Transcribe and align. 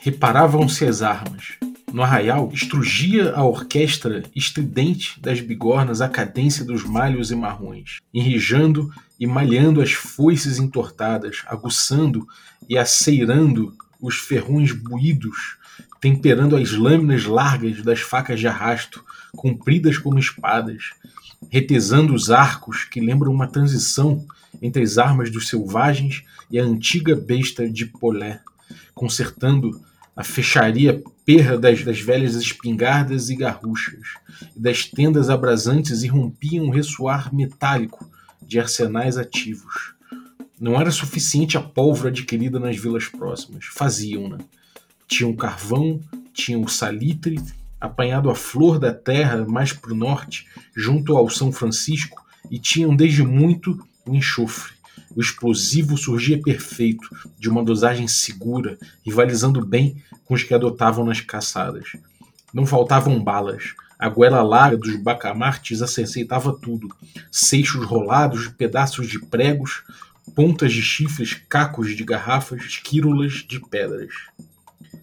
reparavam-se 0.00 0.86
as 0.86 1.02
armas. 1.02 1.58
No 1.92 2.02
arraial, 2.02 2.50
estrugia 2.54 3.32
a 3.34 3.44
orquestra 3.44 4.22
estridente 4.34 5.20
das 5.20 5.40
bigornas 5.40 6.00
a 6.00 6.08
cadência 6.08 6.64
dos 6.64 6.84
malhos 6.84 7.30
e 7.30 7.36
marrões, 7.36 7.98
enrijando 8.14 8.90
e 9.18 9.26
malhando 9.26 9.82
as 9.82 9.92
foices 9.92 10.58
entortadas, 10.58 11.42
aguçando 11.46 12.26
e 12.66 12.78
aceirando 12.78 13.74
os 14.00 14.16
ferrões 14.16 14.72
buídos, 14.72 15.58
temperando 16.00 16.56
as 16.56 16.72
lâminas 16.72 17.26
largas 17.26 17.82
das 17.82 18.00
facas 18.00 18.40
de 18.40 18.48
arrasto, 18.48 19.04
compridas 19.36 19.98
como 19.98 20.18
espadas, 20.18 20.92
retesando 21.50 22.14
os 22.14 22.30
arcos 22.30 22.84
que 22.84 23.00
lembram 23.00 23.30
uma 23.30 23.48
transição 23.48 24.24
entre 24.62 24.82
as 24.82 24.96
armas 24.96 25.30
dos 25.30 25.48
selvagens 25.48 26.24
e 26.50 26.58
a 26.58 26.64
antiga 26.64 27.14
besta 27.14 27.68
de 27.68 27.84
Polé, 27.84 28.40
consertando 28.94 29.78
a 30.14 30.24
fecharia 30.24 31.02
perra 31.24 31.56
das, 31.56 31.84
das 31.84 32.00
velhas 32.00 32.34
espingardas 32.34 33.30
e 33.30 33.36
garruchas, 33.36 34.08
das 34.56 34.84
tendas 34.84 35.30
abrasantes 35.30 36.02
irrompiam 36.02 36.66
um 36.66 36.70
ressoar 36.70 37.34
metálico 37.34 38.10
de 38.42 38.58
arsenais 38.58 39.16
ativos. 39.16 39.94
Não 40.60 40.78
era 40.78 40.90
suficiente 40.90 41.56
a 41.56 41.60
pólvora 41.60 42.08
adquirida 42.10 42.58
nas 42.58 42.76
vilas 42.76 43.06
próximas, 43.06 43.64
faziam-na. 43.66 44.38
Tinham 45.06 45.34
carvão, 45.34 46.00
tinham 46.32 46.66
salitre, 46.68 47.40
apanhado 47.80 48.28
a 48.28 48.34
flor 48.34 48.78
da 48.78 48.92
terra 48.92 49.44
mais 49.46 49.72
para 49.72 49.92
o 49.92 49.96
norte, 49.96 50.46
junto 50.76 51.16
ao 51.16 51.30
São 51.30 51.50
Francisco, 51.50 52.22
e 52.50 52.58
tinham 52.58 52.94
desde 52.94 53.22
muito 53.22 53.82
o 54.04 54.14
enxofre. 54.14 54.79
O 55.14 55.20
explosivo 55.20 55.96
surgia 55.96 56.40
perfeito, 56.40 57.08
de 57.36 57.48
uma 57.48 57.64
dosagem 57.64 58.06
segura, 58.06 58.78
rivalizando 59.04 59.64
bem 59.64 60.00
com 60.24 60.34
os 60.34 60.44
que 60.44 60.54
adotavam 60.54 61.04
nas 61.04 61.20
caçadas. 61.20 61.96
Não 62.54 62.64
faltavam 62.64 63.22
balas. 63.22 63.74
A 63.98 64.08
goela 64.08 64.40
larga 64.42 64.76
dos 64.76 64.96
bacamartes 64.96 65.82
aceitava 65.82 66.52
tudo: 66.52 66.88
seixos 67.30 67.84
rolados, 67.84 68.46
pedaços 68.48 69.08
de 69.08 69.18
pregos, 69.18 69.82
pontas 70.34 70.72
de 70.72 70.80
chifres, 70.80 71.34
cacos 71.48 71.96
de 71.96 72.04
garrafas, 72.04 72.62
esquírulas 72.62 73.44
de 73.46 73.58
pedras. 73.58 74.14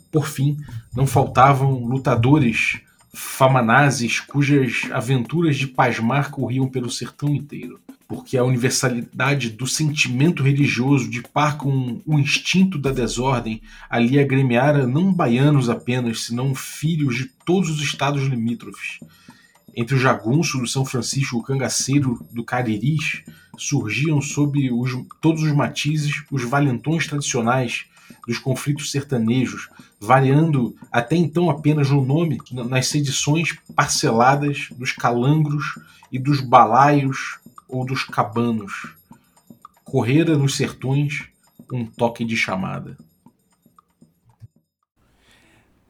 Por 0.09 0.25
fim, 0.25 0.57
não 0.95 1.05
faltavam 1.05 1.85
lutadores 1.85 2.79
famanazes 3.13 4.21
cujas 4.21 4.83
aventuras 4.91 5.57
de 5.57 5.67
pasmar 5.67 6.31
corriam 6.31 6.69
pelo 6.69 6.89
sertão 6.89 7.35
inteiro 7.35 7.79
porque 8.07 8.37
a 8.37 8.43
universalidade 8.43 9.49
do 9.49 9.67
sentimento 9.67 10.41
religioso 10.41 11.09
de 11.09 11.21
par 11.21 11.57
com 11.57 12.01
o 12.05 12.17
instinto 12.17 12.77
da 12.77 12.91
desordem 12.91 13.61
ali 13.89 14.17
agremiara 14.17 14.87
não 14.87 15.13
baianos 15.13 15.69
apenas, 15.69 16.25
senão 16.25 16.55
filhos 16.55 17.17
de 17.17 17.25
todos 17.45 17.69
os 17.69 17.81
estados 17.81 18.23
limítrofes. 18.23 18.99
Entre 19.75 19.93
o 19.93 19.99
jagunço 19.99 20.57
do 20.57 20.67
São 20.67 20.85
Francisco 20.85 21.37
o 21.37 21.43
cangaceiro 21.43 22.25
do 22.31 22.43
Cariris 22.43 23.23
surgiam 23.57 24.21
sob 24.21 24.71
os, 24.71 24.91
todos 25.19 25.43
os 25.43 25.51
matizes 25.51 26.23
os 26.31 26.43
valentões 26.43 27.07
tradicionais 27.07 27.85
dos 28.25 28.39
conflitos 28.39 28.89
sertanejos, 28.89 29.69
variando 29.99 30.75
até 30.91 31.15
então 31.15 31.49
apenas 31.49 31.89
no 31.89 32.05
nome 32.05 32.37
nas 32.51 32.87
sedições 32.87 33.57
parceladas 33.75 34.69
dos 34.77 34.93
calangros 34.93 35.77
e 36.11 36.17
dos 36.17 36.39
balaios 36.39 37.39
ou 37.67 37.85
dos 37.85 38.03
cabanos. 38.03 38.95
Correra 39.83 40.37
nos 40.37 40.55
sertões 40.55 41.29
um 41.71 41.85
toque 41.85 42.23
de 42.23 42.35
chamada. 42.35 42.97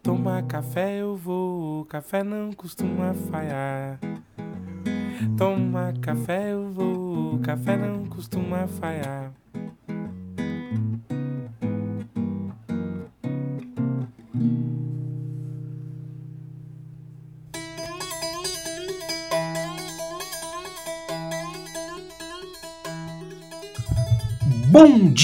Tomar 0.02 0.44
café 0.44 1.02
eu 1.02 1.16
vou, 1.16 1.86
café 1.86 2.24
não 2.24 2.54
costuma 2.54 3.14
falhar. 3.14 4.00
Tomar 5.38 5.98
café 6.00 6.54
eu 6.54 6.72
vou, 6.72 7.40
café 7.40 7.76
não 7.76 8.06
costuma 8.06 8.68
falhar. 8.68 9.27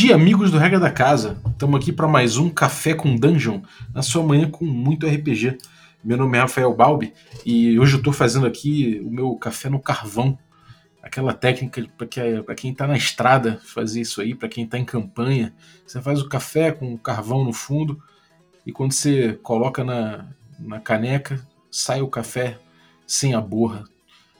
Dia, 0.03 0.15
amigos 0.15 0.51
do 0.51 0.57
Regra 0.57 0.81
da 0.81 0.91
Casa. 0.91 1.41
Estamos 1.49 1.79
aqui 1.79 1.89
para 1.89 2.09
mais 2.09 2.35
um 2.35 2.49
Café 2.49 2.93
com 2.93 3.15
Dungeon, 3.15 3.61
na 3.93 4.01
sua 4.01 4.21
manhã 4.21 4.51
com 4.51 4.65
muito 4.65 5.07
RPG. 5.07 5.57
Meu 6.03 6.17
nome 6.17 6.37
é 6.37 6.41
Rafael 6.41 6.75
Balbi 6.75 7.13
e 7.45 7.79
hoje 7.79 7.93
eu 7.93 7.99
estou 7.99 8.11
fazendo 8.11 8.45
aqui 8.45 8.99
o 9.01 9.09
meu 9.09 9.33
café 9.37 9.69
no 9.69 9.79
carvão. 9.79 10.37
Aquela 11.01 11.33
técnica 11.33 11.81
para 11.97 12.53
quem 12.53 12.71
está 12.71 12.85
na 12.85 12.97
estrada 12.97 13.61
fazer 13.63 14.01
isso 14.01 14.19
aí, 14.19 14.35
para 14.35 14.49
quem 14.49 14.65
está 14.65 14.77
em 14.77 14.83
campanha. 14.83 15.55
Você 15.87 16.01
faz 16.01 16.19
o 16.19 16.27
café 16.27 16.73
com 16.73 16.93
o 16.93 16.99
carvão 16.99 17.45
no 17.45 17.53
fundo 17.53 17.97
e 18.65 18.73
quando 18.73 18.91
você 18.91 19.39
coloca 19.41 19.85
na, 19.85 20.27
na 20.59 20.81
caneca, 20.81 21.47
sai 21.71 22.01
o 22.01 22.09
café 22.09 22.59
sem 23.07 23.35
a 23.35 23.39
borra. 23.39 23.85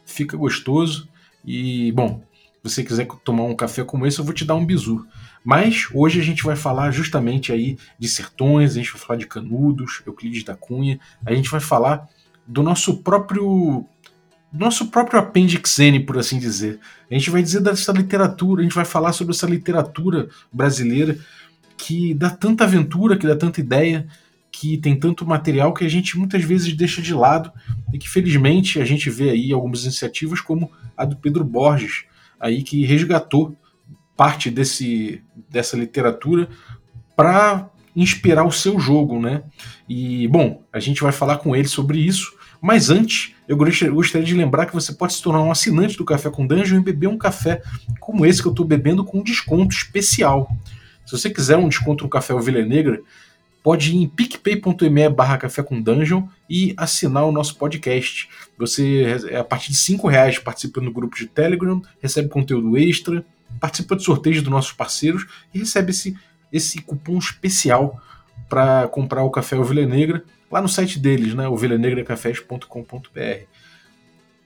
Fica 0.06 0.36
gostoso 0.36 1.08
e, 1.46 1.90
bom, 1.94 2.22
você 2.62 2.84
quiser 2.84 3.08
tomar 3.24 3.44
um 3.44 3.56
café 3.56 3.86
como 3.86 4.06
esse, 4.06 4.20
eu 4.20 4.26
vou 4.26 4.34
te 4.34 4.44
dar 4.44 4.56
um 4.56 4.66
bizu. 4.66 5.08
Mas 5.44 5.88
hoje 5.94 6.20
a 6.20 6.24
gente 6.24 6.44
vai 6.44 6.56
falar 6.56 6.92
justamente 6.92 7.52
aí 7.52 7.78
de 8.00 8.08
sertões, 8.08 8.72
a 8.72 8.76
gente 8.76 8.92
vai 8.92 9.02
falar 9.02 9.20
de 9.20 9.28
canudos, 9.28 10.02
Euclides 10.06 10.44
da 10.44 10.56
Cunha, 10.56 11.00
a 11.26 11.34
gente 11.34 11.50
vai 11.50 11.60
falar 11.60 12.08
do 12.48 12.64
nosso 12.64 12.98
próprio 12.98 13.86
nosso 14.52 14.88
próprio 14.92 15.20
apêndice 15.20 15.84
N, 15.84 16.00
por 16.02 16.18
assim 16.20 16.38
dizer. 16.38 16.80
A 17.10 17.14
gente 17.16 17.32
vai 17.32 17.42
dizer 17.42 17.60
dessa 17.60 17.92
literatura, 17.92 18.62
a 18.62 18.64
gente 18.64 18.76
vai 18.76 18.86
falar 18.86 19.12
sobre 19.12 19.34
essa 19.34 19.48
literatura 19.48 20.30
brasileira 20.52 21.18
que 21.76 22.14
dá 22.14 22.30
tanta 22.30 22.64
aventura, 22.64 23.18
que 23.18 23.26
dá 23.26 23.36
tanta 23.36 23.60
ideia, 23.60 24.08
que 24.52 24.78
tem 24.78 24.96
tanto 24.96 25.26
material 25.26 25.74
que 25.74 25.84
a 25.84 25.90
gente 25.90 26.18
muitas 26.18 26.44
vezes 26.44 26.72
deixa 26.74 27.02
de 27.02 27.14
lado 27.14 27.52
e 27.92 27.98
que 27.98 28.08
felizmente 28.08 28.80
a 28.80 28.86
gente 28.86 29.10
vê 29.10 29.32
aí 29.32 29.52
algumas 29.52 29.84
iniciativas 29.84 30.40
como 30.40 30.72
a 30.96 31.04
do 31.04 31.16
Pedro 31.16 31.44
Borges, 31.44 32.06
aí 32.40 32.62
que 32.62 32.86
resgatou 32.86 33.58
parte 34.16 34.50
desse, 34.50 35.22
dessa 35.50 35.76
literatura 35.76 36.48
para 37.16 37.70
inspirar 37.96 38.44
o 38.44 38.52
seu 38.52 38.80
jogo, 38.80 39.20
né? 39.20 39.44
E 39.88 40.28
bom, 40.28 40.64
a 40.72 40.80
gente 40.80 41.02
vai 41.02 41.12
falar 41.12 41.38
com 41.38 41.56
ele 41.56 41.68
sobre 41.68 42.00
isso. 42.00 42.34
Mas 42.62 42.90
antes, 42.90 43.36
eu 43.48 43.58
gostaria 43.58 44.26
de 44.26 44.34
lembrar 44.34 44.66
que 44.66 44.74
você 44.74 44.94
pode 44.94 45.14
se 45.14 45.22
tornar 45.22 45.42
um 45.42 45.52
assinante 45.52 45.98
do 45.98 46.06
Café 46.06 46.30
com 46.30 46.48
Dungeon 46.48 46.78
e 46.78 46.84
beber 46.84 47.08
um 47.08 47.18
café 47.18 47.62
como 48.00 48.26
esse 48.26 48.42
que 48.42 48.48
eu 48.48 48.54
estou 48.54 48.66
bebendo 48.66 49.04
com 49.04 49.20
um 49.20 49.24
desconto 49.24 49.76
especial. 49.76 50.50
Se 51.06 51.12
você 51.12 51.30
quiser 51.30 51.58
um 51.58 51.68
desconto 51.68 52.06
no 52.06 52.10
Café 52.10 52.34
Ovelha 52.34 52.66
Negra, 52.66 53.02
pode 53.62 53.92
ir 53.92 53.98
em 53.98 54.08
picpay.me 54.08 55.10
barra 55.10 55.38
café 55.38 55.62
com 55.62 55.82
dungeon 55.82 56.24
e 56.50 56.74
assinar 56.78 57.26
o 57.26 57.32
nosso 57.32 57.58
podcast. 57.58 58.30
Você, 58.58 59.18
a 59.38 59.44
partir 59.44 59.72
de 59.72 59.78
5 59.78 60.08
reais, 60.08 60.40
participa 60.40 60.80
no 60.80 60.92
grupo 60.92 61.18
de 61.18 61.28
Telegram, 61.28 61.82
recebe 62.02 62.30
conteúdo 62.30 62.78
extra, 62.78 63.26
participa 63.60 63.96
de 63.96 64.04
sorteios 64.04 64.42
dos 64.42 64.52
nossos 64.52 64.72
parceiros 64.72 65.26
e 65.54 65.60
recebe 65.60 65.92
esse, 65.92 66.18
esse 66.52 66.82
cupom 66.82 67.18
especial 67.18 68.02
para 68.50 68.88
comprar 68.88 69.24
o 69.24 69.32
café 69.32 69.56
Ovelha 69.58 69.86
Negra 69.86 70.24
lá 70.52 70.62
no 70.62 70.70
site 70.70 71.00
deles, 71.00 71.34
né, 71.34 71.48
ovelhanegracafés.com.br. 71.48 73.46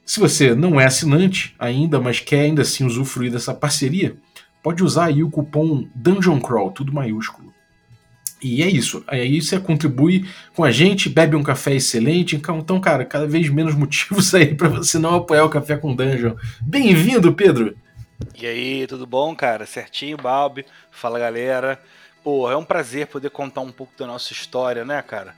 Se 0.05 0.19
você 0.21 0.55
não 0.55 0.79
é 0.79 0.85
assinante 0.85 1.53
ainda, 1.59 1.99
mas 1.99 2.21
quer 2.21 2.41
ainda 2.41 2.61
assim 2.61 2.85
usufruir 2.85 3.29
dessa 3.29 3.53
parceria, 3.53 4.15
pode 4.63 4.81
usar 4.81 5.07
aí 5.07 5.21
o 5.21 5.29
cupom 5.29 5.85
Dungeon 5.93 6.39
Crawl, 6.39 6.71
tudo 6.71 6.93
maiúsculo. 6.93 7.53
E 8.41 8.61
é 8.61 8.69
isso. 8.69 9.03
Aí 9.07 9.41
você 9.41 9.59
contribui 9.59 10.25
com 10.55 10.63
a 10.63 10.71
gente, 10.71 11.09
bebe 11.09 11.35
um 11.35 11.43
café 11.43 11.75
excelente. 11.75 12.35
Então, 12.35 12.59
então 12.59 12.79
cara, 12.79 13.03
cada 13.03 13.27
vez 13.27 13.49
menos 13.49 13.73
motivos 13.75 14.33
aí 14.33 14.53
para 14.55 14.69
você 14.69 14.97
não 14.97 15.15
apoiar 15.15 15.43
o 15.43 15.49
Café 15.49 15.75
com 15.75 15.95
Dungeon. 15.95 16.35
Bem-vindo, 16.61 17.33
Pedro! 17.33 17.75
E 18.39 18.45
aí, 18.45 18.87
tudo 18.87 19.05
bom, 19.05 19.35
cara? 19.35 19.65
Certinho, 19.65 20.17
Balbi? 20.17 20.65
Fala, 20.91 21.19
galera. 21.19 21.81
Pô, 22.23 22.49
é 22.51 22.57
um 22.57 22.65
prazer 22.65 23.07
poder 23.07 23.29
contar 23.29 23.61
um 23.61 23.71
pouco 23.71 23.93
da 23.97 24.07
nossa 24.07 24.33
história, 24.33 24.83
né, 24.83 25.01
cara? 25.01 25.35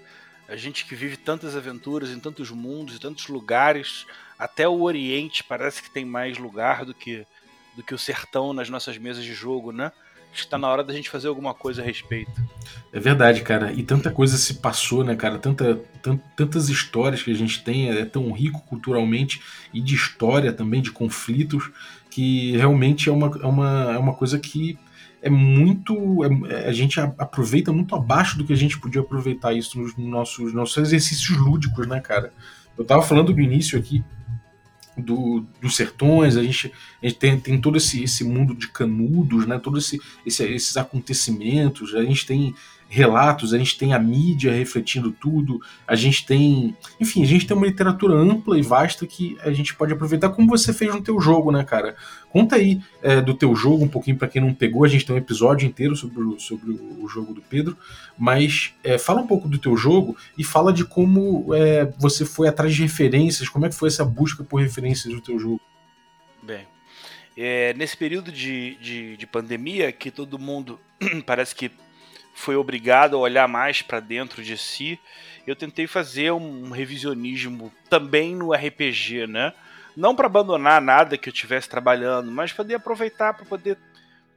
A 0.48 0.56
gente 0.56 0.86
que 0.86 0.96
vive 0.96 1.18
tantas 1.18 1.56
aventuras 1.56 2.10
em 2.10 2.20
tantos 2.20 2.50
mundos, 2.50 2.96
em 2.96 3.00
tantos 3.00 3.28
lugares, 3.28 4.06
até 4.38 4.68
o 4.68 4.82
Oriente 4.82 5.44
parece 5.44 5.84
que 5.84 5.92
tem 5.92 6.06
mais 6.06 6.38
lugar 6.38 6.86
do 6.86 6.94
que, 6.94 7.26
do 7.76 7.84
que 7.84 7.94
o 7.94 8.00
sertão 8.00 8.54
nas 8.54 8.70
nossas 8.70 8.98
mesas 8.98 9.24
de 9.24 9.34
jogo, 9.34 9.72
né? 9.72 9.92
Acho 10.32 10.44
que 10.44 10.50
tá 10.50 10.58
na 10.58 10.68
hora 10.68 10.84
da 10.84 10.94
gente 10.94 11.10
fazer 11.10 11.28
alguma 11.28 11.54
coisa 11.54 11.82
a 11.82 11.86
respeito. 11.86 12.32
É 12.94 13.00
verdade, 13.00 13.42
cara. 13.42 13.74
E 13.74 13.84
tanta 13.84 14.12
coisa 14.12 14.38
se 14.38 14.56
passou, 14.56 15.04
né, 15.04 15.16
cara? 15.16 15.40
Tanta, 15.40 15.80
tantas 16.36 16.70
histórias 16.70 17.22
que 17.22 17.32
a 17.32 17.36
gente 17.36 17.64
tem, 17.64 17.90
é 17.90 18.06
tão 18.06 18.32
rico 18.32 18.62
culturalmente 18.62 19.42
e 19.74 19.82
de 19.82 19.96
história 19.96 20.54
também, 20.54 20.82
de 20.82 20.92
conflitos, 20.92 21.72
que 22.10 22.58
realmente 22.58 23.10
é 23.10 23.12
uma, 23.12 23.28
é 23.42 23.46
uma, 23.46 23.94
é 23.94 23.98
uma 23.98 24.14
coisa 24.14 24.40
que 24.40 24.78
é 25.22 25.30
muito. 25.30 26.24
É, 26.50 26.68
a 26.68 26.72
gente 26.72 27.00
aproveita 27.00 27.72
muito 27.72 27.96
abaixo 27.96 28.38
do 28.38 28.46
que 28.46 28.54
a 28.54 28.58
gente 28.58 28.80
podia 28.80 29.02
aproveitar 29.02 29.54
isso 29.54 29.80
nos 29.80 29.96
nossos, 29.98 30.54
nossos 30.54 30.78
exercícios 30.78 31.38
lúdicos, 31.38 31.88
né, 31.88 32.00
cara? 32.00 32.34
Eu 32.78 32.86
tava 32.86 33.02
falando 33.02 33.34
no 33.34 33.42
início 33.42 33.78
aqui 33.78 34.04
do, 34.98 35.46
dos 35.62 35.76
sertões, 35.76 36.38
a 36.38 36.44
gente, 36.44 36.72
a 37.02 37.08
gente 37.08 37.20
tem, 37.20 37.40
tem 37.40 37.60
todo 37.60 37.78
esse, 37.78 38.04
esse 38.04 38.24
mundo 38.24 38.56
de 38.56 38.70
canudos, 38.70 39.46
né? 39.46 39.60
Todos 39.60 39.86
esse, 39.86 40.02
esse, 40.26 40.44
esses 40.44 40.78
acontecimentos, 40.78 41.94
a 41.96 42.04
gente 42.04 42.26
tem 42.26 42.56
relatos, 42.90 43.54
a 43.54 43.58
gente 43.60 43.78
tem 43.78 43.94
a 43.94 44.00
mídia 44.00 44.52
refletindo 44.52 45.12
tudo, 45.12 45.62
a 45.88 45.96
gente 45.96 46.26
tem, 46.26 46.76
enfim, 47.00 47.22
a 47.22 47.26
gente 47.26 47.46
tem 47.46 47.56
uma 47.56 47.68
literatura 47.68 48.16
ampla 48.16 48.58
e 48.58 48.64
vasta 48.64 49.06
que 49.06 49.38
a 49.42 49.52
gente 49.52 49.76
pode 49.76 49.94
aproveitar 49.94 50.30
como 50.30 50.50
você 50.50 50.74
fez 50.74 50.94
no 50.94 51.02
teu 51.02 51.22
jogo, 51.22 51.52
né, 51.52 51.64
cara? 51.64 51.96
Conta 52.32 52.56
aí 52.56 52.82
é, 53.04 53.22
do 53.22 53.36
teu 53.36 53.56
jogo 53.56 53.86
um 53.86 53.88
pouquinho 53.88 54.18
para 54.18 54.28
quem 54.28 54.42
não 54.42 54.54
pegou, 54.56 54.84
a 54.84 54.88
gente 54.88 55.06
tem 55.06 55.16
um 55.16 55.20
episódio 55.20 55.68
inteiro 55.68 55.96
sobre 55.96 56.20
o, 56.20 56.40
sobre 56.40 56.72
o 56.72 57.08
jogo 57.08 57.32
do 57.32 57.42
Pedro, 57.42 57.78
mas 58.18 58.74
é, 58.84 58.98
fala 58.98 59.22
um 59.22 59.28
pouco 59.28 59.48
do 59.48 59.60
teu 59.60 59.78
jogo 59.78 60.18
e 60.36 60.44
fala 60.44 60.74
de 60.74 60.84
como 60.84 61.54
é, 61.54 61.94
você 62.00 62.26
foi 62.26 62.48
atrás 62.48 62.74
de 62.74 62.82
referências, 62.82 63.48
como 63.48 63.68
é 63.68 63.70
que 63.70 63.76
foi 63.76 63.90
essa 63.90 64.04
busca 64.04 64.44
por 64.44 64.60
referências 64.60 65.14
do 65.14 65.22
teu 65.22 65.38
jogo. 65.38 65.62
Bem, 66.42 66.66
é, 67.38 67.72
nesse 67.76 67.96
período 67.96 68.32
de, 68.32 68.76
de, 68.82 69.16
de 69.16 69.28
pandemia 69.28 69.92
que 69.92 70.10
todo 70.10 70.40
mundo 70.40 70.80
parece 71.26 71.54
que 71.54 71.72
foi 72.40 72.56
obrigado 72.56 73.18
a 73.18 73.20
olhar 73.20 73.48
mais 73.50 73.82
para 73.82 74.00
dentro 74.00 74.42
de 74.42 74.58
si, 74.58 74.98
eu 75.46 75.56
tentei 75.56 75.88
fazer 75.88 76.32
um 76.32 76.70
revisionismo 76.70 77.72
também 77.90 78.34
no 78.34 78.54
RPG, 78.54 79.28
né? 79.28 79.54
Não 79.96 80.16
para 80.16 80.28
abandonar 80.28 80.82
nada 80.82 81.18
que 81.18 81.28
eu 81.28 81.34
estivesse 81.34 81.68
trabalhando, 81.68 82.32
mas 82.32 82.54
poder 82.54 82.76
aproveitar 82.76 83.34
para 83.34 83.46
poder 83.46 83.78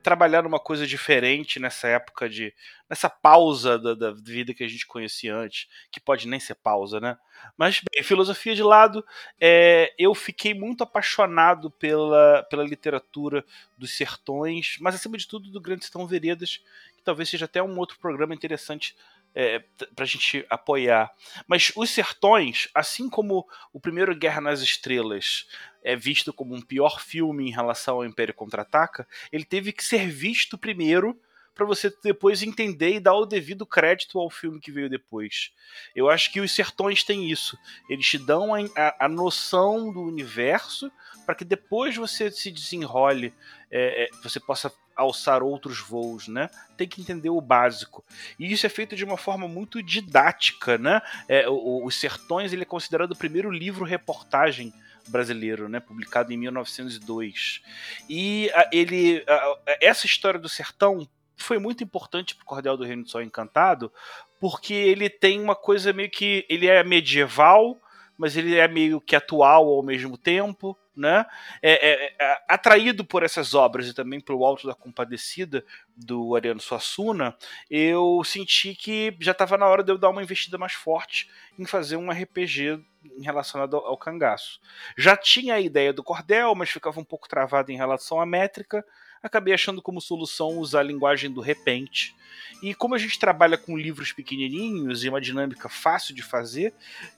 trabalhar 0.03 0.43
numa 0.43 0.59
coisa 0.59 0.87
diferente 0.87 1.59
nessa 1.59 1.89
época 1.89 2.29
de. 2.29 2.53
nessa 2.89 3.09
pausa 3.09 3.79
da, 3.79 3.95
da, 3.95 4.11
vida 4.11 4.53
que 4.53 4.65
a 4.65 4.69
gente 4.69 4.87
conhecia 4.87 5.35
antes, 5.35 5.69
que 5.91 6.01
pode 6.01 6.29
nem 6.29 6.41
ser 6.41 6.57
pausa, 6.57 7.01
né? 7.01 7.17
Mas, 7.57 7.81
bem, 7.81 8.03
filosofia 8.03 8.55
de 8.55 8.63
lado, 8.63 9.05
é, 9.41 9.95
eu 9.99 10.15
fiquei 10.15 10.53
muito 10.53 10.83
apaixonado 10.85 11.71
pela, 11.71 12.43
pela 12.51 12.65
literatura 12.65 13.45
dos 13.79 13.93
sertões, 13.97 14.77
mas 14.81 14.95
acima 14.95 15.17
de 15.17 15.27
tudo 15.27 15.51
do 15.51 15.61
Grande 15.61 15.85
Sertão 15.85 16.07
Veredas, 16.07 16.61
que 16.97 17.03
talvez 17.03 17.29
seja 17.29 17.47
até 17.47 17.63
um 17.63 17.79
outro 17.79 17.99
programa 17.99 18.35
interessante 18.35 18.95
é, 19.35 19.61
para 19.95 20.05
a 20.05 20.09
gente 20.09 20.45
apoiar. 20.49 21.11
Mas 21.47 21.73
Os 21.77 21.91
Sertões, 21.91 22.69
assim 22.75 23.09
como 23.09 23.47
o 23.73 23.81
primeiro 23.81 24.15
Guerra 24.15 24.41
nas 24.41 24.61
Estrelas 24.61 25.47
é 25.83 25.97
visto 25.97 26.33
como 26.33 26.55
um 26.55 26.61
pior 26.61 27.01
filme 27.01 27.49
em 27.49 27.53
relação 27.53 27.97
ao 27.97 28.05
Império 28.05 28.35
Contra-Ataca, 28.35 29.07
ele 29.33 29.45
teve 29.45 29.73
que 29.73 29.85
ser 29.85 30.09
visto 30.09 30.57
primeiro 30.57 31.19
para 31.55 31.67
você 31.67 31.93
depois 32.03 32.43
entender 32.43 32.95
e 32.95 33.01
dar 33.01 33.15
o 33.15 33.27
devido 33.27 33.67
crédito 33.67 34.19
ao 34.19 34.31
filme 34.31 34.61
que 34.61 34.73
veio 34.73 34.89
depois. 34.89 35.53
Eu 35.95 36.09
acho 36.09 36.33
que 36.33 36.41
os 36.41 36.51
sertões 36.53 37.05
têm 37.05 37.31
isso. 37.31 37.59
Eles 37.89 38.07
te 38.07 38.19
dão 38.19 38.55
a, 38.55 38.97
a, 38.99 39.09
noção 39.09 39.93
do 39.93 40.01
universo 40.01 40.91
para 41.27 41.35
que 41.35 41.45
depois 41.45 41.97
você 41.97 42.31
se 42.31 42.51
desenrole, 42.51 43.35
é, 43.71 44.05
é, 44.05 44.09
você 44.23 44.41
possa 44.41 44.73
alçar 44.97 45.43
outros 45.43 45.81
voos, 45.81 46.29
né? 46.29 46.49
Tem 46.77 46.89
que 46.89 47.01
entender 47.01 47.31
o 47.31 47.41
básico. 47.41 48.05
E 48.39 48.53
isso 48.53 48.67
é 48.67 48.69
feito 48.69 48.95
de 48.97 49.05
uma 49.05 49.17
forma 49.17 49.49
muito 49.49 49.83
didática, 49.83 50.79
né? 50.79 51.01
É, 51.29 51.49
o, 51.49 51.85
Os 51.85 51.95
Sertões 51.95 52.53
ele 52.53 52.63
é 52.63 52.67
considerado 52.67 53.13
o 53.13 53.17
primeiro 53.17 53.51
livro 53.51 53.85
reportagem 53.85 54.73
brasileiro, 55.09 55.69
né, 55.69 55.81
publicado 55.81 56.33
em 56.33 56.37
1902. 56.37 57.61
E 58.09 58.51
a, 58.55 58.69
ele, 58.73 59.25
a, 59.29 59.59
essa 59.81 60.07
história 60.07 60.39
do 60.39 60.49
sertão 60.49 61.09
foi 61.37 61.59
muito 61.59 61.83
importante 61.83 62.35
para 62.35 62.43
o 62.43 62.47
Cordel 62.47 62.77
do 62.77 62.85
Reino 62.85 63.03
do 63.03 63.11
Sol 63.11 63.23
Encantado, 63.23 63.93
porque 64.41 64.75
ele 64.75 65.11
tem 65.11 65.41
uma 65.41 65.57
coisa 65.57 65.93
meio 65.93 66.11
que 66.11 66.47
ele 66.49 66.67
é 66.69 66.83
medieval, 66.85 67.81
mas 68.17 68.37
ele 68.37 68.57
é 68.57 68.69
meio 68.69 69.01
que 69.01 69.17
atual 69.17 69.69
ao 69.69 69.83
mesmo 69.83 70.17
tempo 70.17 70.79
né? 70.97 71.25
É, 71.63 71.73
é, 71.73 72.15
é, 72.19 72.43
atraído 72.49 73.05
por 73.05 73.23
essas 73.23 73.55
obras 73.55 73.89
e 73.89 73.95
também 73.95 74.21
pelo 74.21 74.45
Alto 74.45 74.67
da 74.67 74.75
Compadecida 74.75 75.65
do 75.97 76.35
Ariano 76.37 76.61
Suassuna, 76.61 77.37
eu 77.71 78.23
senti 78.25 78.75
que 78.75 79.17
já 79.21 79.33
estava 79.33 79.57
na 79.57 79.67
hora 79.67 79.83
de 79.83 79.91
eu 79.93 79.99
dar 79.99 80.11
uma 80.11 80.23
investida 80.23 80.59
mais 80.59 80.73
forte 80.73 81.31
em 81.59 81.65
fazer 81.65 81.97
um 81.97 82.11
RPG 82.11 82.83
relacionado 83.21 83.77
ao, 83.77 83.87
ao 83.87 83.97
cangaço. 83.97 84.61
Já 84.97 85.17
tinha 85.17 85.55
a 85.55 85.61
ideia 85.61 85.93
do 85.93 86.05
cordel, 86.05 86.55
mas 86.55 86.71
ficava 86.71 87.01
um 87.01 87.05
pouco 87.05 87.29
travado 87.29 87.73
em 87.73 87.77
relação 87.77 88.21
à 88.21 88.27
métrica. 88.27 88.85
Acabei 89.23 89.55
achando 89.55 89.81
como 89.81 90.01
solução 90.01 90.59
usar 90.59 90.81
a 90.81 90.85
linguagem 90.85 91.31
do 91.31 91.41
repente 91.41 92.15
e 92.63 92.75
como 92.75 92.95
a 92.95 92.99
gente 92.99 93.19
trabalha 93.19 93.59
com 93.59 93.77
livros 93.77 94.13
pequenininhos 94.13 95.05
e 95.05 95.09
uma 95.09 95.21
dinâmica 95.21 95.69
fácil 95.69 96.15
de 96.15 96.23
fazer, 96.23 96.73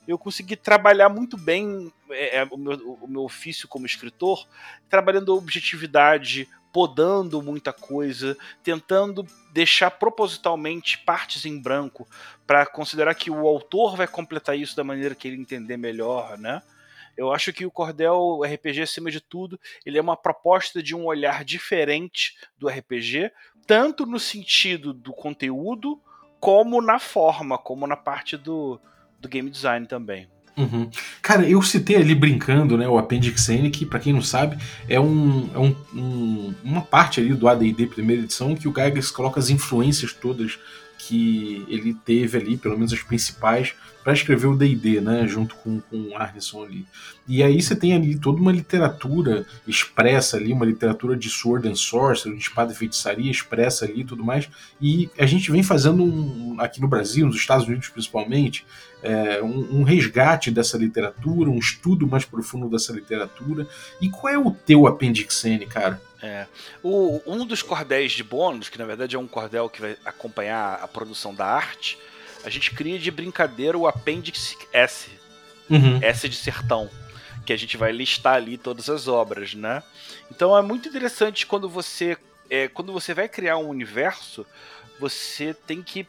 eu 0.08 0.18
consegui 0.18 0.56
trabalhar 0.56 1.08
muito 1.08 1.36
bem 1.36 1.92
é, 2.10 2.38
é, 2.38 2.44
o, 2.50 2.56
meu, 2.56 2.98
o 3.02 3.06
meu 3.06 3.22
ofício 3.22 3.68
como 3.68 3.84
escritor, 3.84 4.46
trabalhando 4.88 5.36
objetividade, 5.36 6.48
podando 6.72 7.42
muita 7.42 7.72
coisa, 7.72 8.36
tentando 8.62 9.26
deixar 9.52 9.90
propositalmente 9.92 10.98
partes 10.98 11.44
em 11.44 11.60
branco 11.60 12.08
para 12.46 12.66
considerar 12.66 13.14
que 13.14 13.30
o 13.30 13.46
autor 13.46 13.96
vai 13.96 14.08
completar 14.08 14.58
isso 14.58 14.74
da 14.74 14.82
maneira 14.82 15.14
que 15.14 15.28
ele 15.28 15.40
entender 15.40 15.76
melhor, 15.76 16.38
né? 16.38 16.62
Eu 17.16 17.32
acho 17.32 17.52
que 17.52 17.66
o 17.66 17.70
Cordel 17.70 18.40
RPG, 18.44 18.82
acima 18.82 19.10
de 19.10 19.20
tudo, 19.20 19.58
ele 19.84 19.98
é 19.98 20.00
uma 20.00 20.16
proposta 20.16 20.82
de 20.82 20.94
um 20.94 21.04
olhar 21.04 21.44
diferente 21.44 22.34
do 22.58 22.68
RPG, 22.68 23.30
tanto 23.66 24.06
no 24.06 24.18
sentido 24.18 24.92
do 24.92 25.12
conteúdo, 25.12 26.00
como 26.40 26.82
na 26.82 26.98
forma, 26.98 27.56
como 27.56 27.86
na 27.86 27.96
parte 27.96 28.36
do, 28.36 28.80
do 29.20 29.28
game 29.28 29.48
design 29.48 29.86
também. 29.86 30.28
Uhum. 30.56 30.88
Cara, 31.20 31.48
eu 31.48 31.60
citei 31.62 31.96
ali 31.96 32.14
brincando, 32.14 32.76
né, 32.78 32.86
o 32.88 32.96
Appendix 32.96 33.48
N, 33.48 33.70
que 33.70 33.84
para 33.84 33.98
quem 33.98 34.12
não 34.12 34.22
sabe 34.22 34.56
é, 34.88 35.00
um, 35.00 35.50
é 35.52 35.58
um, 35.58 35.76
um, 35.92 36.54
uma 36.62 36.82
parte 36.82 37.20
ali 37.20 37.34
do 37.34 37.48
AD&D 37.48 37.86
primeira 37.88 38.22
edição 38.22 38.54
que 38.54 38.68
o 38.68 38.72
Gygax 38.72 39.10
coloca 39.10 39.40
as 39.40 39.50
influências 39.50 40.12
todas 40.12 40.58
que 41.06 41.64
ele 41.68 41.94
teve 41.94 42.38
ali, 42.38 42.56
pelo 42.56 42.76
menos 42.76 42.92
as 42.92 43.02
principais, 43.02 43.74
para 44.02 44.12
escrever 44.12 44.46
o 44.46 44.56
D&D, 44.56 45.00
né, 45.00 45.26
junto 45.26 45.54
com, 45.56 45.80
com 45.80 45.96
o 46.08 46.16
Arneson 46.16 46.62
ali. 46.62 46.86
E 47.26 47.42
aí 47.42 47.60
você 47.60 47.74
tem 47.74 47.94
ali 47.94 48.18
toda 48.18 48.38
uma 48.38 48.52
literatura 48.52 49.46
expressa 49.66 50.36
ali, 50.36 50.52
uma 50.52 50.66
literatura 50.66 51.16
de 51.16 51.30
sword 51.30 51.68
and 51.68 51.74
sorcery, 51.74 52.36
de 52.36 52.42
espada 52.42 52.72
e 52.72 52.76
feitiçaria 52.76 53.30
expressa 53.30 53.86
ali 53.86 54.00
e 54.00 54.04
tudo 54.04 54.22
mais. 54.22 54.48
E 54.80 55.08
a 55.18 55.24
gente 55.24 55.50
vem 55.50 55.62
fazendo 55.62 56.02
um, 56.02 56.56
aqui 56.58 56.82
no 56.82 56.88
Brasil, 56.88 57.26
nos 57.26 57.36
Estados 57.36 57.66
Unidos 57.66 57.88
principalmente, 57.88 58.66
é, 59.02 59.42
um, 59.42 59.80
um, 59.80 59.82
resgate 59.82 60.50
dessa 60.50 60.76
literatura, 60.76 61.48
um 61.48 61.58
estudo 61.58 62.06
mais 62.06 62.24
profundo 62.26 62.68
dessa 62.68 62.92
literatura. 62.92 63.66
E 64.00 64.10
qual 64.10 64.32
é 64.32 64.38
o 64.38 64.50
teu 64.50 64.86
Appendix 64.86 65.44
N, 65.44 65.64
cara? 65.66 66.00
É. 66.24 66.46
O, 66.82 67.20
um 67.26 67.44
dos 67.44 67.60
cordéis 67.60 68.12
de 68.12 68.24
bônus, 68.24 68.70
que 68.70 68.78
na 68.78 68.86
verdade 68.86 69.14
é 69.14 69.18
um 69.18 69.28
cordel 69.28 69.68
que 69.68 69.78
vai 69.78 69.94
acompanhar 70.06 70.80
a 70.82 70.88
produção 70.88 71.34
da 71.34 71.44
arte, 71.44 71.98
a 72.42 72.48
gente 72.48 72.70
cria 72.70 72.98
de 72.98 73.10
brincadeira 73.10 73.76
o 73.76 73.86
Appendix 73.86 74.56
S. 74.72 75.10
Uhum. 75.68 75.98
S 76.02 76.26
de 76.26 76.36
sertão. 76.36 76.90
Que 77.44 77.52
a 77.52 77.58
gente 77.58 77.76
vai 77.76 77.92
listar 77.92 78.36
ali 78.36 78.56
todas 78.56 78.88
as 78.88 79.06
obras, 79.06 79.52
né? 79.52 79.82
Então 80.30 80.56
é 80.56 80.62
muito 80.62 80.88
interessante 80.88 81.46
quando 81.46 81.68
você. 81.68 82.16
É, 82.48 82.68
quando 82.68 82.90
você 82.90 83.12
vai 83.12 83.28
criar 83.28 83.58
um 83.58 83.68
universo, 83.68 84.46
você 84.98 85.52
tem 85.52 85.82
que 85.82 86.06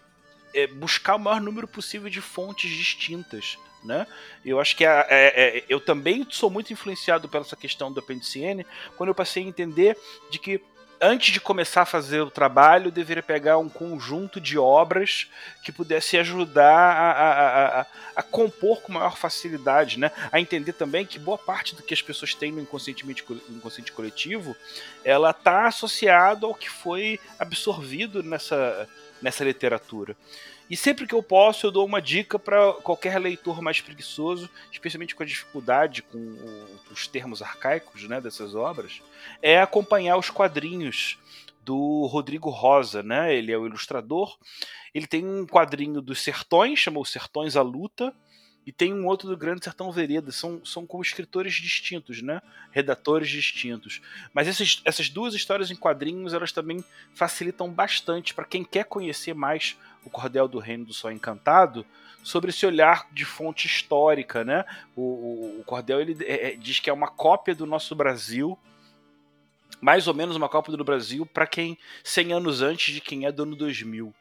é, 0.53 0.65
buscar 0.65 1.15
o 1.15 1.19
maior 1.19 1.41
número 1.41 1.67
possível 1.67 2.09
de 2.09 2.21
fontes 2.21 2.71
distintas. 2.71 3.57
Né? 3.85 4.07
Eu 4.43 4.59
acho 4.59 4.75
que 4.75 4.83
é, 4.83 5.05
é, 5.09 5.63
eu 5.69 5.79
também 5.79 6.25
sou 6.31 6.49
muito 6.49 6.73
influenciado 6.73 7.29
pela 7.29 7.43
essa 7.45 7.55
questão 7.55 7.91
do 7.91 7.99
apendicene 7.99 8.65
quando 8.97 9.09
eu 9.09 9.15
passei 9.15 9.43
a 9.43 9.47
entender 9.47 9.95
de 10.31 10.39
que 10.39 10.59
antes 10.99 11.33
de 11.33 11.39
começar 11.39 11.83
a 11.83 11.85
fazer 11.85 12.21
o 12.21 12.31
trabalho, 12.31 12.91
deveria 12.91 13.21
pegar 13.21 13.57
um 13.57 13.69
conjunto 13.69 14.39
de 14.39 14.57
obras 14.57 15.29
que 15.63 15.71
pudesse 15.71 16.17
ajudar 16.17 16.63
a, 16.63 17.11
a, 17.11 17.81
a, 17.81 17.85
a, 18.15 18.23
compor 18.23 18.81
com 18.81 18.93
maior 18.93 19.17
facilidade, 19.17 19.99
né? 19.99 20.11
A 20.31 20.39
entender 20.39 20.73
também 20.73 21.05
que 21.05 21.19
boa 21.19 21.37
parte 21.37 21.75
do 21.75 21.83
que 21.83 21.93
as 21.93 22.01
pessoas 22.01 22.33
têm 22.33 22.51
no 22.51 22.61
inconsciente 22.61 23.91
coletivo, 23.91 24.55
ela 25.03 25.31
está 25.31 25.67
associado 25.67 26.45
ao 26.45 26.55
que 26.55 26.69
foi 26.69 27.19
absorvido 27.37 28.23
nessa, 28.23 28.87
nessa 29.21 29.43
literatura. 29.43 30.15
E 30.69 30.75
sempre 30.75 31.05
que 31.05 31.13
eu 31.13 31.21
posso, 31.21 31.67
eu 31.67 31.71
dou 31.71 31.85
uma 31.85 32.01
dica 32.01 32.39
para 32.39 32.73
qualquer 32.73 33.19
leitor 33.19 33.61
mais 33.61 33.81
preguiçoso, 33.81 34.49
especialmente 34.71 35.13
com 35.13 35.21
a 35.21 35.25
dificuldade 35.25 36.01
com 36.01 36.17
os 36.91 37.07
termos 37.07 37.41
arcaicos 37.41 38.07
né, 38.07 38.19
dessas 38.19 38.55
obras, 38.55 39.01
é 39.41 39.61
acompanhar 39.61 40.17
os 40.17 40.29
quadrinhos 40.29 41.19
do 41.63 42.05
Rodrigo 42.05 42.49
Rosa, 42.49 43.01
né? 43.01 43.35
Ele 43.35 43.51
é 43.51 43.57
o 43.57 43.65
ilustrador. 43.65 44.37
Ele 44.93 45.07
tem 45.07 45.25
um 45.25 45.45
quadrinho 45.45 45.99
dos 45.99 46.21
Sertões, 46.21 46.79
chamou 46.79 47.03
Sertões 47.03 47.55
à 47.55 47.61
Luta, 47.61 48.13
e 48.65 48.71
tem 48.71 48.93
um 48.93 49.05
outro 49.05 49.27
do 49.27 49.37
Grande 49.37 49.63
Sertão 49.63 49.91
Vereda. 49.91 50.31
São, 50.31 50.63
são 50.65 50.85
como 50.85 51.03
escritores 51.03 51.53
distintos, 51.53 52.21
né? 52.21 52.41
Redatores 52.71 53.29
distintos. 53.29 54.01
Mas 54.33 54.47
esses, 54.47 54.81
essas 54.85 55.09
duas 55.09 55.33
histórias 55.33 55.69
em 55.69 55.75
quadrinhos, 55.75 56.33
elas 56.33 56.51
também 56.51 56.83
facilitam 57.13 57.69
bastante 57.69 58.33
para 58.33 58.45
quem 58.45 58.63
quer 58.63 58.85
conhecer 58.85 59.33
mais 59.33 59.77
o 60.05 60.09
Cordel 60.09 60.47
do 60.47 60.59
Reino 60.59 60.85
do 60.85 60.93
Sol 60.93 61.11
Encantado, 61.11 61.85
sobre 62.23 62.49
esse 62.49 62.65
olhar 62.65 63.07
de 63.11 63.25
fonte 63.25 63.67
histórica, 63.67 64.43
né? 64.43 64.65
O, 64.95 65.01
o, 65.01 65.59
o 65.59 65.63
Cordel 65.63 66.01
ele 66.01 66.17
é, 66.23 66.53
é 66.53 66.55
diz 66.55 66.79
que 66.79 66.89
é 66.89 66.93
uma 66.93 67.07
cópia 67.07 67.53
do 67.53 67.65
nosso 67.65 67.95
Brasil, 67.95 68.57
mais 69.81 70.07
ou 70.07 70.13
menos 70.13 70.35
uma 70.35 70.49
cópia 70.49 70.75
do 70.75 70.83
Brasil 70.83 71.25
para 71.25 71.45
quem 71.45 71.77
100 72.03 72.33
anos 72.33 72.61
antes 72.61 72.93
de 72.93 73.01
quem 73.01 73.25
é 73.25 73.31
do 73.31 73.43
ano 73.43 73.55
2000. 73.55 74.13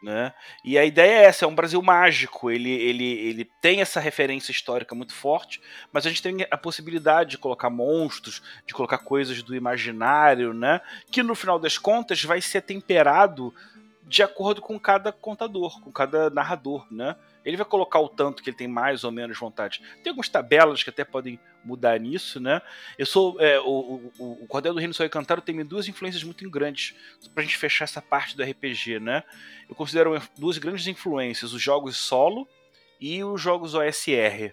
Né? 0.00 0.32
E 0.64 0.78
a 0.78 0.84
ideia 0.84 1.22
é 1.22 1.24
essa, 1.24 1.44
é 1.44 1.48
um 1.48 1.54
Brasil 1.54 1.82
mágico. 1.82 2.50
Ele, 2.50 2.70
ele, 2.70 3.04
ele 3.04 3.44
tem 3.60 3.80
essa 3.80 3.98
referência 3.98 4.52
histórica 4.52 4.94
muito 4.94 5.12
forte, 5.12 5.60
mas 5.92 6.06
a 6.06 6.08
gente 6.08 6.22
tem 6.22 6.46
a 6.50 6.56
possibilidade 6.56 7.30
de 7.30 7.38
colocar 7.38 7.68
monstros, 7.68 8.40
de 8.64 8.72
colocar 8.72 8.98
coisas 8.98 9.42
do 9.42 9.56
imaginário, 9.56 10.54
né? 10.54 10.80
Que 11.10 11.22
no 11.22 11.34
final 11.34 11.58
das 11.58 11.78
contas 11.78 12.22
vai 12.22 12.40
ser 12.40 12.62
temperado 12.62 13.52
de 14.08 14.22
acordo 14.22 14.62
com 14.62 14.80
cada 14.80 15.12
contador, 15.12 15.80
com 15.82 15.92
cada 15.92 16.30
narrador, 16.30 16.86
né? 16.90 17.14
Ele 17.44 17.56
vai 17.56 17.66
colocar 17.66 18.00
o 18.00 18.08
tanto 18.08 18.42
que 18.42 18.50
ele 18.50 18.56
tem 18.56 18.66
mais 18.66 19.04
ou 19.04 19.12
menos 19.12 19.38
vontade. 19.38 19.82
Tem 20.02 20.10
algumas 20.10 20.28
tabelas 20.28 20.82
que 20.82 20.90
até 20.90 21.04
podem 21.04 21.38
mudar 21.62 22.00
nisso, 22.00 22.40
né? 22.40 22.62
Eu 22.98 23.04
sou. 23.04 23.40
É, 23.40 23.60
o, 23.60 24.10
o, 24.18 24.44
o 24.44 24.46
Cordel 24.46 24.72
do 24.72 24.78
Reino 24.78 24.94
Só 24.94 25.06
Cantaro 25.08 25.42
tem 25.42 25.62
duas 25.64 25.88
influências 25.88 26.24
muito 26.24 26.48
grandes 26.50 26.94
pra 27.34 27.42
gente 27.42 27.56
fechar 27.56 27.84
essa 27.84 28.00
parte 28.00 28.36
do 28.36 28.42
RPG, 28.42 28.98
né? 28.98 29.22
Eu 29.68 29.74
considero 29.74 30.20
duas 30.36 30.56
grandes 30.56 30.86
influências: 30.86 31.52
os 31.52 31.60
jogos 31.60 31.96
solo 31.96 32.48
e 33.00 33.22
os 33.22 33.40
jogos 33.40 33.74
OSR. 33.74 34.52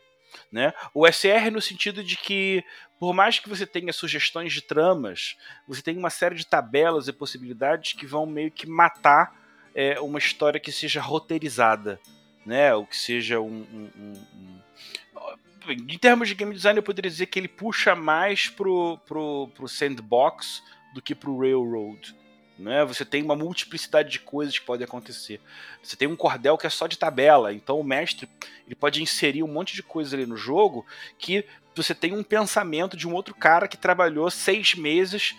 Né? 0.52 0.74
O 0.94 1.08
SR 1.08 1.50
no 1.50 1.62
sentido 1.62 2.04
de 2.04 2.18
que, 2.18 2.62
por 3.00 3.14
mais 3.14 3.40
que 3.40 3.48
você 3.48 3.66
tenha 3.66 3.94
sugestões 3.94 4.52
de 4.52 4.62
tramas, 4.62 5.38
você 5.66 5.82
tem 5.82 5.98
uma 5.98 6.10
série 6.10 6.36
de 6.36 6.46
tabelas 6.46 7.08
e 7.08 7.14
possibilidades 7.14 7.94
que 7.94 8.06
vão 8.06 8.26
meio 8.26 8.52
que 8.52 8.68
matar 8.68 9.45
é, 9.76 10.00
uma 10.00 10.18
história 10.18 10.60
que 10.60 10.72
seja 10.72 11.02
roteirizada 11.02 12.00
né? 12.46 12.74
Ou 12.76 12.86
que 12.86 12.96
seja 12.96 13.40
um, 13.40 13.66
um, 13.74 13.90
um, 13.98 14.14
um, 14.36 15.72
Em 15.72 15.98
termos 15.98 16.28
de 16.30 16.36
game 16.36 16.54
design, 16.54 16.78
eu 16.78 16.84
poderia 16.84 17.10
dizer 17.10 17.26
que 17.26 17.40
ele 17.40 17.48
puxa 17.48 17.96
mais 17.96 18.48
pro, 18.48 18.98
pro, 19.00 19.50
pro 19.56 19.68
sandbox 19.68 20.62
do 20.94 21.02
que 21.02 21.16
pro 21.16 21.40
railroad. 21.40 22.16
Né? 22.58 22.86
Você 22.86 23.04
tem 23.04 23.22
uma 23.22 23.36
multiplicidade 23.36 24.10
de 24.10 24.20
coisas 24.20 24.58
que 24.58 24.66
podem 24.66 24.86
acontecer. 24.86 25.42
Você 25.84 25.98
tem 25.98 26.08
um 26.08 26.16
cordel 26.16 26.58
que 26.58 26.68
é 26.68 26.70
só 26.70 26.88
de 26.88 26.98
tabela, 26.98 27.52
então 27.52 27.80
o 27.80 27.84
mestre 27.84 28.30
ele 28.66 28.76
pode 28.76 29.02
inserir 29.02 29.44
um 29.44 29.48
monte 29.48 29.76
de 29.76 29.84
coisas 29.84 30.14
ali 30.14 30.26
no 30.26 30.38
jogo 30.38 30.86
que 31.18 31.44
você 31.76 31.94
tem 31.94 32.14
um 32.14 32.24
pensamento 32.24 32.96
de 32.96 33.08
um 33.08 33.14
outro 33.14 33.36
cara 33.36 33.68
que 33.68 33.78
trabalhou 33.78 34.30
seis 34.32 34.76
meses 34.76 35.36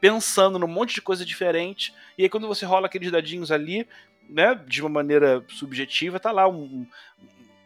pensando 0.00 0.58
num 0.58 0.66
monte 0.66 0.94
de 0.94 1.02
coisa 1.02 1.24
diferente, 1.24 1.94
e 2.18 2.24
aí 2.24 2.28
quando 2.28 2.48
você 2.48 2.66
rola 2.66 2.86
aqueles 2.86 3.10
dadinhos 3.10 3.52
ali, 3.52 3.86
né, 4.28 4.54
de 4.66 4.80
uma 4.80 4.90
maneira 4.90 5.44
subjetiva, 5.48 6.20
tá 6.20 6.30
lá 6.30 6.48
um, 6.48 6.86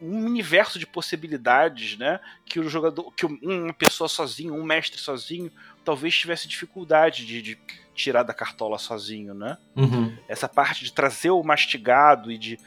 um 0.00 0.24
universo 0.24 0.78
de 0.78 0.86
possibilidades, 0.86 1.96
né, 1.98 2.20
que 2.44 2.60
o 2.60 2.68
jogador, 2.68 3.10
que 3.12 3.26
uma 3.26 3.72
pessoa 3.72 4.08
sozinho, 4.08 4.54
um 4.54 4.64
mestre 4.64 5.00
sozinho, 5.00 5.50
talvez 5.84 6.16
tivesse 6.16 6.48
dificuldade 6.48 7.26
de, 7.26 7.42
de 7.42 7.58
tirar 7.94 8.22
da 8.22 8.34
cartola 8.34 8.76
sozinho, 8.76 9.34
né? 9.34 9.56
Uhum. 9.76 10.16
Essa 10.26 10.48
parte 10.48 10.84
de 10.84 10.92
trazer 10.92 11.30
o 11.30 11.42
mastigado 11.44 12.32
e 12.32 12.36
de 12.36 12.58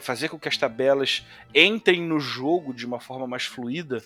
fazer 0.00 0.28
com 0.28 0.38
que 0.38 0.48
as 0.48 0.58
tabelas 0.58 1.24
entrem 1.54 2.02
no 2.02 2.20
jogo 2.20 2.74
de 2.74 2.84
uma 2.84 3.00
forma 3.00 3.26
mais 3.26 3.44
fluida 3.44 4.02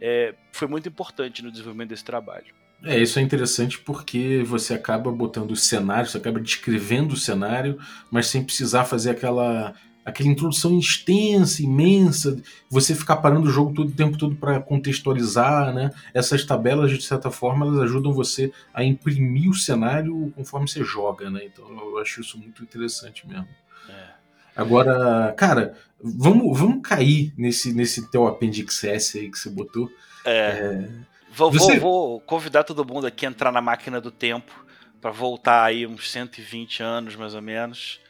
é, 0.00 0.34
foi 0.52 0.68
muito 0.68 0.88
importante 0.88 1.42
no 1.42 1.50
desenvolvimento 1.50 1.90
desse 1.90 2.04
trabalho. 2.04 2.46
É, 2.84 2.98
isso 2.98 3.18
é 3.18 3.22
interessante 3.22 3.78
porque 3.80 4.42
você 4.44 4.74
acaba 4.74 5.10
botando 5.10 5.50
o 5.50 5.56
cenário, 5.56 6.08
você 6.08 6.18
acaba 6.18 6.40
descrevendo 6.40 7.14
o 7.14 7.16
cenário, 7.16 7.78
mas 8.10 8.28
sem 8.28 8.44
precisar 8.44 8.84
fazer 8.84 9.10
aquela 9.10 9.74
aquela 10.08 10.30
introdução 10.30 10.78
extensa, 10.78 11.62
imensa, 11.62 12.40
você 12.70 12.94
ficar 12.94 13.16
parando 13.16 13.46
o 13.46 13.50
jogo 13.50 13.74
todo 13.74 13.90
o 13.90 13.94
tempo 13.94 14.16
todo 14.16 14.34
para 14.36 14.58
contextualizar, 14.58 15.74
né? 15.74 15.90
Essas 16.14 16.44
tabelas, 16.44 16.90
de 16.90 17.02
certa 17.02 17.30
forma, 17.30 17.66
elas 17.66 17.80
ajudam 17.80 18.12
você 18.12 18.50
a 18.72 18.82
imprimir 18.82 19.50
o 19.50 19.54
cenário 19.54 20.32
conforme 20.34 20.66
você 20.66 20.82
joga, 20.82 21.30
né? 21.30 21.44
Então 21.44 21.68
eu 21.70 21.98
acho 21.98 22.22
isso 22.22 22.38
muito 22.38 22.62
interessante 22.62 23.26
mesmo. 23.26 23.48
É. 23.88 24.17
Agora, 24.58 25.32
cara, 25.36 25.78
vamos, 26.02 26.58
vamos 26.58 26.82
cair 26.82 27.32
nesse, 27.38 27.72
nesse 27.72 28.10
teu 28.10 28.26
Appendix 28.26 28.82
S 28.84 29.18
aí 29.18 29.30
que 29.30 29.38
você 29.38 29.48
botou. 29.48 29.90
É. 30.24 30.30
é 30.32 31.08
Vou, 31.30 31.52
Você... 31.52 31.78
vou, 31.78 32.08
vou, 32.08 32.20
convidar 32.22 32.64
todo 32.64 32.84
mundo 32.84 33.06
aqui 33.06 33.24
a 33.24 33.28
entrar 33.28 33.52
na 33.52 33.60
máquina 33.60 34.00
do 34.00 34.10
tempo 34.10 34.52
para 35.00 35.12
voltar 35.12 35.62
aí 35.62 35.86
uns 35.86 36.10
120 36.10 36.82
anos 36.82 37.14
mais 37.14 37.32
ou 37.32 37.40
menos. 37.40 38.00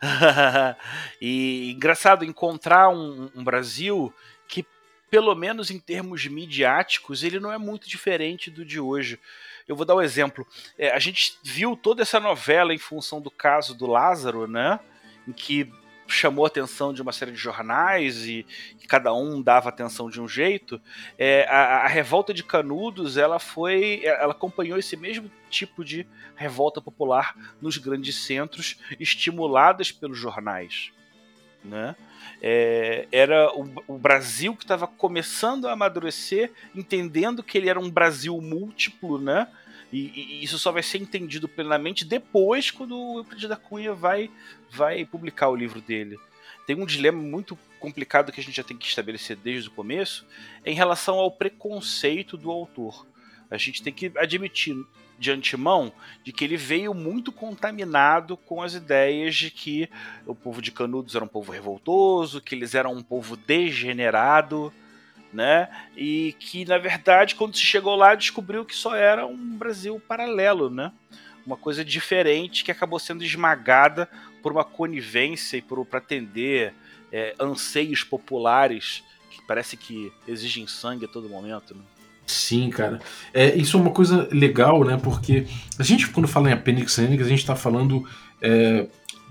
e 1.20 1.72
engraçado 1.72 2.24
encontrar 2.24 2.88
um, 2.88 3.28
um, 3.34 3.42
Brasil 3.42 4.14
que, 4.46 4.64
pelo 5.10 5.34
menos 5.34 5.72
em 5.72 5.80
termos 5.80 6.24
midiáticos, 6.28 7.24
ele 7.24 7.40
não 7.40 7.52
é 7.52 7.58
muito 7.58 7.88
diferente 7.88 8.48
do 8.48 8.64
de 8.64 8.78
hoje. 8.78 9.18
Eu 9.66 9.74
vou 9.74 9.84
dar 9.84 9.96
um 9.96 10.02
exemplo. 10.02 10.46
É, 10.78 10.92
a 10.92 11.00
gente 11.00 11.36
viu 11.42 11.76
toda 11.76 12.02
essa 12.02 12.20
novela 12.20 12.72
em 12.72 12.78
função 12.78 13.20
do 13.20 13.30
caso 13.30 13.74
do 13.74 13.86
Lázaro, 13.86 14.46
né? 14.46 14.78
Em 15.26 15.32
que 15.32 15.68
chamou 16.08 16.44
a 16.44 16.48
atenção 16.48 16.92
de 16.92 17.02
uma 17.02 17.12
série 17.12 17.32
de 17.32 17.38
jornais 17.38 18.24
e, 18.26 18.46
e 18.82 18.86
cada 18.86 19.14
um 19.14 19.42
dava 19.42 19.68
atenção 19.68 20.08
de 20.08 20.20
um 20.20 20.26
jeito. 20.26 20.80
É, 21.18 21.46
a, 21.48 21.84
a, 21.84 21.86
revolta 21.86 22.32
de 22.32 22.42
Canudos 22.42 23.16
ela 23.16 23.38
foi, 23.38 24.00
ela 24.04 24.32
acompanhou 24.32 24.78
esse 24.78 24.96
mesmo 24.96 25.30
tipo 25.50 25.84
de 25.84 26.06
revolta 26.34 26.80
popular 26.80 27.36
nos 27.60 27.76
grandes 27.76 28.16
centros, 28.16 28.78
estimuladas 28.98 29.92
pelos 29.92 30.18
jornais, 30.18 30.90
né? 31.62 31.94
É, 32.40 33.08
era 33.10 33.52
o, 33.52 33.68
o, 33.86 33.98
Brasil 33.98 34.54
que 34.54 34.64
estava 34.64 34.86
começando 34.86 35.66
a 35.66 35.72
amadurecer, 35.72 36.52
entendendo 36.74 37.42
que 37.42 37.58
ele 37.58 37.68
era 37.68 37.80
um 37.80 37.90
Brasil 37.90 38.40
múltiplo, 38.40 39.18
né? 39.18 39.48
E, 39.92 40.12
e, 40.14 40.44
isso 40.44 40.58
só 40.58 40.70
vai 40.70 40.82
ser 40.82 40.98
entendido 40.98 41.48
plenamente 41.48 42.04
depois 42.04 42.70
quando 42.70 42.96
o 42.96 43.18
Euclides 43.18 43.48
da 43.48 43.56
Cunha 43.56 43.94
vai, 43.94 44.30
vai 44.70 45.04
publicar 45.04 45.48
o 45.48 45.56
livro 45.56 45.80
dele. 45.80 46.18
Tem 46.66 46.76
um 46.76 46.84
dilema 46.84 47.20
muito 47.20 47.58
complicado 47.80 48.30
que 48.30 48.40
a 48.40 48.44
gente 48.44 48.56
já 48.56 48.64
tem 48.64 48.76
que 48.76 48.86
estabelecer 48.86 49.36
desde 49.36 49.68
o 49.68 49.72
começo 49.72 50.26
em 50.66 50.74
relação 50.74 51.18
ao 51.18 51.30
preconceito 51.30 52.36
do 52.36 52.50
autor. 52.50 53.06
A 53.50 53.56
gente 53.56 53.82
tem 53.82 53.92
que 53.92 54.12
admitir 54.16 54.76
de 55.18 55.32
antemão 55.32 55.92
de 56.22 56.32
que 56.32 56.44
ele 56.44 56.56
veio 56.56 56.94
muito 56.94 57.32
contaminado 57.32 58.36
com 58.36 58.62
as 58.62 58.74
ideias 58.74 59.34
de 59.34 59.50
que 59.50 59.88
o 60.26 60.34
povo 60.34 60.62
de 60.62 60.70
Canudos 60.70 61.14
era 61.14 61.24
um 61.24 61.28
povo 61.28 61.50
revoltoso, 61.50 62.40
que 62.40 62.54
eles 62.54 62.74
eram 62.74 62.92
um 62.92 63.02
povo 63.02 63.36
degenerado 63.36 64.72
né? 65.32 65.68
E 65.96 66.34
que 66.38 66.64
na 66.64 66.78
verdade, 66.78 67.34
quando 67.34 67.56
se 67.56 67.62
chegou 67.62 67.96
lá, 67.96 68.14
descobriu 68.14 68.64
que 68.64 68.74
só 68.74 68.94
era 68.94 69.26
um 69.26 69.56
Brasil 69.56 70.00
paralelo, 70.06 70.70
né? 70.70 70.92
Uma 71.46 71.56
coisa 71.56 71.84
diferente 71.84 72.64
que 72.64 72.70
acabou 72.70 72.98
sendo 72.98 73.24
esmagada 73.24 74.08
por 74.42 74.52
uma 74.52 74.64
conivência 74.64 75.56
e 75.56 75.62
por 75.62 75.84
para 75.84 75.98
atender 75.98 76.74
é, 77.12 77.34
anseios 77.38 78.04
populares 78.04 79.02
que 79.30 79.40
parece 79.46 79.76
que 79.76 80.12
exigem 80.26 80.66
sangue 80.66 81.04
a 81.06 81.08
todo 81.08 81.28
momento. 81.28 81.74
Né? 81.74 81.80
Sim, 82.26 82.68
cara. 82.70 83.00
É, 83.32 83.54
isso 83.56 83.76
é 83.76 83.80
uma 83.80 83.90
coisa 83.90 84.28
legal, 84.30 84.84
né? 84.84 84.98
Porque 85.02 85.46
a 85.78 85.82
gente, 85.82 86.08
quando 86.08 86.28
fala 86.28 86.50
em 86.50 86.52
Appendix 86.52 86.98
N, 86.98 87.18
a 87.20 87.24
gente 87.24 87.38
está 87.38 87.56
falando 87.56 88.06
é, 88.40 88.86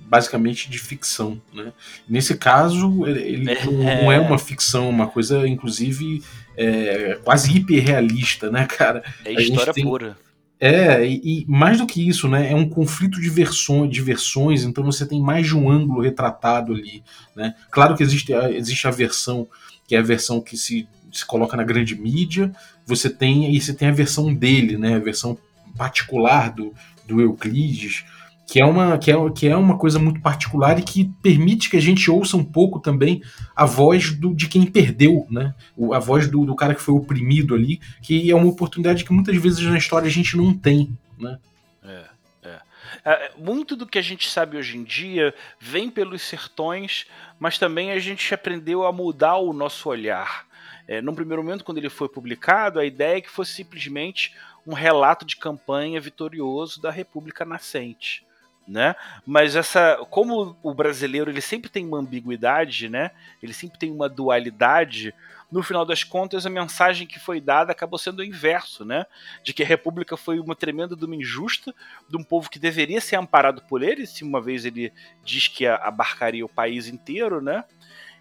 basicamente 0.08 0.70
de 0.70 0.80
ficção. 0.80 1.42
Né? 1.54 1.72
Nesse 2.08 2.36
caso, 2.38 3.06
ele 3.06 3.52
é. 3.52 3.66
não 3.66 4.12
é 4.12 4.20
uma 4.20 4.38
ficção, 4.38 4.90
uma 4.90 5.08
coisa, 5.08 5.48
inclusive, 5.48 6.24
é, 6.56 7.20
quase 7.24 7.56
hiperrealista, 7.56 8.50
né, 8.50 8.66
cara? 8.66 9.04
É 9.26 9.34
história 9.34 9.74
tem... 9.74 9.84
pura. 9.84 10.18
É, 10.60 11.06
e, 11.06 11.22
e, 11.24 11.46
mais 11.48 11.78
do 11.78 11.86
que 11.86 12.08
isso, 12.08 12.28
né? 12.28 12.52
É 12.52 12.56
um 12.56 12.68
conflito 12.68 13.22
de 13.22 13.30
versões, 13.30 13.92
de 13.92 14.02
versões, 14.02 14.64
então 14.64 14.84
você 14.84 15.06
tem 15.06 15.22
mais 15.22 15.46
de 15.46 15.56
um 15.56 15.70
ângulo 15.70 16.02
retratado 16.02 16.74
ali. 16.74 17.04
Né? 17.36 17.54
Claro 17.70 17.96
que 17.96 18.02
existe 18.02 18.34
a, 18.34 18.52
existe 18.52 18.88
a 18.88 18.92
versão, 18.92 19.48
que 19.88 19.96
é 19.96 20.00
a 20.00 20.04
versão 20.04 20.42
que 20.42 20.58
se, 20.58 20.88
se 21.12 21.24
coloca 21.24 21.56
na 21.56 21.64
grande 21.64 21.96
mídia, 21.96 22.52
você 22.88 23.08
tem, 23.08 23.54
e 23.54 23.62
você 23.62 23.72
tem 23.72 23.90
a 23.90 23.94
versão 23.94 24.34
dele, 24.34 24.78
né? 24.78 24.96
A 24.96 25.00
versão 25.00 25.38
particular 25.78 26.52
do, 26.52 26.74
do 27.06 27.22
Euclides 27.22 28.04
que 28.48 28.62
é 28.62 28.66
uma 28.66 28.98
que 28.98 29.12
é, 29.12 29.16
que 29.36 29.48
é 29.48 29.56
uma 29.58 29.78
coisa 29.78 30.00
muito 30.00 30.22
particular 30.22 30.80
e 30.80 30.82
que 30.82 31.12
permite 31.22 31.70
que 31.70 31.76
a 31.76 31.82
gente 31.82 32.10
ouça 32.10 32.38
um 32.38 32.46
pouco 32.46 32.80
também 32.80 33.22
a 33.54 33.66
voz 33.66 34.14
do, 34.14 34.34
de 34.34 34.48
quem 34.48 34.66
perdeu, 34.66 35.28
né? 35.30 35.54
A 35.94 36.00
voz 36.00 36.30
do, 36.32 36.46
do 36.46 36.56
cara 36.56 36.74
que 36.74 36.82
foi 36.82 36.96
oprimido 36.96 37.54
ali, 37.54 37.82
que 38.02 38.32
é 38.32 38.36
uma 38.36 38.48
oportunidade 38.48 39.04
que 39.04 39.12
muitas 39.12 39.36
vezes 39.36 39.60
na 39.66 39.78
história 39.78 40.08
a 40.08 40.12
gente 40.12 40.38
não 40.38 40.58
tem, 40.58 40.98
né? 41.20 41.38
É, 41.84 42.06
é. 42.44 42.62
É, 43.04 43.32
muito 43.38 43.76
do 43.76 43.86
que 43.86 44.00
a 44.00 44.02
gente 44.02 44.30
sabe 44.30 44.56
hoje 44.56 44.78
em 44.78 44.84
dia 44.86 45.36
vem 45.60 45.90
pelos 45.90 46.22
sertões, 46.22 47.06
mas 47.38 47.60
também 47.60 47.92
a 47.92 48.00
gente 48.00 48.34
aprendeu 48.34 48.86
a 48.86 48.94
mudar 48.94 49.36
o 49.36 49.52
nosso 49.52 49.90
olhar. 49.90 50.48
É, 50.88 51.02
num 51.02 51.14
primeiro 51.14 51.44
momento, 51.44 51.66
quando 51.66 51.80
ele 51.80 51.90
foi 51.90 52.08
publicado, 52.08 52.80
a 52.80 52.86
ideia 52.86 53.18
é 53.18 53.22
que 53.22 53.30
fosse 53.30 53.52
simplesmente 53.52 54.34
um 54.66 54.74
relato 54.74 55.26
de 55.26 55.36
campanha 55.36 56.00
vitorioso 56.00 56.82
da 56.82 56.90
República 56.90 57.44
nascente. 57.44 58.26
Né? 58.68 58.96
Mas 59.26 59.56
essa, 59.56 59.98
como 60.10 60.58
o 60.62 60.74
brasileiro 60.74 61.32
ele 61.32 61.40
sempre 61.40 61.70
tem 61.70 61.86
uma 61.86 62.00
ambiguidade, 62.00 62.90
né? 62.90 63.12
Ele 63.42 63.54
sempre 63.54 63.80
tem 63.80 63.90
uma 63.90 64.10
dualidade 64.10 65.14
no 65.50 65.64
final 65.64 65.86
das 65.86 66.04
contas, 66.04 66.46
a 66.46 66.50
mensagem 66.50 67.08
que 67.08 67.20
foi 67.20 67.40
dada 67.40 67.72
acabou 67.72 67.98
sendo 67.98 68.20
o 68.20 68.24
inverso, 68.24 68.84
né? 68.84 69.06
De 69.44 69.54
que 69.54 69.64
a 69.64 69.66
República 69.66 70.18
foi 70.18 70.40
uma 70.40 70.56
tremenda 70.56 70.96
duma 70.96 71.16
injusta 71.16 71.74
de 72.10 72.18
um 72.18 72.24
povo 72.24 72.50
que 72.50 72.60
deveria 72.60 73.00
ser 73.00 73.16
amparado 73.16 73.62
por 73.64 73.82
ele, 73.82 74.06
se 74.06 74.24
uma 74.24 74.42
vez 74.42 74.66
ele 74.66 74.92
diz 75.24 75.48
que 75.48 75.66
abarcaria 75.66 76.46
o 76.46 76.50
país 76.50 76.88
inteiro, 76.88 77.42
né? 77.42 77.64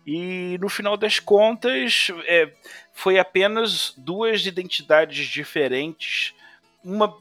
E 0.07 0.57
no 0.61 0.69
final 0.69 0.97
das 0.97 1.19
contas, 1.19 2.13
é, 2.27 2.53
foi 2.93 3.19
apenas 3.19 3.93
duas 3.97 4.47
identidades 4.47 5.27
diferentes, 5.27 6.33
uma 6.85 7.13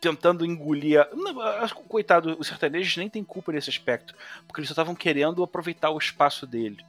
tentando 0.00 0.44
engolir. 0.44 1.00
A... 1.00 1.68
Coitado, 1.88 2.36
os 2.38 2.46
sertanejos 2.46 2.96
nem 2.96 3.08
tem 3.08 3.22
culpa 3.22 3.52
nesse 3.52 3.70
aspecto, 3.70 4.14
porque 4.46 4.60
eles 4.60 4.68
só 4.68 4.72
estavam 4.72 4.94
querendo 4.94 5.42
aproveitar 5.42 5.90
o 5.90 5.98
espaço 5.98 6.46
dele. 6.46 6.84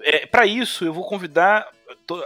É, 0.00 0.26
para 0.26 0.46
isso, 0.46 0.84
eu 0.84 0.92
vou 0.92 1.06
convidar 1.06 1.68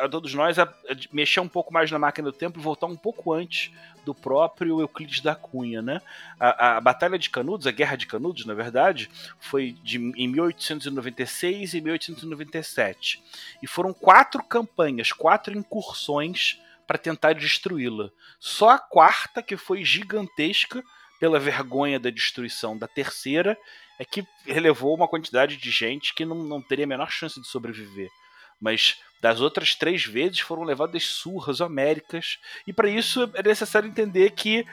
a 0.00 0.08
todos 0.08 0.32
nós 0.34 0.58
a, 0.58 0.72
mexer 1.12 1.40
um 1.40 1.48
pouco 1.48 1.72
mais 1.72 1.90
na 1.90 1.98
máquina 1.98 2.30
do 2.30 2.36
tempo 2.36 2.58
e 2.58 2.62
voltar 2.62 2.86
um 2.86 2.96
pouco 2.96 3.32
antes 3.32 3.72
do 4.04 4.14
próprio 4.14 4.80
Euclides 4.80 5.20
da 5.20 5.34
Cunha, 5.34 5.80
né? 5.80 6.00
A, 6.38 6.76
a 6.76 6.80
Batalha 6.80 7.18
de 7.18 7.30
Canudos, 7.30 7.66
a 7.66 7.72
Guerra 7.72 7.96
de 7.96 8.06
Canudos, 8.06 8.44
na 8.44 8.54
verdade, 8.54 9.08
foi 9.38 9.76
de, 9.82 9.98
em 9.98 10.28
1896 10.28 11.74
e 11.74 11.80
1897. 11.80 13.22
E 13.62 13.66
foram 13.66 13.92
quatro 13.92 14.42
campanhas, 14.42 15.12
quatro 15.12 15.56
incursões 15.56 16.60
para 16.86 16.98
tentar 16.98 17.34
destruí-la. 17.34 18.10
Só 18.38 18.70
a 18.70 18.78
quarta, 18.78 19.42
que 19.42 19.56
foi 19.56 19.84
gigantesca 19.84 20.82
pela 21.20 21.38
vergonha 21.38 22.00
da 22.00 22.10
destruição 22.10 22.76
da 22.76 22.88
terceira, 22.88 23.56
é 23.98 24.04
que 24.04 24.26
relevou 24.44 24.94
uma 24.94 25.06
quantidade 25.06 25.56
de 25.56 25.70
gente 25.70 26.14
que 26.14 26.24
não, 26.24 26.42
não 26.42 26.60
teria 26.60 26.84
a 26.84 26.88
menor 26.88 27.10
chance 27.10 27.40
de 27.40 27.46
sobreviver. 27.46 28.10
Mas 28.60 29.00
das 29.20 29.40
outras 29.40 29.74
três 29.74 30.04
vezes 30.04 30.40
foram 30.40 30.64
levadas 30.64 31.04
surras 31.04 31.60
homéricas, 31.60 32.38
e 32.66 32.72
para 32.72 32.88
isso 32.88 33.30
é 33.34 33.42
necessário 33.42 33.88
entender 33.88 34.30
que, 34.30 34.66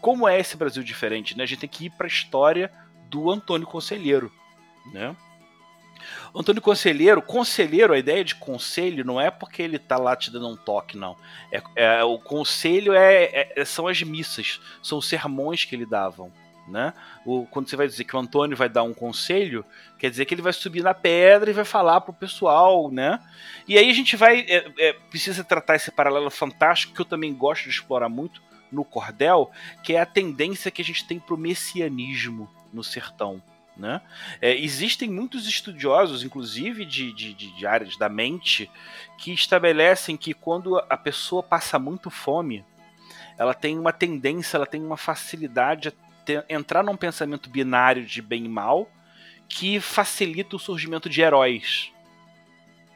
como 0.00 0.26
é 0.26 0.40
esse 0.40 0.56
Brasil 0.56 0.82
diferente, 0.82 1.36
né? 1.36 1.44
a 1.44 1.46
gente 1.46 1.60
tem 1.60 1.68
que 1.68 1.86
ir 1.86 1.90
para 1.90 2.06
a 2.06 2.08
história 2.08 2.72
do 3.10 3.30
Antônio 3.30 3.66
Conselheiro. 3.66 4.32
Né? 4.92 5.14
Antônio 6.34 6.62
Conselheiro, 6.62 7.22
conselheiro, 7.22 7.92
a 7.92 7.98
ideia 7.98 8.24
de 8.24 8.34
conselho 8.34 9.04
não 9.04 9.20
é 9.20 9.30
porque 9.30 9.62
ele 9.62 9.78
tá 9.78 9.96
lá 9.96 10.16
te 10.16 10.30
dando 10.30 10.48
um 10.48 10.56
toque, 10.56 10.96
não. 10.96 11.16
É, 11.52 11.62
é 11.76 12.04
o 12.04 12.18
conselho 12.18 12.94
é, 12.94 13.52
é, 13.56 13.64
são 13.64 13.86
as 13.86 14.02
missas, 14.02 14.60
são 14.82 14.98
os 14.98 15.08
sermões 15.08 15.64
que 15.64 15.74
ele 15.74 15.86
davam 15.86 16.32
né? 16.70 16.94
O, 17.26 17.46
quando 17.46 17.68
você 17.68 17.76
vai 17.76 17.86
dizer 17.86 18.04
que 18.04 18.16
o 18.16 18.18
Antônio 18.18 18.56
vai 18.56 18.68
dar 18.68 18.82
um 18.82 18.94
conselho, 18.94 19.64
quer 19.98 20.08
dizer 20.08 20.24
que 20.24 20.34
ele 20.34 20.42
vai 20.42 20.52
subir 20.52 20.82
na 20.82 20.94
pedra 20.94 21.50
e 21.50 21.54
vai 21.54 21.64
falar 21.64 22.00
pro 22.00 22.12
pessoal, 22.12 22.90
né? 22.90 23.18
E 23.66 23.76
aí 23.76 23.90
a 23.90 23.92
gente 23.92 24.16
vai. 24.16 24.40
É, 24.48 24.72
é, 24.78 24.92
precisa 24.92 25.44
tratar 25.44 25.76
esse 25.76 25.90
paralelo 25.90 26.30
fantástico 26.30 26.94
que 26.94 27.00
eu 27.00 27.04
também 27.04 27.34
gosto 27.34 27.64
de 27.64 27.70
explorar 27.70 28.08
muito 28.08 28.40
no 28.70 28.84
cordel, 28.84 29.50
que 29.82 29.94
é 29.94 30.00
a 30.00 30.06
tendência 30.06 30.70
que 30.70 30.80
a 30.80 30.84
gente 30.84 31.06
tem 31.06 31.18
pro 31.18 31.36
messianismo 31.36 32.48
no 32.72 32.84
sertão. 32.84 33.42
Né? 33.80 34.00
É, 34.42 34.54
existem 34.54 35.08
muitos 35.08 35.48
estudiosos, 35.48 36.22
inclusive 36.22 36.84
de, 36.84 37.12
de, 37.14 37.32
de, 37.32 37.66
áreas 37.66 37.96
da 37.96 38.10
mente, 38.10 38.70
que 39.16 39.32
estabelecem 39.32 40.18
que 40.18 40.34
quando 40.34 40.76
a 40.76 40.96
pessoa 40.98 41.42
passa 41.42 41.78
muito 41.78 42.10
fome, 42.10 42.62
ela 43.38 43.54
tem 43.54 43.78
uma 43.78 43.90
tendência, 43.90 44.58
ela 44.58 44.66
tem 44.66 44.84
uma 44.84 44.98
facilidade 44.98 45.88
a 45.88 45.92
ter, 46.26 46.44
entrar 46.46 46.84
num 46.84 46.94
pensamento 46.96 47.48
binário 47.48 48.04
de 48.04 48.20
bem 48.20 48.44
e 48.44 48.48
mal 48.48 48.86
que 49.48 49.80
facilita 49.80 50.56
o 50.56 50.60
surgimento 50.60 51.08
de 51.08 51.22
heróis. 51.22 51.90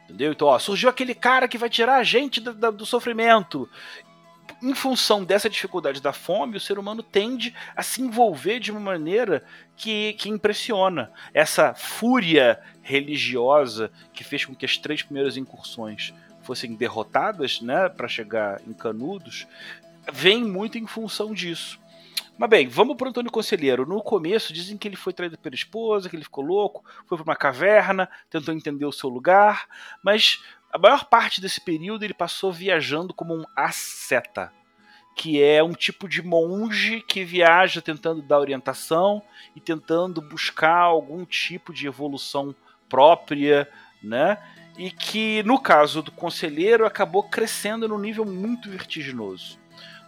Entendeu? 0.04 0.32
Então, 0.32 0.48
ó, 0.48 0.58
surgiu 0.58 0.90
aquele 0.90 1.14
cara 1.14 1.48
que 1.48 1.56
vai 1.56 1.70
tirar 1.70 1.96
a 1.96 2.04
gente 2.04 2.42
do, 2.42 2.52
do, 2.52 2.72
do 2.72 2.86
sofrimento. 2.86 3.68
Em 4.64 4.74
função 4.74 5.22
dessa 5.22 5.50
dificuldade 5.50 6.00
da 6.00 6.10
fome, 6.10 6.56
o 6.56 6.60
ser 6.60 6.78
humano 6.78 7.02
tende 7.02 7.54
a 7.76 7.82
se 7.82 8.00
envolver 8.00 8.58
de 8.58 8.70
uma 8.70 8.80
maneira 8.80 9.44
que, 9.76 10.14
que 10.14 10.30
impressiona. 10.30 11.12
Essa 11.34 11.74
fúria 11.74 12.58
religiosa 12.80 13.92
que 14.14 14.24
fez 14.24 14.46
com 14.46 14.54
que 14.54 14.64
as 14.64 14.78
três 14.78 15.02
primeiras 15.02 15.36
incursões 15.36 16.14
fossem 16.40 16.74
derrotadas, 16.74 17.60
né, 17.60 17.90
para 17.90 18.08
chegar 18.08 18.58
em 18.66 18.72
Canudos, 18.72 19.46
vem 20.10 20.42
muito 20.42 20.78
em 20.78 20.86
função 20.86 21.34
disso. 21.34 21.78
Mas 22.38 22.48
bem, 22.48 22.66
vamos 22.66 22.96
pro 22.96 23.10
Antônio 23.10 23.30
Conselheiro. 23.30 23.84
No 23.84 24.02
começo 24.02 24.50
dizem 24.50 24.78
que 24.78 24.88
ele 24.88 24.96
foi 24.96 25.12
traído 25.12 25.36
pela 25.36 25.54
esposa, 25.54 26.08
que 26.08 26.16
ele 26.16 26.24
ficou 26.24 26.42
louco, 26.42 26.82
foi 27.06 27.18
para 27.18 27.24
uma 27.24 27.36
caverna, 27.36 28.08
tentou 28.30 28.54
entender 28.54 28.86
o 28.86 28.92
seu 28.92 29.10
lugar, 29.10 29.68
mas 30.02 30.42
a 30.74 30.78
maior 30.78 31.04
parte 31.04 31.40
desse 31.40 31.60
período 31.60 32.04
ele 32.04 32.12
passou 32.12 32.52
viajando 32.52 33.14
como 33.14 33.32
um 33.32 33.44
asceta, 33.54 34.52
que 35.14 35.40
é 35.40 35.62
um 35.62 35.72
tipo 35.72 36.08
de 36.08 36.20
monge 36.20 37.00
que 37.00 37.22
viaja 37.22 37.80
tentando 37.80 38.20
dar 38.20 38.40
orientação 38.40 39.22
e 39.54 39.60
tentando 39.60 40.20
buscar 40.20 40.80
algum 40.80 41.24
tipo 41.24 41.72
de 41.72 41.86
evolução 41.86 42.52
própria, 42.88 43.70
né? 44.02 44.36
E 44.76 44.90
que 44.90 45.44
no 45.44 45.60
caso 45.60 46.02
do 46.02 46.10
conselheiro 46.10 46.84
acabou 46.84 47.22
crescendo 47.22 47.86
num 47.86 47.98
nível 47.98 48.24
muito 48.24 48.68
vertiginoso. 48.68 49.60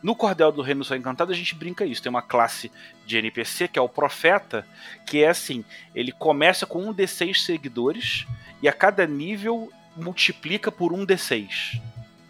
No 0.02 0.16
Cordel 0.16 0.50
do 0.50 0.62
Reino 0.62 0.84
Só 0.84 0.96
Encantado 0.96 1.30
a 1.30 1.36
gente 1.36 1.54
brinca 1.54 1.86
isso. 1.86 2.02
Tem 2.02 2.10
uma 2.10 2.22
classe 2.22 2.72
de 3.06 3.16
NPC 3.16 3.68
que 3.68 3.78
é 3.78 3.82
o 3.82 3.88
Profeta, 3.88 4.66
que 5.06 5.22
é 5.22 5.28
assim: 5.28 5.64
ele 5.94 6.10
começa 6.10 6.66
com 6.66 6.84
um 6.84 6.92
D6 6.92 7.36
seguidores 7.36 8.26
e 8.60 8.68
a 8.68 8.72
cada 8.72 9.06
nível 9.06 9.70
multiplica 9.96 10.70
por 10.70 10.92
um 10.92 11.06
D6. 11.06 11.80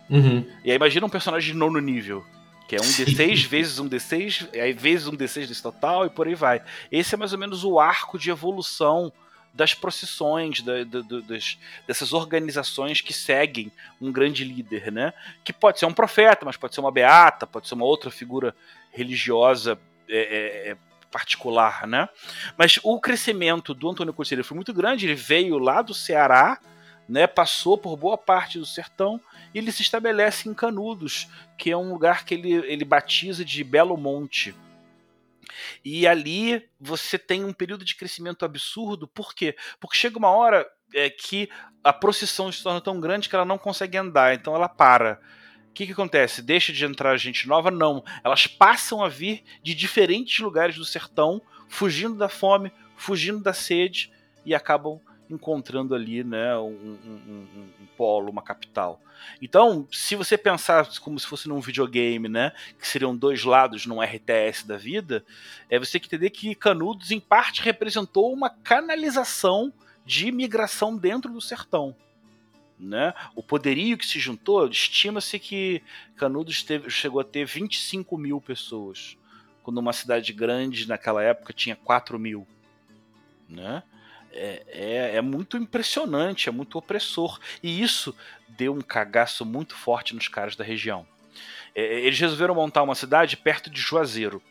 Uhum. 0.09 0.47
E 0.65 0.71
aí 0.71 0.77
imagina 0.77 1.07
um 1.07 1.11
personagem 1.11 1.53
de 1.53 1.59
nono 1.59 1.81
nível. 1.81 2.25
Que 2.69 2.77
é 2.77 2.81
um 2.81 2.85
D6 2.85 3.47
vezes 3.47 3.79
um 3.79 3.89
D6, 3.89 4.49
aí 4.55 4.73
vezes 4.73 5.07
um 5.07 5.17
D6 5.17 5.47
desse 5.47 5.63
total 5.63 6.07
e 6.07 6.11
por 6.11 6.27
aí 6.27 6.35
vai. 6.35 6.63
Esse 6.91 7.15
é 7.15 7.19
mais 7.19 7.33
ou 7.33 7.39
menos 7.39 7.65
o 7.65 7.79
arco 7.79 8.19
de 8.19 8.31
evolução 8.31 9.13
das 9.55 9.73
procissões, 9.73 10.61
da, 10.61 10.85
da, 10.85 11.01
das, 11.01 11.59
dessas 11.87 12.13
organizações 12.13 13.01
que 13.01 13.13
seguem 13.13 13.73
um 14.01 14.13
grande 14.13 14.45
líder, 14.45 14.93
né? 14.93 15.15
Que 15.43 15.53
pode 15.53 15.79
ser 15.79 15.87
um 15.87 15.95
profeta, 15.95 16.45
mas 16.45 16.57
pode 16.57 16.75
ser 16.75 16.81
uma 16.81 16.93
beata, 16.93 17.47
pode 17.47 17.67
ser 17.67 17.75
uma 17.75 17.87
outra 17.87 18.11
figura 18.11 18.55
religiosa 18.93 19.79
é, 20.09 20.17
é, 20.17 20.71
é 20.73 20.77
particular, 21.11 21.87
né? 21.87 22.09
Mas 22.59 22.79
o 22.83 23.01
crescimento 23.01 23.73
do 23.73 23.89
Antônio 23.89 24.13
Conselheiro 24.13 24.47
foi 24.47 24.55
muito 24.55 24.75
grande. 24.75 25.07
Ele 25.07 25.15
veio 25.15 25.57
lá 25.57 25.81
do 25.81 25.95
Ceará, 25.95 26.59
né? 27.09 27.27
Passou 27.27 27.79
por 27.79 27.97
boa 27.97 28.19
parte 28.19 28.59
do 28.59 28.67
sertão 28.67 29.21
e 29.55 29.59
ele 29.59 29.73
se 29.73 29.83
estabelece 29.83 30.49
em 30.49 30.55
Canudos, 30.55 31.29
que 31.59 31.71
é 31.71 31.77
um 31.77 31.91
lugar 31.91 32.25
que 32.25 32.35
ele, 32.35 32.53
ele 32.53 32.85
batiza 32.85 33.45
de 33.45 33.63
Belo 33.63 33.97
Monte 33.97 34.55
e 35.85 36.07
ali 36.07 36.69
você 36.81 37.19
tem 37.19 37.45
um 37.45 37.53
período 37.53 37.85
de 37.85 37.95
crescimento 37.95 38.45
absurdo. 38.45 39.07
Por 39.07 39.35
quê? 39.35 39.57
Porque 39.81 39.97
chega 39.97 40.19
uma 40.19 40.31
hora 40.31 40.67
é, 40.95 41.11
que 41.11 41.49
a 41.83 41.93
procissão 41.93 42.51
se 42.51 42.63
torna 42.63 42.81
tão 42.81 43.01
grande 43.01 43.29
que 43.29 43.35
ela 43.35 43.45
não 43.45 43.59
consegue 43.59 43.97
andar, 43.97 44.35
então 44.35 44.55
ela 44.55 44.69
para. 44.69 45.21
O 45.69 45.73
que, 45.73 45.87
que 45.87 45.93
acontece? 45.93 46.41
Deixa 46.41 46.73
de 46.73 46.85
entrar 46.85 47.17
gente 47.17 47.47
nova? 47.47 47.71
Não. 47.71 48.03
Elas 48.25 48.47
passam 48.47 49.05
a 49.05 49.09
vir 49.09 49.45
de 49.63 49.75
diferentes 49.75 50.39
lugares 50.39 50.77
do 50.77 50.85
sertão, 50.85 51.41
fugindo 51.69 52.17
da 52.17 52.29
fome, 52.29 52.73
fugindo 52.97 53.43
da 53.43 53.53
sede 53.53 54.11
e 54.45 54.55
acabam 54.55 55.01
encontrando 55.29 55.95
ali 55.95 56.23
né, 56.23 56.57
um, 56.57 56.69
um, 56.69 56.99
um, 57.29 57.69
um, 57.81 57.87
polo, 57.97 58.31
uma 58.31 58.43
capital. 58.43 59.01
Então, 59.41 59.87
se 59.91 60.15
você 60.15 60.37
pensar 60.39 60.89
como 61.01 61.19
se 61.19 61.27
fosse 61.27 61.49
num 61.49 61.61
videogame, 61.61 62.29
né, 62.29 62.53
que 62.79 62.87
seriam 62.87 63.17
dois 63.17 63.45
lados 63.45 63.87
num 63.87 64.01
RTS 64.01 64.67
da 64.67 64.77
vida, 64.77 65.25
é 65.69 65.79
você 65.79 65.93
tem 65.93 66.01
que 66.01 66.07
entender 66.07 66.31
que 66.31 66.55
Canudos, 66.55 67.11
em 67.11 67.21
parte, 67.21 67.63
representou 67.63 68.33
uma 68.33 68.51
canalização 68.51 69.73
de 70.05 70.29
imigração 70.29 70.97
dentro 70.97 71.33
do 71.33 71.41
sertão. 71.41 71.95
Né? 72.79 73.15
O 73.35 73.43
poderio 73.43 73.97
que 73.97 74.07
se 74.07 74.21
juntou, 74.21 74.69
estima-se 74.69 75.39
que 75.39 75.83
Canudos 76.17 76.63
teve, 76.63 76.91
chegou 76.91 77.21
a 77.21 77.25
ter 77.25 77.45
25 77.47 78.17
mil 78.19 78.41
pessoas, 78.41 79.17
quando 79.63 79.79
uma 79.79 79.93
cidade 79.93 80.33
grande 80.33 80.87
naquela 80.87 81.23
época 81.23 81.53
tinha 81.53 81.75
4 81.75 82.19
mil. 82.19 82.47
Né? 83.49 83.83
É, 84.37 84.63
é, 84.69 85.17
é, 85.17 85.21
muito 85.21 85.57
impressionante, 85.57 86.49
é 86.49 86.53
muito 86.53 86.79
opressor. 86.79 87.41
E 87.63 87.83
isso 87.83 88.15
deu 88.49 88.75
um 88.75 88.81
cagaço 88.81 89.45
muito 89.45 89.75
forte 89.75 90.15
nos 90.15 90.29
caras 90.29 90.55
da 90.55 90.65
região. 90.65 91.07
É, 91.75 92.01
eles 92.01 92.19
resolveram 92.19 92.55
montar 92.55 92.83
uma 92.83 92.95
cidade 92.95 93.37
perto 93.37 93.71
de 93.71 93.81
Juazeiro. 93.81 94.43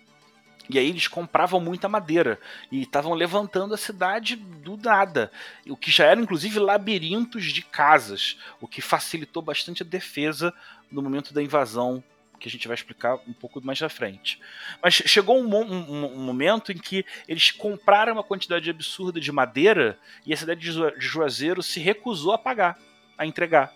E 0.67 0.79
aí 0.79 0.89
eles 0.89 1.07
compravam 1.07 1.59
muita 1.59 1.87
madeira 1.87 2.39
e 2.71 2.81
estavam 2.81 3.13
levantando 3.13 3.73
a 3.73 3.77
cidade 3.77 4.35
do 4.35 4.75
nada, 4.77 5.31
o 5.69 5.77
que 5.77 5.91
já 5.91 6.05
eram 6.05 6.23
inclusive 6.23 6.57
labirintos 6.57 7.53
de 7.53 7.61
casas, 7.61 8.39
o 8.59 8.67
que 8.67 8.81
facilitou 8.81 9.43
bastante 9.43 9.83
a 9.83 9.85
defesa 9.85 10.51
no 10.91 11.03
momento 11.03 11.35
da 11.35 11.43
invasão, 11.43 12.03
que 12.39 12.47
a 12.47 12.51
gente 12.51 12.67
vai 12.67 12.75
explicar 12.75 13.15
um 13.27 13.33
pouco 13.33 13.61
mais 13.61 13.81
à 13.81 13.89
frente. 13.89 14.39
Mas 14.81 14.93
chegou 14.93 15.39
um, 15.39 15.55
um, 15.55 16.05
um 16.05 16.19
momento 16.19 16.71
em 16.71 16.77
que 16.77 17.05
eles 17.27 17.51
compraram 17.51 18.13
uma 18.13 18.23
quantidade 18.23 18.69
absurda 18.69 19.19
de 19.19 19.31
madeira 19.31 19.97
e 20.25 20.33
a 20.33 20.37
cidade 20.37 20.61
de 20.61 20.71
Juazeiro 20.99 21.63
se 21.63 21.79
recusou 21.79 22.33
a 22.33 22.37
pagar, 22.37 22.79
a 23.17 23.25
entregar. 23.25 23.73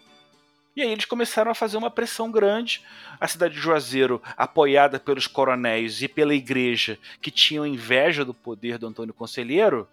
E 0.75 0.81
aí 0.81 0.91
eles 0.91 1.05
começaram 1.05 1.51
a 1.51 1.55
fazer 1.55 1.77
uma 1.77 1.89
pressão 1.89 2.31
grande. 2.31 2.81
A 3.19 3.27
cidade 3.27 3.55
de 3.55 3.59
Juazeiro, 3.59 4.21
apoiada 4.37 4.99
pelos 4.99 5.27
coronéis 5.27 6.01
e 6.01 6.07
pela 6.07 6.33
igreja, 6.33 6.97
que 7.21 7.31
tinham 7.31 7.65
inveja 7.65 8.23
do 8.23 8.33
poder 8.33 8.77
do 8.77 8.87
Antônio 8.87 9.13
Conselheiro, 9.13 9.89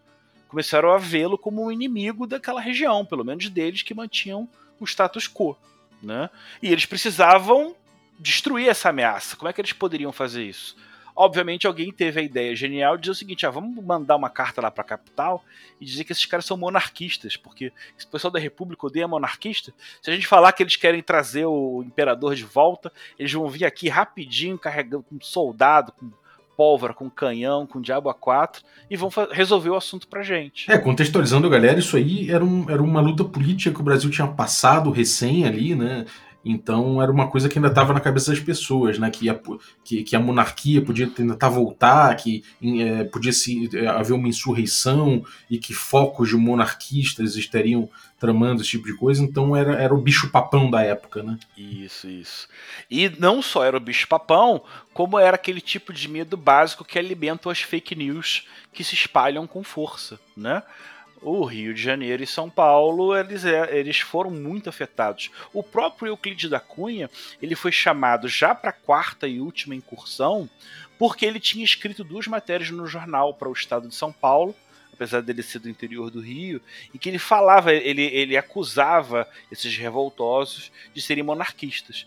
começaram 0.48 0.92
a 0.92 0.98
vê-lo 0.98 1.36
como 1.36 1.64
um 1.64 1.72
inimigo 1.72 2.26
daquela 2.26 2.60
região, 2.60 3.04
pelo 3.04 3.24
menos 3.24 3.48
deles 3.48 3.82
que 3.82 3.94
mantinham 3.94 4.48
o 4.78 4.84
status 4.84 5.26
quo. 5.26 5.56
Né? 6.02 6.30
E 6.62 6.70
eles 6.70 6.86
precisavam 6.86 7.74
destruir 8.18 8.68
essa 8.68 8.88
ameaça. 8.88 9.36
Como 9.36 9.48
é 9.48 9.52
que 9.52 9.60
eles 9.60 9.72
poderiam 9.72 10.12
fazer 10.12 10.44
isso? 10.44 10.76
Obviamente 11.18 11.66
alguém 11.66 11.90
teve 11.90 12.20
a 12.20 12.22
ideia 12.22 12.54
genial 12.54 12.96
de 12.96 13.02
dizer 13.02 13.12
o 13.12 13.14
seguinte: 13.14 13.46
ah, 13.46 13.50
vamos 13.50 13.82
mandar 13.82 14.16
uma 14.16 14.28
carta 14.28 14.60
lá 14.60 14.70
para 14.70 14.82
a 14.82 14.86
capital 14.86 15.42
e 15.80 15.84
dizer 15.84 16.04
que 16.04 16.12
esses 16.12 16.26
caras 16.26 16.44
são 16.44 16.58
monarquistas, 16.58 17.38
porque 17.38 17.72
esse 17.96 18.06
pessoal 18.06 18.30
da 18.30 18.38
República 18.38 18.86
odeia 18.86 19.08
monarquista. 19.08 19.72
Se 20.02 20.10
a 20.10 20.14
gente 20.14 20.26
falar 20.26 20.52
que 20.52 20.62
eles 20.62 20.76
querem 20.76 21.02
trazer 21.02 21.46
o 21.46 21.82
imperador 21.82 22.34
de 22.34 22.44
volta, 22.44 22.92
eles 23.18 23.32
vão 23.32 23.48
vir 23.48 23.64
aqui 23.64 23.88
rapidinho 23.88 24.58
carregando 24.58 25.04
com 25.04 25.16
um 25.16 25.20
soldado, 25.22 25.90
com 25.92 26.10
pólvora, 26.56 26.94
com 26.94 27.10
canhão, 27.10 27.66
com 27.66 27.80
diabo 27.80 28.12
A4 28.12 28.62
e 28.90 28.96
vão 28.96 29.10
resolver 29.30 29.70
o 29.70 29.76
assunto 29.76 30.08
pra 30.08 30.22
gente. 30.22 30.70
É, 30.70 30.78
contextualizando 30.78 31.46
a 31.46 31.50
galera, 31.50 31.78
isso 31.78 31.96
aí 31.96 32.30
era, 32.30 32.44
um, 32.44 32.68
era 32.70 32.82
uma 32.82 33.00
luta 33.00 33.24
política 33.24 33.74
que 33.74 33.80
o 33.80 33.84
Brasil 33.84 34.10
tinha 34.10 34.26
passado 34.26 34.90
recém 34.90 35.44
ali, 35.44 35.74
né? 35.74 36.06
Então 36.48 37.02
era 37.02 37.10
uma 37.10 37.26
coisa 37.26 37.48
que 37.48 37.58
ainda 37.58 37.66
estava 37.66 37.92
na 37.92 37.98
cabeça 37.98 38.30
das 38.30 38.38
pessoas, 38.38 39.00
né? 39.00 39.10
Que 39.10 39.28
a, 39.28 39.36
que, 39.82 40.04
que 40.04 40.14
a 40.14 40.20
monarquia 40.20 40.80
podia 40.80 41.08
tentar 41.08 41.48
voltar, 41.48 42.14
que 42.14 42.44
é, 42.62 43.02
podia 43.02 43.32
se, 43.32 43.68
é, 43.76 43.88
haver 43.88 44.12
uma 44.12 44.28
insurreição 44.28 45.24
e 45.50 45.58
que 45.58 45.74
focos 45.74 46.28
de 46.28 46.36
monarquistas 46.36 47.34
estariam 47.34 47.90
tramando 48.16 48.62
esse 48.62 48.70
tipo 48.70 48.86
de 48.86 48.94
coisa. 48.94 49.24
Então 49.24 49.56
era, 49.56 49.74
era 49.74 49.92
o 49.92 50.00
bicho 50.00 50.30
papão 50.30 50.70
da 50.70 50.82
época, 50.82 51.20
né? 51.20 51.36
Isso, 51.56 52.08
isso. 52.08 52.46
E 52.88 53.08
não 53.18 53.42
só 53.42 53.64
era 53.64 53.76
o 53.76 53.80
bicho 53.80 54.06
papão, 54.06 54.62
como 54.94 55.18
era 55.18 55.34
aquele 55.34 55.60
tipo 55.60 55.92
de 55.92 56.08
medo 56.08 56.36
básico 56.36 56.84
que 56.84 56.96
alimenta 56.96 57.50
as 57.50 57.60
fake 57.60 57.96
news 57.96 58.46
que 58.72 58.84
se 58.84 58.94
espalham 58.94 59.48
com 59.48 59.64
força, 59.64 60.20
né? 60.36 60.62
O 61.22 61.44
Rio 61.44 61.74
de 61.74 61.82
Janeiro 61.82 62.22
e 62.22 62.26
São 62.26 62.48
Paulo 62.48 63.16
eles, 63.16 63.44
é, 63.44 63.76
eles 63.76 63.98
foram 64.00 64.30
muito 64.30 64.68
afetados. 64.68 65.30
O 65.52 65.62
próprio 65.62 66.08
Euclides 66.08 66.50
da 66.50 66.60
Cunha 66.60 67.10
ele 67.40 67.54
foi 67.54 67.72
chamado 67.72 68.28
já 68.28 68.54
para 68.54 68.70
a 68.70 68.72
quarta 68.72 69.26
e 69.26 69.40
última 69.40 69.74
incursão 69.74 70.48
porque 70.98 71.26
ele 71.26 71.40
tinha 71.40 71.64
escrito 71.64 72.04
duas 72.04 72.26
matérias 72.26 72.70
no 72.70 72.86
jornal 72.86 73.34
para 73.34 73.48
o 73.48 73.52
estado 73.52 73.88
de 73.88 73.94
São 73.94 74.12
Paulo, 74.12 74.54
apesar 74.92 75.20
dele 75.20 75.42
ser 75.42 75.58
do 75.58 75.68
interior 75.68 76.10
do 76.10 76.20
Rio, 76.20 76.60
e 76.92 76.98
que 76.98 77.08
ele 77.08 77.18
falava, 77.18 77.72
ele, 77.72 78.02
ele 78.02 78.36
acusava 78.36 79.28
esses 79.52 79.76
revoltosos 79.76 80.72
de 80.94 81.02
serem 81.02 81.22
monarquistas. 81.22 82.06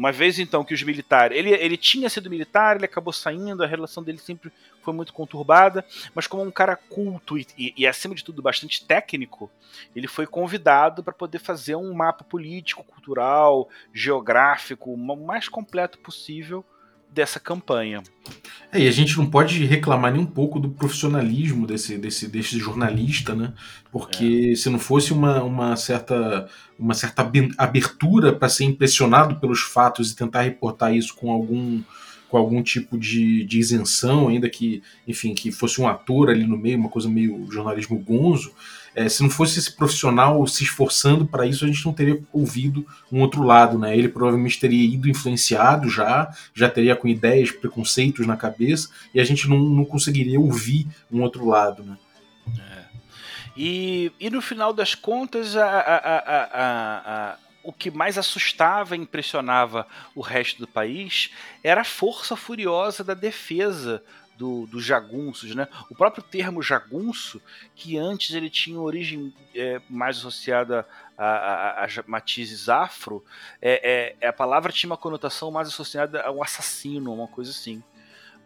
Uma 0.00 0.10
vez 0.10 0.38
então 0.38 0.64
que 0.64 0.72
os 0.72 0.82
militares. 0.82 1.36
Ele, 1.36 1.50
ele 1.50 1.76
tinha 1.76 2.08
sido 2.08 2.30
militar, 2.30 2.74
ele 2.74 2.86
acabou 2.86 3.12
saindo, 3.12 3.62
a 3.62 3.66
relação 3.66 4.02
dele 4.02 4.16
sempre 4.16 4.50
foi 4.82 4.94
muito 4.94 5.12
conturbada, 5.12 5.84
mas 6.14 6.26
como 6.26 6.42
um 6.42 6.50
cara 6.50 6.74
culto 6.74 7.36
e, 7.36 7.46
e, 7.58 7.74
e 7.76 7.86
acima 7.86 8.14
de 8.14 8.24
tudo, 8.24 8.40
bastante 8.40 8.82
técnico, 8.82 9.50
ele 9.94 10.08
foi 10.08 10.26
convidado 10.26 11.04
para 11.04 11.12
poder 11.12 11.38
fazer 11.38 11.76
um 11.76 11.92
mapa 11.92 12.24
político, 12.24 12.82
cultural, 12.82 13.68
geográfico, 13.92 14.90
o 14.90 14.96
mais 14.96 15.50
completo 15.50 15.98
possível 15.98 16.64
dessa 17.12 17.40
campanha. 17.40 18.02
É, 18.72 18.80
e 18.80 18.88
a 18.88 18.90
gente 18.90 19.16
não 19.18 19.26
pode 19.26 19.64
reclamar 19.64 20.12
nem 20.12 20.20
um 20.20 20.26
pouco 20.26 20.60
do 20.60 20.70
profissionalismo 20.70 21.66
desse, 21.66 21.98
desse, 21.98 22.28
desse 22.28 22.58
jornalista, 22.58 23.34
né? 23.34 23.52
Porque 23.90 24.50
é. 24.52 24.56
se 24.56 24.70
não 24.70 24.78
fosse 24.78 25.12
uma, 25.12 25.42
uma, 25.42 25.76
certa, 25.76 26.48
uma 26.78 26.94
certa 26.94 27.28
abertura 27.58 28.32
para 28.32 28.48
ser 28.48 28.64
impressionado 28.64 29.40
pelos 29.40 29.60
fatos 29.60 30.10
e 30.10 30.16
tentar 30.16 30.42
reportar 30.42 30.94
isso 30.94 31.14
com 31.14 31.30
algum 31.30 31.82
com 32.28 32.36
algum 32.36 32.62
tipo 32.62 32.96
de, 32.96 33.44
de 33.44 33.58
isenção, 33.58 34.28
ainda 34.28 34.48
que, 34.48 34.84
enfim, 35.06 35.34
que 35.34 35.50
fosse 35.50 35.80
um 35.80 35.88
ator 35.88 36.30
ali 36.30 36.46
no 36.46 36.56
meio, 36.56 36.78
uma 36.78 36.88
coisa 36.88 37.08
meio 37.08 37.50
jornalismo 37.50 37.98
gonzo, 37.98 38.52
é, 38.94 39.08
se 39.08 39.22
não 39.22 39.30
fosse 39.30 39.58
esse 39.58 39.72
profissional 39.72 40.44
se 40.46 40.64
esforçando 40.64 41.26
para 41.26 41.46
isso, 41.46 41.64
a 41.64 41.68
gente 41.68 41.84
não 41.84 41.92
teria 41.92 42.20
ouvido 42.32 42.86
um 43.10 43.20
outro 43.20 43.42
lado, 43.42 43.78
né? 43.78 43.96
Ele 43.96 44.08
provavelmente 44.08 44.58
teria 44.58 44.82
ido 44.82 45.08
influenciado 45.08 45.88
já, 45.88 46.34
já 46.52 46.68
teria 46.68 46.96
com 46.96 47.06
ideias, 47.06 47.50
preconceitos 47.50 48.26
na 48.26 48.36
cabeça, 48.36 48.88
e 49.14 49.20
a 49.20 49.24
gente 49.24 49.48
não, 49.48 49.58
não 49.58 49.84
conseguiria 49.84 50.40
ouvir 50.40 50.86
um 51.10 51.22
outro 51.22 51.46
lado, 51.46 51.82
né? 51.84 51.96
É. 52.58 52.80
E, 53.56 54.12
e 54.18 54.30
no 54.30 54.40
final 54.40 54.72
das 54.72 54.94
contas, 54.94 55.56
a, 55.56 55.66
a, 55.66 57.32
a, 57.32 57.36
o 57.62 57.72
que 57.72 57.90
mais 57.90 58.16
assustava 58.18 58.96
e 58.96 59.00
impressionava 59.00 59.86
o 60.14 60.20
resto 60.20 60.60
do 60.60 60.66
país 60.66 61.30
era 61.62 61.82
a 61.82 61.84
força 61.84 62.34
furiosa 62.36 63.04
da 63.04 63.14
defesa 63.14 64.02
do, 64.40 64.66
dos 64.66 64.82
jagunços, 64.82 65.54
né? 65.54 65.68
O 65.90 65.94
próprio 65.94 66.22
termo 66.22 66.62
jagunço, 66.62 67.42
que 67.76 67.98
antes 67.98 68.34
ele 68.34 68.48
tinha 68.48 68.80
origem 68.80 69.34
é, 69.54 69.82
mais 69.86 70.16
associada 70.16 70.86
a, 71.16 71.26
a, 71.26 71.84
a, 71.84 71.88
matizes 72.06 72.70
afro, 72.70 73.22
é, 73.60 74.16
é, 74.18 74.26
a 74.26 74.32
palavra 74.32 74.72
tinha 74.72 74.88
uma 74.88 74.96
conotação 74.96 75.50
mais 75.50 75.68
associada 75.68 76.22
a 76.22 76.30
um 76.32 76.42
assassino, 76.42 77.12
uma 77.12 77.28
coisa 77.28 77.50
assim 77.50 77.82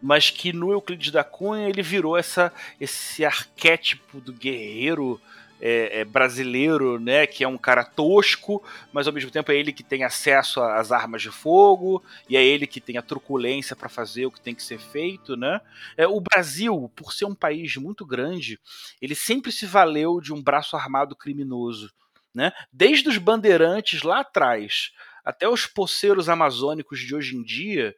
mas 0.01 0.29
que 0.29 0.51
no 0.51 0.71
Euclides 0.71 1.09
da 1.09 1.23
Cunha 1.23 1.67
ele 1.69 1.81
virou 1.81 2.17
essa, 2.17 2.51
esse 2.79 3.25
arquétipo 3.25 4.19
do 4.19 4.33
guerreiro 4.33 5.19
é, 5.59 6.01
é, 6.01 6.05
brasileiro, 6.05 6.99
né, 6.99 7.25
que 7.25 7.43
é 7.43 7.47
um 7.47 7.57
cara 7.57 7.83
tosco, 7.83 8.63
mas 8.91 9.07
ao 9.07 9.13
mesmo 9.13 9.31
tempo 9.31 9.51
é 9.51 9.55
ele 9.55 9.71
que 9.71 9.83
tem 9.83 10.03
acesso 10.03 10.61
às 10.61 10.91
armas 10.91 11.21
de 11.21 11.31
fogo 11.31 12.03
e 12.29 12.35
é 12.35 12.43
ele 12.43 12.67
que 12.67 12.81
tem 12.81 12.97
a 12.97 13.01
truculência 13.01 13.75
para 13.75 13.89
fazer 13.89 14.25
o 14.25 14.31
que 14.31 14.41
tem 14.41 14.53
que 14.53 14.63
ser 14.63 14.79
feito, 14.79 15.35
né? 15.35 15.61
É, 15.95 16.07
o 16.07 16.19
Brasil, 16.19 16.91
por 16.95 17.13
ser 17.13 17.25
um 17.25 17.35
país 17.35 17.75
muito 17.77 18.05
grande, 18.05 18.59
ele 19.01 19.15
sempre 19.15 19.51
se 19.51 19.65
valeu 19.65 20.19
de 20.19 20.33
um 20.33 20.41
braço 20.41 20.75
armado 20.75 21.15
criminoso, 21.15 21.91
né? 22.33 22.51
Desde 22.71 23.07
os 23.07 23.17
bandeirantes 23.17 24.03
lá 24.03 24.19
atrás 24.21 24.91
até 25.23 25.49
os 25.49 25.65
poceiros 25.65 26.29
amazônicos 26.29 26.99
de 26.99 27.15
hoje 27.15 27.35
em 27.35 27.41
dia, 27.41 27.95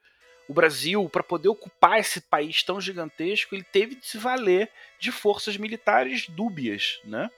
o 0.48 0.54
Brasil, 0.54 1.10
para 1.10 1.22
poder 1.22 1.50
ocupar 1.50 2.00
esse 2.00 2.22
país 2.22 2.64
tão 2.64 2.80
gigantesco, 2.80 3.54
ele 3.54 3.66
teve 3.66 3.96
de 3.96 4.06
se 4.06 4.18
valer 4.18 4.72
de 4.98 5.12
forças 5.12 5.58
militares 5.58 6.28
dúbias, 6.30 7.00
né? 7.04 7.30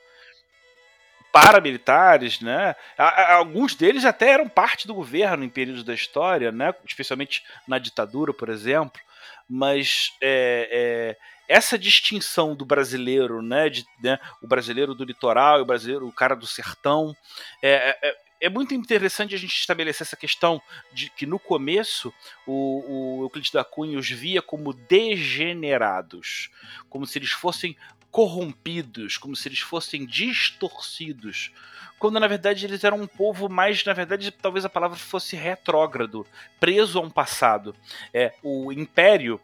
Paramilitares, 1.32 2.40
né? 2.40 2.76
Alguns 2.98 3.76
deles 3.76 4.06
até 4.06 4.32
eram 4.32 4.50
parte 4.50 4.88
do 4.88 4.94
governo 4.94 5.44
em 5.44 5.50
períodos 5.50 5.84
da 5.84 5.94
história, 5.94 6.52
né? 6.52 6.74
Especialmente 6.86 7.44
na 7.68 7.78
ditadura, 7.80 8.34
por 8.34 8.50
exemplo. 8.50 9.00
Mas 9.48 10.14
é, 10.22 10.70
é, 10.72 11.18
essa 11.48 11.78
distinção 11.78 12.56
do 12.56 12.66
brasileiro, 12.66 13.42
né? 13.42 13.70
De, 13.70 13.86
né? 14.02 14.20
O 14.42 14.48
brasileiro 14.48 14.96
do 14.96 15.04
litoral, 15.04 15.62
o 15.62 15.66
brasileiro, 15.66 16.08
o 16.08 16.14
cara 16.14 16.36
do 16.36 16.48
sertão, 16.48 17.16
é, 17.62 17.98
é, 18.02 18.16
é 18.42 18.50
muito 18.50 18.74
interessante 18.74 19.36
a 19.36 19.38
gente 19.38 19.56
estabelecer 19.56 20.06
essa 20.06 20.16
questão 20.16 20.62
de 20.94 21.10
que 21.10 21.26
no 21.26 21.38
começo 21.38 22.14
o, 22.48 23.20
o 23.20 23.24
Euclides 23.24 23.52
da 23.52 23.64
Cunha 23.64 24.00
os 24.00 24.10
via 24.10 24.42
como 24.42 24.74
degenerados, 24.74 26.50
como 26.90 27.06
se 27.06 27.20
eles 27.20 27.32
fossem 27.32 27.76
corrompidos, 28.12 29.18
como 29.18 29.36
se 29.36 29.48
eles 29.48 29.60
fossem 29.60 30.06
distorcidos, 30.06 31.52
quando 31.98 32.20
na 32.20 32.28
verdade 32.28 32.66
eles 32.66 32.84
eram 32.84 33.02
um 33.02 33.08
povo 33.08 33.50
mais, 33.50 33.84
na 33.84 33.94
verdade, 33.94 34.32
talvez 34.32 34.66
a 34.66 34.70
palavra 34.70 34.98
fosse 34.98 35.36
retrógrado, 35.36 36.26
preso 36.60 36.98
a 36.98 37.02
um 37.02 37.10
passado. 37.10 37.76
É, 38.14 38.34
o 38.42 38.72
Império 38.72 39.40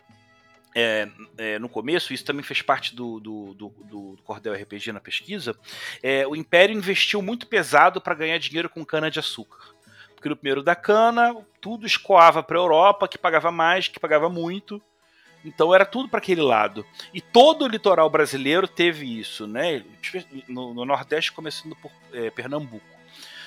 é, 0.75 1.07
é, 1.37 1.57
no 1.57 1.69
começo, 1.69 2.13
isso 2.13 2.25
também 2.25 2.43
fez 2.43 2.61
parte 2.61 2.93
do, 2.93 3.19
do, 3.19 3.53
do, 3.53 3.69
do 3.85 4.17
Cordel 4.25 4.53
RPG 4.53 4.91
na 4.91 4.99
pesquisa, 4.99 5.55
é, 6.03 6.27
o 6.27 6.35
Império 6.35 6.75
investiu 6.75 7.21
muito 7.21 7.47
pesado 7.47 8.01
para 8.01 8.13
ganhar 8.13 8.37
dinheiro 8.37 8.69
com 8.69 8.85
cana-de-açúcar. 8.85 9.73
Porque 10.13 10.27
no 10.27 10.35
primeiro 10.35 10.61
da 10.61 10.75
cana, 10.75 11.35
tudo 11.61 11.85
escoava 11.85 12.43
para 12.43 12.57
a 12.57 12.61
Europa, 12.61 13.07
que 13.07 13.17
pagava 13.17 13.51
mais, 13.51 13.87
que 13.87 13.99
pagava 13.99 14.29
muito, 14.29 14.81
então 15.45 15.73
era 15.73 15.85
tudo 15.85 16.09
para 16.09 16.17
aquele 16.17 16.41
lado. 16.41 16.85
E 17.13 17.21
todo 17.21 17.63
o 17.63 17.67
litoral 17.67 18.09
brasileiro 18.09 18.67
teve 18.67 19.19
isso, 19.19 19.45
né? 19.45 19.83
No, 20.47 20.73
no 20.73 20.83
Nordeste, 20.83 21.31
começando 21.31 21.75
por 21.75 21.91
é, 22.11 22.31
Pernambuco. 22.31 22.85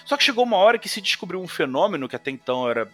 Só 0.04 0.16
que 0.16 0.24
chegou 0.24 0.44
uma 0.44 0.56
hora 0.56 0.78
que 0.78 0.88
se 0.88 1.00
descobriu 1.00 1.42
um 1.42 1.48
fenômeno 1.48 2.08
que 2.08 2.16
até 2.16 2.30
então 2.30 2.70
era 2.70 2.90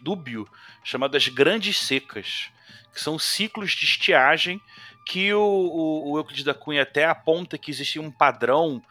dúbio 0.00 0.46
chamado 0.84 1.16
as 1.16 1.26
Grandes 1.28 1.78
Secas, 1.78 2.50
que 2.92 3.00
são 3.00 3.18
ciclos 3.18 3.72
de 3.72 3.84
estiagem 3.84 4.60
que 5.04 5.32
o, 5.32 5.40
o, 5.40 6.10
o 6.12 6.18
Euclides 6.18 6.44
da 6.44 6.54
Cunha 6.54 6.82
até 6.82 7.06
aponta 7.06 7.58
que 7.58 7.70
existia 7.70 8.00
um 8.00 8.10
padrão 8.10 8.82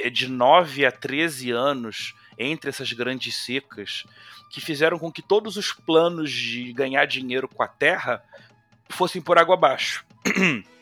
é, 0.00 0.08
de 0.08 0.28
9 0.28 0.86
a 0.86 0.92
13 0.92 1.50
anos 1.50 2.14
entre 2.38 2.70
essas 2.70 2.92
grandes 2.92 3.34
secas, 3.36 4.04
que 4.50 4.60
fizeram 4.60 4.98
com 4.98 5.10
que 5.10 5.22
todos 5.22 5.56
os 5.56 5.72
planos 5.72 6.30
de 6.30 6.72
ganhar 6.72 7.06
dinheiro 7.06 7.48
com 7.48 7.62
a 7.62 7.68
terra 7.68 8.22
fossem 8.88 9.20
por 9.22 9.38
água 9.38 9.54
abaixo. 9.54 10.04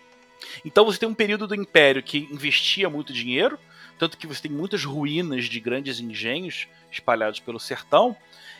Então 0.64 0.84
você 0.84 0.98
tem 0.98 1.08
um 1.08 1.14
período 1.14 1.46
do 1.46 1.54
Império 1.54 2.02
que 2.02 2.28
investia 2.30 2.88
muito 2.88 3.12
dinheiro, 3.12 3.58
tanto 3.98 4.16
que 4.16 4.26
você 4.26 4.42
tem 4.42 4.50
muitas 4.50 4.84
ruínas 4.84 5.44
de 5.44 5.60
grandes 5.60 6.00
engenhos 6.00 6.66
espalhados 6.90 7.40
pelo 7.40 7.60
sertão, 7.60 8.16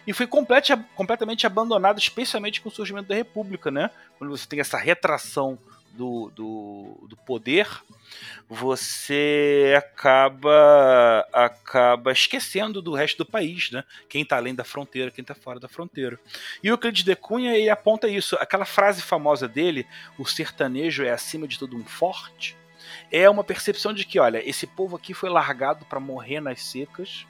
e 0.07 0.13
foi 0.13 0.27
complet, 0.27 0.77
completamente 0.95 1.47
abandonado, 1.47 1.99
especialmente 1.99 2.61
com 2.61 2.69
o 2.69 2.73
surgimento 2.73 3.09
da 3.09 3.15
República, 3.15 3.71
né? 3.71 3.91
Quando 4.19 4.31
você 4.31 4.47
tem 4.47 4.61
essa 4.61 4.79
retração 4.79 5.59
do, 6.01 6.33
do, 6.35 7.07
do 7.09 7.17
poder, 7.19 7.69
você 8.49 9.75
acaba 9.77 11.29
acaba 11.31 12.11
esquecendo 12.11 12.81
do 12.81 12.95
resto 12.95 13.19
do 13.19 13.27
país, 13.27 13.71
né? 13.71 13.85
Quem 14.09 14.23
está 14.23 14.37
além 14.37 14.55
da 14.55 14.65
fronteira, 14.65 15.11
quem 15.11 15.21
está 15.21 15.35
fora 15.35 15.61
da 15.61 15.69
fronteira. 15.69 16.19
E 16.63 16.71
o 16.71 16.73
Euclides 16.73 17.05
de 17.05 17.15
Cunha 17.15 17.55
ele 17.55 17.69
aponta 17.69 18.09
isso, 18.09 18.35
aquela 18.37 18.65
frase 18.65 19.03
famosa 19.03 19.47
dele, 19.47 19.87
o 20.17 20.25
sertanejo 20.25 21.05
é 21.05 21.11
acima 21.11 21.47
de 21.47 21.59
tudo 21.59 21.77
um 21.77 21.85
forte, 21.85 22.57
é 23.13 23.29
uma 23.29 23.45
percepção 23.45 23.93
de 23.93 24.07
que, 24.07 24.19
olha, 24.19 24.43
esse 24.49 24.67
povo 24.67 24.97
aqui 24.97 25.13
foi 25.13 25.29
largado 25.29 25.85
para 25.85 26.01
morrer 26.01 26.41
nas 26.41 26.63
secas 26.63 27.27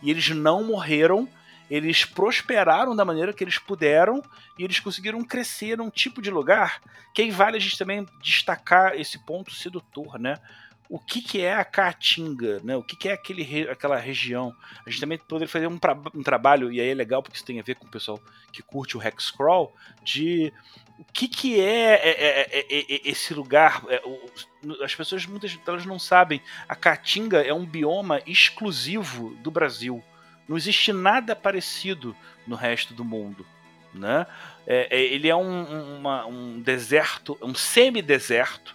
e 0.00 0.08
eles 0.08 0.28
não 0.28 0.62
morreram 0.62 1.28
eles 1.70 2.04
prosperaram 2.04 2.94
da 2.94 3.04
maneira 3.04 3.32
que 3.32 3.42
eles 3.42 3.58
puderam 3.58 4.22
e 4.58 4.64
eles 4.64 4.80
conseguiram 4.80 5.22
crescer 5.24 5.78
num 5.78 5.90
tipo 5.90 6.20
de 6.20 6.30
lugar 6.30 6.80
que 7.14 7.22
aí 7.22 7.30
vale 7.30 7.56
a 7.56 7.60
gente 7.60 7.78
também 7.78 8.06
destacar 8.20 8.98
esse 9.00 9.18
ponto 9.20 9.52
sedutor, 9.52 10.18
né? 10.18 10.40
O 10.88 10.98
que, 10.98 11.22
que 11.22 11.40
é 11.40 11.54
a 11.54 11.64
Caatinga, 11.64 12.60
né? 12.62 12.76
O 12.76 12.82
que, 12.82 12.94
que 12.94 13.08
é 13.08 13.12
aquele, 13.12 13.68
aquela 13.70 13.96
região? 13.96 14.54
A 14.84 14.90
gente 14.90 15.00
também 15.00 15.16
poderia 15.16 15.50
fazer 15.50 15.66
um, 15.66 15.78
um 16.14 16.22
trabalho, 16.22 16.70
e 16.70 16.80
aí 16.80 16.90
é 16.90 16.94
legal 16.94 17.22
porque 17.22 17.36
isso 17.36 17.44
tem 17.44 17.58
a 17.58 17.62
ver 17.62 17.76
com 17.76 17.86
o 17.86 17.90
pessoal 17.90 18.20
que 18.52 18.62
curte 18.62 18.96
o 18.96 19.02
Hexcrawl, 19.02 19.72
de 20.02 20.52
o 20.98 21.04
que, 21.12 21.26
que 21.26 21.60
é, 21.60 21.94
é, 21.94 22.40
é, 22.42 22.66
é 22.70 23.08
esse 23.08 23.32
lugar. 23.32 23.82
as 24.82 24.94
pessoas 24.94 25.24
muitas 25.24 25.56
delas 25.56 25.86
não 25.86 25.98
sabem. 25.98 26.42
A 26.68 26.74
Caatinga 26.74 27.40
é 27.40 27.54
um 27.54 27.64
bioma 27.64 28.20
exclusivo 28.26 29.34
do 29.36 29.50
Brasil. 29.50 30.02
Não 30.48 30.56
existe 30.56 30.92
nada 30.92 31.34
parecido 31.34 32.16
no 32.46 32.56
resto 32.56 32.94
do 32.94 33.04
mundo. 33.04 33.46
Né? 33.94 34.26
É, 34.66 34.88
é, 34.90 35.02
ele 35.02 35.28
é 35.28 35.36
um, 35.36 35.96
uma, 35.98 36.26
um 36.26 36.60
deserto, 36.60 37.38
um 37.40 37.54
semi-deserto, 37.54 38.74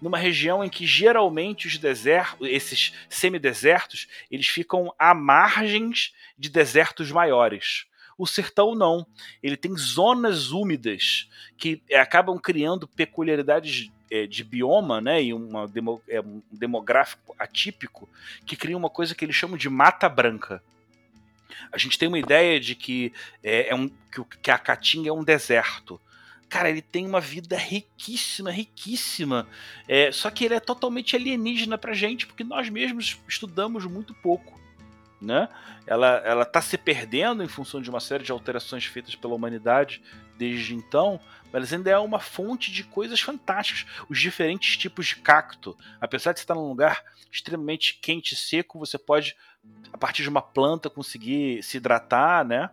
numa 0.00 0.18
região 0.18 0.62
em 0.62 0.68
que 0.68 0.86
geralmente 0.86 1.66
os 1.66 1.78
desertos, 1.78 2.46
esses 2.48 2.92
semi-desertos, 3.08 4.06
eles 4.30 4.46
ficam 4.46 4.92
à 4.98 5.14
margens 5.14 6.12
de 6.38 6.48
desertos 6.48 7.10
maiores. 7.10 7.86
O 8.18 8.26
sertão 8.26 8.74
não. 8.74 9.06
Ele 9.42 9.56
tem 9.56 9.76
zonas 9.76 10.50
úmidas 10.50 11.28
que 11.56 11.82
acabam 11.94 12.38
criando 12.38 12.88
peculiaridades 12.88 13.90
é, 14.10 14.26
de 14.26 14.44
bioma, 14.44 15.00
né, 15.00 15.22
e 15.22 15.34
uma 15.34 15.66
demo, 15.66 16.00
é, 16.08 16.20
um 16.20 16.42
demográfico 16.50 17.34
atípico 17.38 18.08
que 18.44 18.56
cria 18.56 18.76
uma 18.76 18.90
coisa 18.90 19.14
que 19.14 19.24
eles 19.24 19.36
chamam 19.36 19.56
de 19.56 19.68
mata 19.68 20.08
branca. 20.08 20.62
A 21.72 21.78
gente 21.78 21.98
tem 21.98 22.08
uma 22.08 22.18
ideia 22.18 22.58
de 22.60 22.74
que 22.74 23.12
é, 23.42 23.70
é 23.70 23.74
um 23.74 23.90
que 24.42 24.50
a 24.50 24.58
Caatinga 24.58 25.08
é 25.08 25.12
um 25.12 25.24
deserto. 25.24 26.00
Cara, 26.48 26.70
ele 26.70 26.80
tem 26.80 27.06
uma 27.06 27.20
vida 27.20 27.56
riquíssima, 27.56 28.50
riquíssima. 28.50 29.48
É, 29.88 30.12
só 30.12 30.30
que 30.30 30.44
ele 30.44 30.54
é 30.54 30.60
totalmente 30.60 31.16
alienígena 31.16 31.76
pra 31.76 31.92
gente, 31.92 32.26
porque 32.26 32.44
nós 32.44 32.68
mesmos 32.68 33.18
estudamos 33.28 33.84
muito 33.84 34.14
pouco. 34.14 34.58
Né? 35.20 35.48
Ela, 35.86 36.22
ela 36.24 36.44
tá 36.44 36.60
se 36.60 36.76
perdendo 36.76 37.42
em 37.42 37.48
função 37.48 37.80
de 37.80 37.88
uma 37.88 38.00
série 38.00 38.22
de 38.22 38.32
alterações 38.32 38.84
feitas 38.84 39.14
pela 39.14 39.34
humanidade 39.34 40.02
desde 40.36 40.74
então, 40.74 41.18
mas 41.50 41.72
ainda 41.72 41.90
é 41.90 41.98
uma 41.98 42.20
fonte 42.20 42.70
de 42.70 42.84
coisas 42.84 43.20
fantásticas. 43.20 43.86
Os 44.10 44.20
diferentes 44.20 44.76
tipos 44.76 45.06
de 45.06 45.16
cacto. 45.16 45.76
Apesar 46.00 46.32
de 46.32 46.40
estar 46.40 46.54
num 46.54 46.68
lugar 46.68 47.02
extremamente 47.32 47.98
quente 48.00 48.32
e 48.32 48.36
seco, 48.36 48.78
você 48.78 48.98
pode 48.98 49.34
a 49.92 49.98
partir 49.98 50.22
de 50.22 50.28
uma 50.28 50.42
planta 50.42 50.90
conseguir 50.90 51.62
se 51.62 51.78
hidratar, 51.78 52.44
né? 52.44 52.70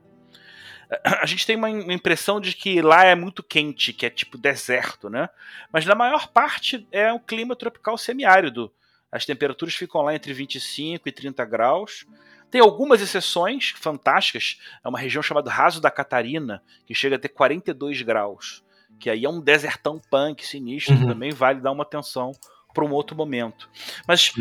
A 1.21 1.25
gente 1.25 1.45
tem 1.45 1.55
uma 1.55 1.69
impressão 1.69 2.39
de 2.39 2.53
que 2.53 2.81
lá 2.81 3.03
é 3.03 3.15
muito 3.15 3.41
quente, 3.41 3.93
que 3.93 4.05
é 4.05 4.09
tipo 4.09 4.37
deserto, 4.37 5.09
né? 5.09 5.29
Mas 5.71 5.85
na 5.85 5.95
maior 5.95 6.27
parte 6.27 6.87
é 6.91 7.11
um 7.11 7.19
clima 7.19 7.55
tropical 7.55 7.97
semiárido. 7.97 8.71
As 9.13 9.25
temperaturas 9.25 9.75
ficam 9.75 10.01
lá 10.01 10.15
entre 10.15 10.33
25 10.33 11.07
e 11.07 11.11
30 11.11 11.45
graus. 11.45 12.03
Tem 12.49 12.59
algumas 12.59 12.99
exceções 12.99 13.69
fantásticas. 13.77 14.57
É 14.83 14.89
uma 14.89 14.97
região 14.97 15.21
chamada 15.21 15.51
Raso 15.51 15.79
da 15.79 15.91
Catarina, 15.91 16.63
que 16.83 16.95
chega 16.95 17.17
a 17.17 17.19
ter 17.19 17.29
42 17.29 18.01
graus. 18.01 18.63
Que 18.99 19.11
aí 19.11 19.23
é 19.23 19.29
um 19.29 19.39
desertão 19.39 20.01
punk 20.09 20.43
sinistro, 20.43 20.95
uhum. 20.95 21.07
também 21.07 21.29
vale 21.29 21.61
dar 21.61 21.71
uma 21.71 21.83
atenção 21.83 22.31
para 22.73 22.83
um 22.83 22.91
outro 22.91 23.15
momento. 23.15 23.69
Mas 24.07 24.33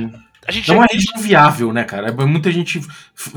a 0.46 0.50
gente 0.50 0.70
é 0.70 0.74
uma 0.74 0.86
região 0.90 1.20
viável, 1.20 1.70
né, 1.70 1.84
cara? 1.84 2.10
Muita 2.26 2.50
gente 2.50 2.80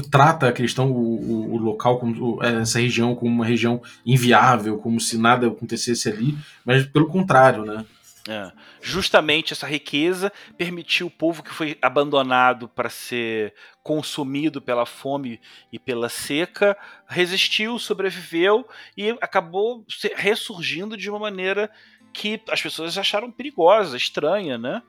trata 0.10 0.48
a 0.48 0.54
questão, 0.54 0.90
o, 0.90 1.54
o 1.54 1.58
local, 1.58 2.00
como, 2.00 2.42
é, 2.42 2.62
essa 2.62 2.80
região, 2.80 3.14
como 3.14 3.30
uma 3.30 3.46
região 3.46 3.82
inviável, 4.06 4.78
como 4.78 5.02
se 5.02 5.18
nada 5.18 5.48
acontecesse 5.48 6.08
ali, 6.08 6.38
mas 6.64 6.86
pelo 6.86 7.08
contrário, 7.08 7.66
né? 7.66 7.86
É. 8.28 8.52
Justamente 8.82 9.54
essa 9.54 9.68
riqueza 9.68 10.32
permitiu 10.58 11.08
o 11.08 11.12
povo 11.12 11.44
que 11.44 11.54
foi 11.54 11.78
abandonado 11.80 12.68
para 12.68 12.90
ser 12.90 13.54
consumido 13.84 14.60
pela 14.60 14.84
fome 14.86 15.40
e 15.72 15.78
pela 15.78 16.10
seca, 16.10 16.76
resistiu, 17.08 17.78
sobreviveu 17.78 18.68
e 18.98 19.12
acabou 19.22 19.86
ressurgindo 20.16 20.98
de 20.98 21.08
uma 21.08 21.20
maneira 21.20 21.70
que 22.12 22.42
as 22.50 22.60
pessoas 22.60 22.98
acharam 22.98 23.32
perigosa, 23.32 23.96
estranha, 23.96 24.58
né? 24.58 24.82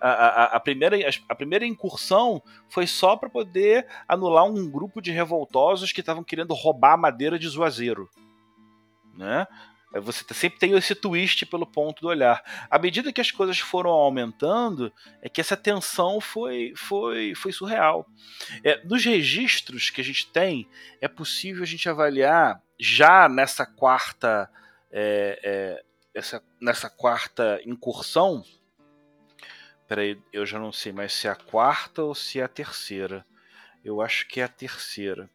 A, 0.00 0.10
a, 0.10 0.44
a, 0.56 0.60
primeira, 0.60 0.96
a 1.28 1.34
primeira 1.34 1.66
incursão 1.66 2.42
foi 2.68 2.86
só 2.86 3.16
para 3.16 3.30
poder 3.30 3.86
anular 4.06 4.44
um 4.44 4.70
grupo 4.70 5.00
de 5.00 5.10
revoltosos 5.10 5.92
que 5.92 6.00
estavam 6.00 6.22
querendo 6.22 6.52
roubar 6.52 6.98
madeira 6.98 7.38
de 7.38 7.48
Zuazeiro. 7.48 8.08
Né? 9.16 9.46
Você 10.00 10.24
sempre 10.34 10.58
tem 10.58 10.72
esse 10.72 10.94
twist 10.94 11.46
pelo 11.46 11.66
ponto 11.66 12.02
do 12.02 12.08
olhar. 12.08 12.42
À 12.68 12.78
medida 12.78 13.12
que 13.12 13.20
as 13.20 13.30
coisas 13.30 13.58
foram 13.58 13.90
aumentando, 13.90 14.92
é 15.22 15.28
que 15.28 15.40
essa 15.40 15.56
tensão 15.56 16.20
foi, 16.20 16.72
foi, 16.76 17.34
foi 17.34 17.52
surreal. 17.52 18.06
É, 18.64 18.84
nos 18.84 19.04
registros 19.04 19.90
que 19.90 20.00
a 20.00 20.04
gente 20.04 20.26
tem, 20.26 20.68
é 21.00 21.06
possível 21.06 21.62
a 21.62 21.66
gente 21.66 21.88
avaliar 21.88 22.60
já 22.78 23.28
nessa 23.28 23.64
quarta 23.64 24.50
é, 24.90 25.40
é, 25.42 25.84
essa, 26.14 26.42
nessa 26.60 26.88
quarta 26.88 27.60
incursão. 27.66 28.44
Peraí, 29.86 30.20
eu 30.32 30.46
já 30.46 30.58
não 30.58 30.72
sei 30.72 30.92
mais 30.92 31.12
se 31.12 31.26
é 31.26 31.30
a 31.30 31.36
quarta 31.36 32.02
ou 32.02 32.14
se 32.14 32.40
é 32.40 32.44
a 32.44 32.48
terceira. 32.48 33.26
Eu 33.84 34.00
acho 34.00 34.26
que 34.28 34.40
é 34.40 34.44
a 34.44 34.48
terceira. 34.48 35.28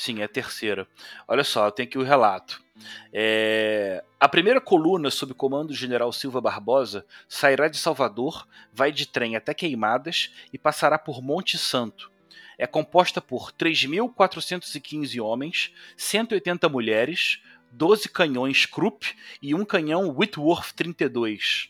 Sim, 0.00 0.22
é 0.22 0.24
a 0.24 0.28
terceira. 0.28 0.88
Olha 1.28 1.44
só, 1.44 1.70
tenho 1.70 1.86
aqui 1.86 1.98
o 1.98 2.02
relato. 2.02 2.64
É... 3.12 4.02
A 4.18 4.26
primeira 4.26 4.58
coluna, 4.58 5.10
sob 5.10 5.34
comando 5.34 5.68
do 5.68 5.74
general 5.74 6.10
Silva 6.10 6.40
Barbosa, 6.40 7.04
sairá 7.28 7.68
de 7.68 7.76
Salvador, 7.76 8.48
vai 8.72 8.90
de 8.92 9.06
trem 9.06 9.36
até 9.36 9.52
Queimadas 9.52 10.32
e 10.50 10.56
passará 10.56 10.98
por 10.98 11.20
Monte 11.20 11.58
Santo. 11.58 12.10
É 12.56 12.66
composta 12.66 13.20
por 13.20 13.52
3.415 13.52 15.22
homens, 15.22 15.70
180 15.98 16.66
mulheres, 16.70 17.42
12 17.70 18.08
canhões 18.08 18.64
Krupp 18.64 19.14
e 19.42 19.54
um 19.54 19.66
canhão 19.66 20.16
Whitworth 20.16 20.72
32. 20.72 21.68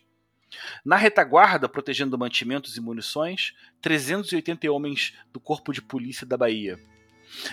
Na 0.84 0.94
retaguarda, 0.94 1.68
protegendo 1.68 2.16
mantimentos 2.16 2.76
e 2.76 2.80
munições, 2.80 3.56
380 3.82 4.70
homens 4.70 5.14
do 5.32 5.40
Corpo 5.40 5.72
de 5.72 5.82
Polícia 5.82 6.24
da 6.24 6.36
Bahia. 6.36 6.78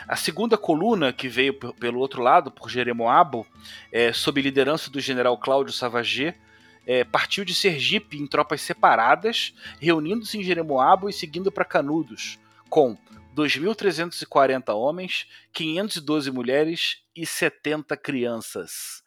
A 0.07 0.15
segunda 0.15 0.57
coluna, 0.57 1.13
que 1.13 1.27
veio 1.27 1.53
pelo 1.53 1.99
outro 1.99 2.21
lado, 2.21 2.51
por 2.51 2.69
Jeremoabo, 2.69 3.45
é, 3.91 4.11
sob 4.11 4.41
liderança 4.41 4.89
do 4.89 4.99
general 4.99 5.37
Cláudio 5.37 5.73
Savagé, 5.73 6.35
é, 6.85 7.03
partiu 7.03 7.43
de 7.43 7.53
Sergipe 7.53 8.17
em 8.17 8.25
tropas 8.25 8.61
separadas, 8.61 9.53
reunindo-se 9.79 10.37
em 10.37 10.43
Jeremoabo 10.43 11.09
e 11.09 11.13
seguindo 11.13 11.51
para 11.51 11.65
Canudos, 11.65 12.39
com 12.69 12.97
2.340 13.35 14.73
homens, 14.73 15.27
512 15.53 16.31
mulheres 16.31 17.03
e 17.15 17.25
70 17.25 17.95
crianças. 17.97 19.03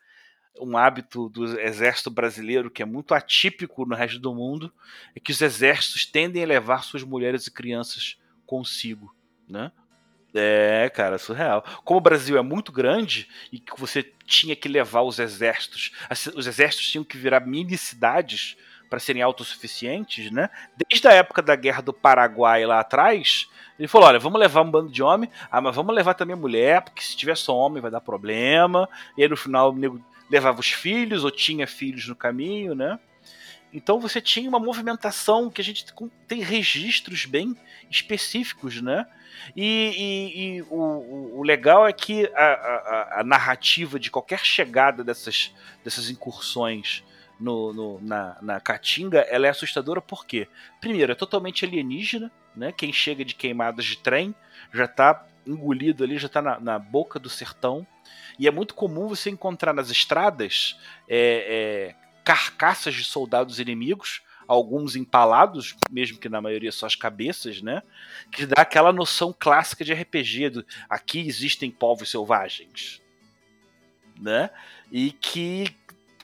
Um 0.60 0.76
hábito 0.76 1.28
do 1.30 1.58
exército 1.58 2.10
brasileiro 2.10 2.70
que 2.70 2.82
é 2.82 2.86
muito 2.86 3.14
atípico 3.14 3.86
no 3.86 3.96
resto 3.96 4.18
do 4.18 4.34
mundo 4.34 4.72
é 5.16 5.20
que 5.20 5.32
os 5.32 5.40
exércitos 5.40 6.04
tendem 6.04 6.44
a 6.44 6.46
levar 6.46 6.84
suas 6.84 7.02
mulheres 7.02 7.46
e 7.46 7.50
crianças 7.50 8.18
consigo, 8.44 9.14
né? 9.48 9.72
É, 10.34 10.90
cara, 10.94 11.18
surreal. 11.18 11.64
Como 11.84 11.98
o 11.98 12.02
Brasil 12.02 12.38
é 12.38 12.42
muito 12.42 12.70
grande 12.70 13.28
e 13.50 13.58
que 13.58 13.78
você 13.78 14.02
tinha 14.24 14.54
que 14.54 14.68
levar 14.68 15.02
os 15.02 15.18
exércitos, 15.18 15.92
os 16.34 16.46
exércitos 16.46 16.88
tinham 16.88 17.04
que 17.04 17.16
virar 17.16 17.40
mini 17.40 17.76
cidades 17.76 18.56
para 18.88 18.98
serem 18.98 19.22
autossuficientes, 19.22 20.30
né? 20.30 20.50
Desde 20.88 21.06
a 21.06 21.12
época 21.12 21.40
da 21.40 21.54
guerra 21.54 21.80
do 21.80 21.92
Paraguai 21.92 22.66
lá 22.66 22.80
atrás, 22.80 23.48
ele 23.78 23.88
falou: 23.88 24.08
olha, 24.08 24.18
vamos 24.18 24.38
levar 24.38 24.62
um 24.62 24.70
bando 24.70 24.90
de 24.90 25.02
homem, 25.02 25.30
ah, 25.50 25.60
mas 25.60 25.74
vamos 25.74 25.94
levar 25.94 26.14
também 26.14 26.36
mulher, 26.36 26.82
porque 26.82 27.02
se 27.02 27.16
tiver 27.16 27.36
só 27.36 27.56
homem 27.56 27.80
vai 27.80 27.90
dar 27.90 28.00
problema. 28.00 28.88
E 29.16 29.22
aí 29.22 29.28
no 29.28 29.36
final 29.36 29.70
o 29.70 29.76
nego 29.76 30.04
levava 30.28 30.60
os 30.60 30.70
filhos 30.70 31.24
ou 31.24 31.30
tinha 31.30 31.66
filhos 31.66 32.06
no 32.06 32.14
caminho, 32.14 32.74
né? 32.74 32.98
Então 33.72 34.00
você 34.00 34.20
tinha 34.20 34.48
uma 34.48 34.58
movimentação 34.58 35.50
que 35.50 35.60
a 35.60 35.64
gente 35.64 35.84
tem 36.26 36.40
registros 36.40 37.24
bem 37.24 37.56
específicos, 37.90 38.80
né? 38.82 39.06
E, 39.56 39.62
e, 39.96 40.56
e 40.58 40.62
o, 40.62 41.38
o, 41.38 41.42
legal 41.42 41.86
é 41.86 41.92
que 41.92 42.26
a, 42.34 42.44
a, 42.44 43.20
a, 43.20 43.24
narrativa 43.24 43.98
de 43.98 44.10
qualquer 44.10 44.44
chegada 44.44 45.02
dessas, 45.02 45.54
dessas 45.84 46.10
incursões 46.10 47.02
no, 47.38 47.72
no, 47.72 48.00
na, 48.02 48.36
na 48.42 48.60
Caatinga 48.60 49.20
ela 49.20 49.46
é 49.46 49.50
assustadora 49.50 50.00
porque, 50.00 50.46
primeiro, 50.80 51.12
é 51.12 51.14
totalmente 51.14 51.64
alienígena, 51.64 52.30
né? 52.54 52.72
Quem 52.72 52.92
chega 52.92 53.24
de 53.24 53.34
queimadas 53.34 53.84
de 53.84 53.98
trem 53.98 54.34
já 54.72 54.84
está 54.84 55.26
engolido 55.46 56.04
ali, 56.04 56.18
já 56.18 56.26
está 56.26 56.42
na, 56.42 56.60
na 56.60 56.78
boca 56.78 57.18
do 57.18 57.28
sertão. 57.28 57.86
E 58.38 58.46
é 58.46 58.50
muito 58.50 58.74
comum 58.74 59.08
você 59.08 59.30
encontrar 59.30 59.72
nas 59.72 59.90
estradas 59.90 60.78
é, 61.08 61.94
é, 61.98 61.99
carcaças 62.24 62.94
de 62.94 63.04
soldados 63.04 63.58
inimigos, 63.58 64.22
alguns 64.46 64.96
empalados, 64.96 65.76
mesmo 65.90 66.18
que 66.18 66.28
na 66.28 66.40
maioria 66.40 66.72
só 66.72 66.86
as 66.86 66.96
cabeças, 66.96 67.62
né? 67.62 67.82
Que 68.32 68.46
dá 68.46 68.62
aquela 68.62 68.92
noção 68.92 69.34
clássica 69.38 69.84
de 69.84 69.92
RPG 69.92 70.50
do 70.50 70.66
aqui 70.88 71.20
existem 71.20 71.70
povos 71.70 72.10
selvagens, 72.10 73.00
né? 74.20 74.50
E 74.90 75.12
que 75.12 75.72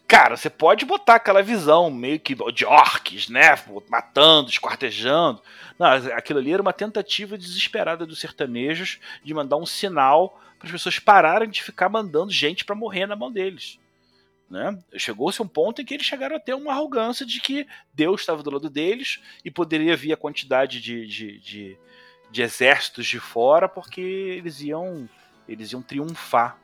cara, 0.08 0.36
você 0.36 0.48
pode 0.48 0.84
botar 0.84 1.16
aquela 1.16 1.42
visão 1.42 1.90
meio 1.90 2.18
que 2.18 2.36
de 2.52 2.64
orques, 2.64 3.28
né? 3.28 3.56
Matando, 3.88 4.50
esquartejando. 4.50 5.42
Não, 5.78 5.88
aquilo 6.16 6.38
ali 6.38 6.52
era 6.52 6.62
uma 6.62 6.72
tentativa 6.72 7.36
desesperada 7.36 8.06
dos 8.06 8.20
sertanejos 8.20 8.98
de 9.24 9.34
mandar 9.34 9.56
um 9.56 9.66
sinal 9.66 10.40
para 10.58 10.66
as 10.66 10.72
pessoas 10.72 10.98
pararem 10.98 11.48
de 11.48 11.62
ficar 11.62 11.88
mandando 11.88 12.32
gente 12.32 12.64
para 12.64 12.74
morrer 12.74 13.06
na 13.06 13.16
mão 13.16 13.30
deles. 13.30 13.78
Né? 14.48 14.78
Chegou-se 14.96 15.42
um 15.42 15.48
ponto 15.48 15.82
em 15.82 15.84
que 15.84 15.94
eles 15.94 16.06
chegaram 16.06 16.36
a 16.36 16.40
ter 16.40 16.54
uma 16.54 16.72
arrogância 16.72 17.26
de 17.26 17.40
que 17.40 17.66
Deus 17.92 18.20
estava 18.20 18.42
do 18.42 18.50
lado 18.50 18.70
deles 18.70 19.20
e 19.44 19.50
poderia 19.50 19.96
vir 19.96 20.12
a 20.12 20.16
quantidade 20.16 20.80
de, 20.80 21.06
de, 21.06 21.38
de, 21.40 21.78
de 22.30 22.42
exércitos 22.42 23.06
de 23.06 23.18
fora 23.18 23.68
porque 23.68 24.00
eles 24.00 24.60
iam, 24.60 25.08
eles 25.48 25.72
iam 25.72 25.82
triunfar. 25.82 26.58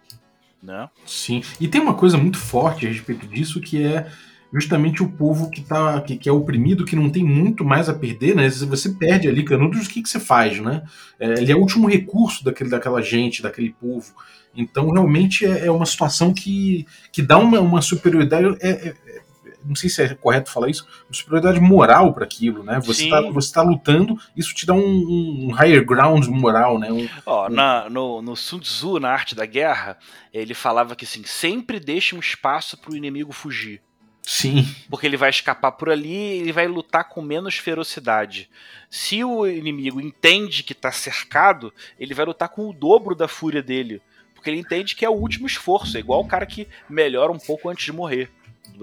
Né? 0.63 0.89
Sim, 1.05 1.43
e 1.61 1.67
tem 1.67 1.81
uma 1.81 1.95
coisa 1.95 2.17
muito 2.17 2.39
forte 2.39 2.87
a 2.87 2.89
respeito 2.89 3.27
disso 3.27 3.61
que 3.61 3.83
é 3.83 4.09
justamente 4.53 5.03
o 5.03 5.09
povo 5.09 5.51
que, 5.51 5.63
tá, 5.63 6.01
que, 6.03 6.17
que, 6.17 6.29
é 6.29 6.33
oprimido, 6.33 6.85
que 6.85 6.95
não 6.95 7.09
tem 7.09 7.25
muito 7.25 7.65
mais 7.65 7.89
a 7.89 7.95
perder, 7.95 8.37
né? 8.37 8.49
Se 8.51 8.67
você 8.67 8.91
perde 8.91 9.27
ali 9.27 9.45
Canudos, 9.45 9.87
o 9.87 9.91
que, 9.91 10.03
que 10.03 10.09
você 10.09 10.21
faz, 10.21 10.61
né? 10.61 10.83
É, 11.19 11.33
ele 11.41 11.51
é 11.51 11.57
o 11.57 11.61
último 11.61 11.89
recurso 11.89 12.45
daquele, 12.45 12.69
daquela 12.69 13.01
gente, 13.01 13.43
daquele 13.43 13.75
povo. 13.81 14.13
Então, 14.55 14.91
realmente, 14.91 15.47
é, 15.47 15.67
é 15.67 15.71
uma 15.71 15.87
situação 15.87 16.35
que, 16.35 16.87
que 17.11 17.23
dá 17.23 17.39
uma, 17.39 17.61
uma 17.61 17.81
superioridade. 17.81 18.57
É, 18.61 18.71
é, 18.71 18.89
é 18.89 19.23
não 19.65 19.77
sei 19.77 19.89
se 19.89 20.03
é 20.03 20.15
correto 20.15 20.51
falar 20.51 20.69
isso, 20.69 20.85
uma 21.09 21.15
superioridade 21.15 21.61
moral 21.61 22.13
para 22.13 22.25
aquilo, 22.25 22.65
né? 22.65 22.81
Você 22.85 23.05
está 23.05 23.21
você 23.31 23.53
tá 23.53 23.63
lutando, 23.63 24.19
isso 24.37 24.53
te 24.53 24.67
dá 24.67 24.75
um, 24.75 24.81
um 24.81 25.53
higher 25.53 25.85
ground 25.87 26.27
moral, 26.27 26.81
né? 26.81 26.91
Um, 26.91 27.09
Ó, 27.25 27.47
um... 27.47 27.51
Na, 27.51 27.89
no, 27.89 28.21
no 28.21 28.35
Sun 28.35 28.59
Tzu, 28.59 28.99
na 28.99 29.11
arte 29.11 29.37
da 29.37 29.47
guerra, 29.47 29.97
ele 30.33 30.53
falava 30.53 30.97
que 30.97 31.05
assim, 31.05 31.23
sempre 31.25 31.79
deixe 31.79 32.15
um 32.15 32.19
espaço 32.19 32.77
para 32.77 32.93
o 32.93 32.97
inimigo 32.97 33.33
fugir. 33.33 33.81
Sim. 34.23 34.67
Porque 34.89 35.07
ele 35.07 35.17
vai 35.17 35.31
escapar 35.31 35.73
por 35.73 35.91
ali 35.91 36.13
ele 36.13 36.53
vai 36.53 36.69
lutar 36.69 37.09
com 37.09 37.21
menos 37.21 37.57
ferocidade. 37.57 38.49
Se 38.89 39.25
o 39.25 39.47
inimigo 39.47 40.01
entende 40.01 40.63
que 40.63 40.73
está 40.73 40.93
cercado, 40.93 41.73
ele 41.99 42.15
vai 42.15 42.25
lutar 42.25 42.49
com 42.49 42.69
o 42.69 42.73
dobro 42.73 43.15
da 43.15 43.27
fúria 43.27 43.63
dele. 43.63 44.01
Porque 44.35 44.51
ele 44.51 44.61
entende 44.61 44.95
que 44.95 45.05
é 45.05 45.09
o 45.09 45.15
último 45.15 45.47
esforço. 45.47 45.97
É 45.97 46.01
igual 46.01 46.21
o 46.21 46.27
cara 46.27 46.47
que 46.47 46.69
melhora 46.89 47.33
um 47.33 47.39
pouco 47.39 47.69
antes 47.69 47.85
de 47.85 47.93
morrer. 47.93 48.31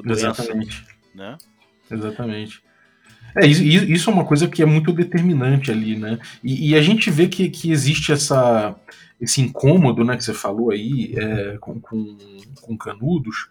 Exatamente. 0.05 0.85
Né? 1.13 1.37
Exatamente. 1.89 2.61
É, 3.35 3.45
isso, 3.45 3.63
isso 3.63 4.09
é 4.09 4.13
uma 4.13 4.25
coisa 4.25 4.47
que 4.47 4.61
é 4.61 4.65
muito 4.65 4.91
determinante 4.91 5.71
ali, 5.71 5.95
né? 5.95 6.19
E, 6.43 6.71
e 6.71 6.75
a 6.75 6.81
gente 6.81 7.11
vê 7.11 7.27
que, 7.27 7.49
que 7.49 7.71
existe 7.71 8.11
essa, 8.11 8.75
esse 9.21 9.41
incômodo, 9.41 10.03
né, 10.03 10.17
que 10.17 10.23
você 10.23 10.33
falou 10.33 10.71
aí, 10.71 11.13
é, 11.15 11.57
com, 11.59 11.79
com, 11.79 12.17
com 12.61 12.77
canudos, 12.77 13.49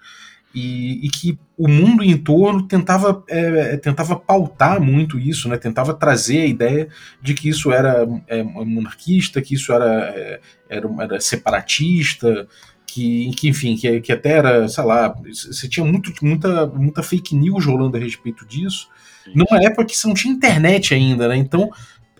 e, 0.54 1.06
e, 1.06 1.10
que 1.10 1.38
o 1.56 1.68
mundo 1.68 2.02
em 2.02 2.16
torno 2.16 2.66
tentava, 2.66 3.22
é, 3.28 3.76
tentava 3.76 4.16
pautar 4.16 4.80
muito 4.80 5.18
isso, 5.18 5.48
né? 5.48 5.58
tentava 5.58 5.92
trazer 5.92 6.40
a 6.40 6.46
ideia 6.46 6.88
de 7.20 7.34
que 7.34 7.48
isso 7.48 7.70
era 7.70 8.06
é, 8.26 8.42
monarquista, 8.42 9.42
que 9.42 9.54
isso 9.54 9.72
era, 9.72 10.12
é, 10.16 10.40
era, 10.68 10.88
era 11.00 11.20
separatista, 11.20 12.48
que, 12.86 13.30
que 13.36 13.48
enfim, 13.48 13.76
que, 13.76 14.00
que, 14.00 14.12
até 14.12 14.30
era, 14.30 14.68
sei 14.68 14.84
lá, 14.84 15.14
você 15.30 15.68
tinha 15.68 15.84
muito, 15.84 16.12
muita, 16.22 16.66
muita 16.66 17.02
fake 17.02 17.36
news 17.36 17.66
rolando 17.66 17.96
a 17.96 18.00
respeito 18.00 18.46
disso, 18.46 18.88
numa 19.34 19.62
época 19.62 19.84
que 19.84 19.96
você 19.96 20.08
não 20.08 20.14
tinha 20.14 20.32
internet 20.32 20.94
ainda, 20.94 21.28
né? 21.28 21.36
Então 21.36 21.70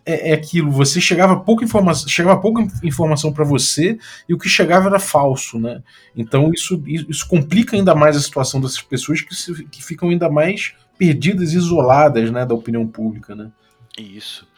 é, 0.09 0.31
é 0.31 0.33
aquilo, 0.33 0.71
você 0.71 1.03
chegava 1.03 1.39
pouca 1.39 1.63
informação, 1.63 2.09
chegava 2.09 2.41
pouca 2.41 2.67
informação 2.83 3.31
para 3.31 3.45
você 3.45 3.99
e 4.27 4.33
o 4.33 4.39
que 4.39 4.49
chegava 4.49 4.89
era 4.89 4.99
falso, 4.99 5.59
né? 5.59 5.83
Então 6.17 6.51
isso, 6.53 6.83
isso 6.87 7.29
complica 7.29 7.77
ainda 7.77 7.95
mais 7.95 8.17
a 8.17 8.21
situação 8.21 8.59
dessas 8.59 8.81
pessoas 8.81 9.21
que, 9.21 9.35
se, 9.35 9.65
que 9.67 9.85
ficam 9.85 10.09
ainda 10.09 10.31
mais 10.31 10.75
perdidas, 10.97 11.53
isoladas, 11.53 12.31
né, 12.31 12.47
da 12.47 12.55
opinião 12.55 12.87
pública, 12.87 13.35
né? 13.35 13.53
Isso. 13.99 14.49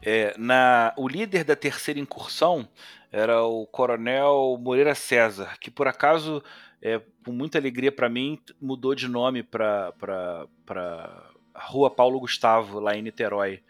É, 0.00 0.32
na, 0.38 0.94
o 0.96 1.08
líder 1.08 1.42
da 1.42 1.56
terceira 1.56 1.98
incursão 1.98 2.68
era 3.10 3.42
o 3.42 3.66
Coronel 3.66 4.56
Moreira 4.60 4.94
César, 4.94 5.56
que 5.60 5.70
por 5.70 5.88
acaso, 5.88 6.40
é, 6.80 7.00
com 7.24 7.32
muita 7.32 7.58
alegria 7.58 7.90
para 7.90 8.08
mim, 8.08 8.38
mudou 8.60 8.94
de 8.94 9.08
nome 9.08 9.42
para 9.42 9.92
Rua 11.60 11.90
Paulo 11.90 12.20
Gustavo, 12.20 12.80
lá 12.80 12.96
em 12.96 13.02
Niterói. 13.02 13.62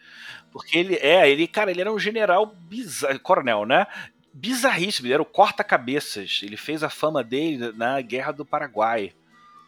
Porque 0.52 0.78
ele 0.78 0.96
é, 0.96 1.30
ele, 1.30 1.46
cara, 1.46 1.70
ele 1.70 1.80
era 1.80 1.92
um 1.92 1.98
general 1.98 2.46
bizarro, 2.46 3.18
coronel, 3.20 3.64
né? 3.64 3.86
Bizarríssimo, 4.32 5.06
ele 5.06 5.14
era 5.14 5.22
o 5.22 5.26
corta-cabeças. 5.26 6.40
Ele 6.42 6.56
fez 6.56 6.82
a 6.82 6.90
fama 6.90 7.22
dele 7.22 7.72
na 7.72 8.00
Guerra 8.00 8.32
do 8.32 8.44
Paraguai, 8.44 9.12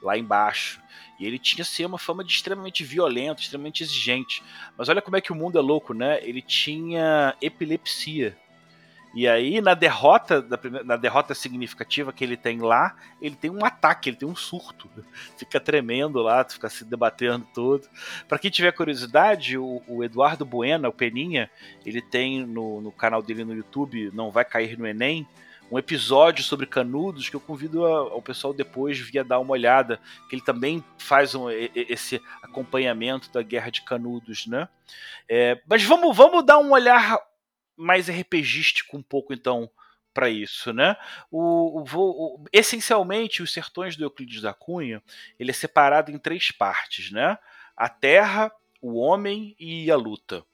lá 0.02 0.16
embaixo. 0.16 0.80
E 1.18 1.26
ele 1.26 1.38
tinha 1.38 1.64
ser 1.64 1.86
uma 1.86 1.98
fama 1.98 2.24
de 2.24 2.32
extremamente 2.32 2.82
violento, 2.82 3.42
extremamente 3.42 3.82
exigente. 3.82 4.42
Mas 4.76 4.88
olha 4.88 5.00
como 5.00 5.16
é 5.16 5.20
que 5.20 5.30
o 5.30 5.36
mundo 5.36 5.58
é 5.58 5.62
louco, 5.62 5.94
né? 5.94 6.18
Ele 6.22 6.42
tinha 6.42 7.36
epilepsia. 7.40 8.36
E 9.14 9.28
aí, 9.28 9.60
na 9.60 9.74
derrota, 9.74 10.44
na 10.84 10.96
derrota 10.96 11.34
significativa 11.34 12.12
que 12.12 12.24
ele 12.24 12.36
tem 12.36 12.60
lá, 12.60 12.96
ele 13.20 13.36
tem 13.36 13.50
um 13.50 13.64
ataque, 13.64 14.08
ele 14.08 14.16
tem 14.16 14.28
um 14.28 14.34
surto. 14.34 14.88
Fica 15.36 15.60
tremendo 15.60 16.22
lá, 16.22 16.44
fica 16.44 16.68
se 16.70 16.84
debatendo 16.84 17.46
todo. 17.52 17.88
Para 18.26 18.38
quem 18.38 18.50
tiver 18.50 18.72
curiosidade, 18.72 19.58
o, 19.58 19.82
o, 19.86 20.02
Eduardo 20.02 20.44
Buena, 20.46 20.88
o 20.88 20.92
Peninha, 20.92 21.50
ele 21.84 22.00
tem 22.00 22.46
no, 22.46 22.80
no, 22.80 22.92
canal 22.92 23.22
dele 23.22 23.44
no 23.44 23.54
YouTube, 23.54 24.10
Não 24.14 24.30
Vai 24.30 24.44
Cair 24.44 24.78
no 24.78 24.86
Enem, 24.86 25.26
um 25.70 25.78
episódio 25.78 26.44
sobre 26.44 26.66
canudos 26.66 27.28
que 27.28 27.36
eu 27.36 27.40
convido 27.40 27.86
ao 27.86 28.20
pessoal 28.20 28.52
depois 28.52 28.98
via 28.98 29.24
dar 29.24 29.38
uma 29.38 29.52
olhada, 29.52 29.98
que 30.28 30.36
ele 30.36 30.42
também 30.42 30.84
faz 30.98 31.34
um, 31.34 31.48
esse 31.50 32.20
acompanhamento 32.42 33.32
da 33.32 33.42
guerra 33.42 33.70
de 33.70 33.82
canudos, 33.82 34.46
né? 34.46 34.68
É, 35.28 35.58
mas 35.66 35.82
vamos, 35.82 36.14
vamos 36.14 36.44
dar 36.44 36.58
um 36.58 36.72
olhar 36.72 37.18
mais 37.76 38.08
RPGístico 38.08 38.96
um 38.96 39.02
pouco, 39.02 39.32
então, 39.32 39.70
para 40.12 40.28
isso, 40.28 40.72
né? 40.72 40.96
O, 41.30 41.80
o, 41.80 41.84
o, 41.94 42.44
essencialmente, 42.52 43.42
os 43.42 43.52
sertões 43.52 43.96
do 43.96 44.04
Euclides 44.04 44.42
da 44.42 44.52
Cunha, 44.52 45.02
ele 45.38 45.50
é 45.50 45.54
separado 45.54 46.10
em 46.10 46.18
três 46.18 46.50
partes, 46.50 47.10
né? 47.10 47.38
A 47.76 47.88
terra, 47.88 48.52
o 48.80 48.98
homem 48.98 49.56
e 49.58 49.90
a 49.90 49.96
luta. 49.96 50.44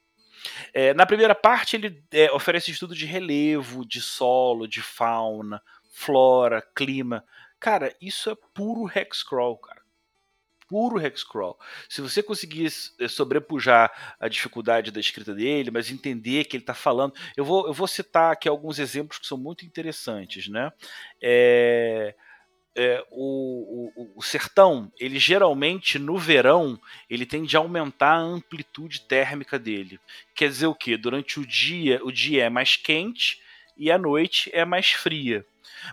É, 0.73 0.93
na 0.93 1.05
primeira 1.05 1.35
parte, 1.35 1.75
ele 1.75 2.03
é, 2.11 2.31
oferece 2.31 2.71
estudo 2.71 2.95
de 2.95 3.05
relevo, 3.05 3.85
de 3.85 4.01
solo, 4.01 4.67
de 4.67 4.81
fauna, 4.81 5.61
flora, 5.91 6.65
clima. 6.73 7.25
Cara, 7.59 7.93
isso 8.01 8.29
é 8.29 8.35
puro 8.53 8.89
hexcrawl, 8.93 9.57
cara 9.57 9.78
puro 10.69 11.03
hexcrawl. 11.03 11.57
Se 11.89 11.99
você 11.99 12.21
conseguir 12.21 12.71
eh, 12.99 13.07
sobrepujar 13.07 13.91
a 14.19 14.27
dificuldade 14.29 14.91
da 14.91 14.99
escrita 14.99 15.33
dele, 15.33 15.71
mas 15.71 15.89
entender 15.89 16.45
que 16.45 16.55
ele 16.55 16.63
está 16.63 16.75
falando, 16.75 17.13
eu 17.35 17.43
vou, 17.43 17.65
eu 17.65 17.73
vou 17.73 17.87
citar 17.87 18.31
aqui 18.31 18.47
alguns 18.47 18.77
exemplos 18.77 19.17
que 19.17 19.25
são 19.25 19.37
muito 19.37 19.65
interessantes, 19.65 20.47
né? 20.47 20.71
É, 21.19 22.13
é, 22.77 23.03
o, 23.11 23.91
o, 23.95 24.11
o, 24.15 24.21
sertão, 24.21 24.91
ele 24.99 25.17
geralmente 25.17 25.97
no 25.97 26.17
verão, 26.17 26.79
ele 27.09 27.25
tende 27.25 27.57
a 27.57 27.59
aumentar 27.59 28.13
a 28.13 28.19
amplitude 28.19 29.01
térmica 29.01 29.57
dele. 29.57 29.99
Quer 30.35 30.49
dizer 30.49 30.67
o 30.67 30.75
que? 30.75 30.95
Durante 30.95 31.39
o 31.39 31.45
dia, 31.45 31.99
o 32.03 32.11
dia 32.11 32.45
é 32.45 32.49
mais 32.49 32.75
quente 32.75 33.41
e 33.75 33.91
à 33.91 33.97
noite 33.97 34.51
é 34.53 34.63
mais 34.63 34.91
fria. 34.91 35.43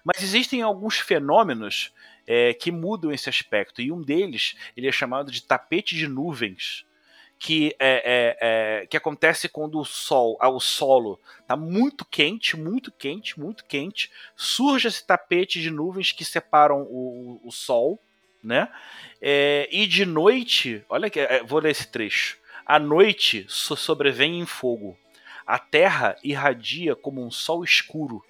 Mas 0.04 0.22
existem 0.22 0.62
alguns 0.62 0.98
fenômenos 0.98 1.92
é, 2.26 2.52
que 2.54 2.70
mudam 2.70 3.12
esse 3.12 3.28
aspecto, 3.28 3.80
e 3.80 3.92
um 3.92 4.02
deles 4.02 4.56
ele 4.76 4.88
é 4.88 4.92
chamado 4.92 5.30
de 5.30 5.42
tapete 5.42 5.94
de 5.94 6.08
nuvens, 6.08 6.84
que, 7.38 7.76
é, 7.78 8.02
é, 8.04 8.36
é, 8.82 8.86
que 8.86 8.96
acontece 8.96 9.48
quando 9.48 9.78
o 9.78 9.84
sol, 9.84 10.38
ah, 10.40 10.48
o 10.48 10.58
solo 10.58 11.20
está 11.40 11.56
muito 11.56 12.04
quente, 12.04 12.56
muito 12.56 12.90
quente, 12.90 13.38
muito 13.38 13.64
quente, 13.64 14.10
surge 14.34 14.88
esse 14.88 15.06
tapete 15.06 15.60
de 15.60 15.70
nuvens 15.70 16.12
que 16.12 16.24
separam 16.24 16.82
o, 16.82 17.40
o 17.44 17.52
sol, 17.52 18.00
né? 18.42 18.68
É, 19.20 19.68
e 19.70 19.86
de 19.86 20.06
noite, 20.06 20.84
olha 20.88 21.10
que 21.10 21.20
é, 21.20 21.42
vou 21.42 21.58
ler 21.58 21.70
esse 21.70 21.88
trecho. 21.88 22.38
A 22.64 22.78
noite 22.78 23.44
sobrevém 23.48 24.40
em 24.40 24.46
fogo. 24.46 24.96
A 25.46 25.58
terra 25.58 26.16
irradia 26.24 26.96
como 26.96 27.24
um 27.24 27.30
sol 27.30 27.62
escuro, 27.62 28.24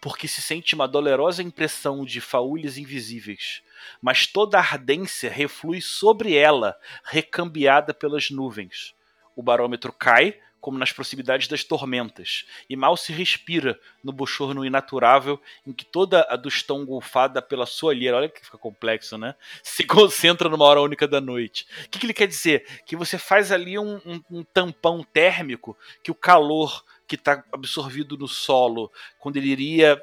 porque 0.00 0.28
se 0.28 0.40
sente 0.40 0.74
uma 0.74 0.86
dolorosa 0.86 1.42
impressão 1.42 2.04
de 2.04 2.20
faúlhas 2.20 2.78
invisíveis 2.78 3.62
mas 4.00 4.26
toda 4.26 4.58
a 4.58 4.60
ardência 4.60 5.30
reflui 5.30 5.80
sobre 5.80 6.34
ela, 6.34 6.78
recambiada 7.04 7.94
pelas 7.94 8.30
nuvens. 8.30 8.94
O 9.34 9.42
barômetro 9.42 9.92
cai, 9.92 10.38
como 10.60 10.78
nas 10.78 10.90
proximidades 10.90 11.46
das 11.46 11.62
tormentas, 11.62 12.44
e 12.68 12.74
mal 12.74 12.96
se 12.96 13.12
respira 13.12 13.78
no 14.02 14.12
bochorno 14.12 14.64
inaturável 14.64 15.40
em 15.64 15.72
que 15.72 15.84
toda 15.84 16.26
a 16.28 16.34
dustão 16.34 16.84
golfada 16.84 17.40
pela 17.40 17.66
sua 17.66 17.90
olheira, 17.90 18.16
olha 18.16 18.28
que 18.28 18.44
fica 18.44 18.58
complexo, 18.58 19.16
né? 19.16 19.34
Se 19.62 19.84
concentra 19.84 20.48
numa 20.48 20.64
hora 20.64 20.80
única 20.80 21.06
da 21.06 21.20
noite. 21.20 21.66
O 21.84 21.90
que, 21.90 21.98
que 22.00 22.06
ele 22.06 22.14
quer 22.14 22.26
dizer? 22.26 22.66
Que 22.84 22.96
você 22.96 23.16
faz 23.16 23.52
ali 23.52 23.78
um, 23.78 24.00
um, 24.04 24.22
um 24.30 24.42
tampão 24.42 25.04
térmico 25.04 25.76
que 26.02 26.10
o 26.10 26.14
calor 26.14 26.84
que 27.06 27.14
está 27.14 27.44
absorvido 27.52 28.16
no 28.16 28.28
solo, 28.28 28.90
quando 29.18 29.36
ele 29.36 29.48
iria 29.48 30.02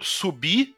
subir 0.00 0.76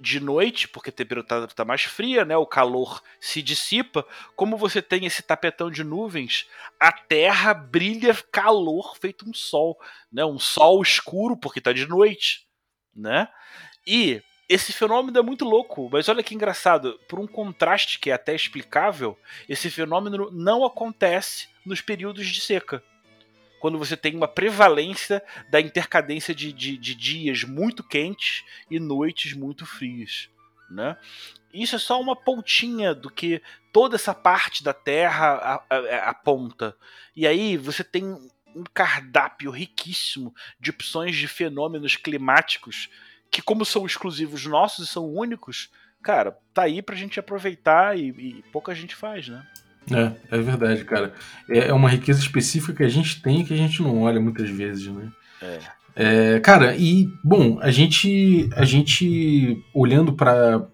de 0.00 0.20
noite, 0.20 0.68
porque 0.68 0.90
a 0.90 0.92
temperatura 0.92 1.44
está 1.44 1.64
mais 1.64 1.82
fria, 1.82 2.24
né? 2.24 2.36
O 2.36 2.46
calor 2.46 3.02
se 3.20 3.42
dissipa. 3.42 4.06
Como 4.36 4.56
você 4.56 4.80
tem 4.80 5.04
esse 5.04 5.22
tapetão 5.22 5.70
de 5.70 5.82
nuvens, 5.82 6.48
a 6.78 6.92
Terra 6.92 7.52
brilha 7.52 8.14
calor 8.30 8.96
feito 8.96 9.28
um 9.28 9.34
sol, 9.34 9.78
né? 10.12 10.24
Um 10.24 10.38
sol 10.38 10.80
escuro 10.82 11.36
porque 11.36 11.58
está 11.58 11.72
de 11.72 11.86
noite, 11.86 12.46
né? 12.94 13.28
E 13.86 14.22
esse 14.48 14.72
fenômeno 14.72 15.18
é 15.18 15.22
muito 15.22 15.44
louco, 15.44 15.90
mas 15.90 16.08
olha 16.08 16.22
que 16.22 16.34
engraçado, 16.34 16.98
por 17.08 17.18
um 17.18 17.26
contraste 17.26 17.98
que 17.98 18.10
é 18.10 18.14
até 18.14 18.34
explicável, 18.34 19.18
esse 19.48 19.68
fenômeno 19.68 20.30
não 20.30 20.64
acontece 20.64 21.48
nos 21.66 21.80
períodos 21.80 22.26
de 22.26 22.40
seca 22.40 22.82
quando 23.60 23.78
você 23.78 23.96
tem 23.96 24.14
uma 24.14 24.28
prevalência 24.28 25.22
da 25.50 25.60
intercadência 25.60 26.34
de, 26.34 26.52
de, 26.52 26.76
de 26.76 26.94
dias 26.94 27.44
muito 27.44 27.82
quentes 27.82 28.44
e 28.70 28.78
noites 28.78 29.32
muito 29.32 29.66
frias. 29.66 30.28
Né? 30.70 30.96
Isso 31.52 31.76
é 31.76 31.78
só 31.78 32.00
uma 32.00 32.14
pontinha 32.14 32.94
do 32.94 33.10
que 33.10 33.42
toda 33.72 33.96
essa 33.96 34.14
parte 34.14 34.62
da 34.62 34.72
Terra 34.72 35.64
aponta. 36.04 36.76
E 37.16 37.26
aí 37.26 37.56
você 37.56 37.82
tem 37.82 38.04
um 38.04 38.64
cardápio 38.74 39.50
riquíssimo 39.50 40.34
de 40.58 40.70
opções 40.70 41.16
de 41.16 41.28
fenômenos 41.28 41.96
climáticos 41.96 42.88
que, 43.30 43.42
como 43.42 43.64
são 43.64 43.86
exclusivos 43.86 44.46
nossos 44.46 44.88
e 44.88 44.92
são 44.92 45.06
únicos, 45.06 45.70
cara, 46.02 46.38
tá 46.54 46.62
aí 46.62 46.82
pra 46.82 46.96
gente 46.96 47.20
aproveitar 47.20 47.98
e, 47.98 48.08
e 48.08 48.42
pouca 48.52 48.74
gente 48.74 48.94
faz, 48.94 49.28
né? 49.28 49.46
É, 49.92 50.36
é 50.36 50.40
verdade, 50.40 50.84
cara. 50.84 51.12
É, 51.48 51.68
é 51.68 51.72
uma 51.72 51.88
riqueza 51.88 52.20
específica 52.20 52.72
que 52.72 52.84
a 52.84 52.88
gente 52.88 53.22
tem 53.22 53.40
e 53.40 53.44
que 53.44 53.54
a 53.54 53.56
gente 53.56 53.82
não 53.82 54.02
olha 54.02 54.20
muitas 54.20 54.48
vezes, 54.50 54.86
né? 54.88 55.08
É. 55.42 55.58
É, 56.00 56.38
cara, 56.38 56.76
e 56.76 57.12
bom, 57.24 57.58
a 57.60 57.72
gente 57.72 58.48
a 58.54 58.64
gente 58.64 59.60
olhando 59.74 60.12
para 60.12 60.64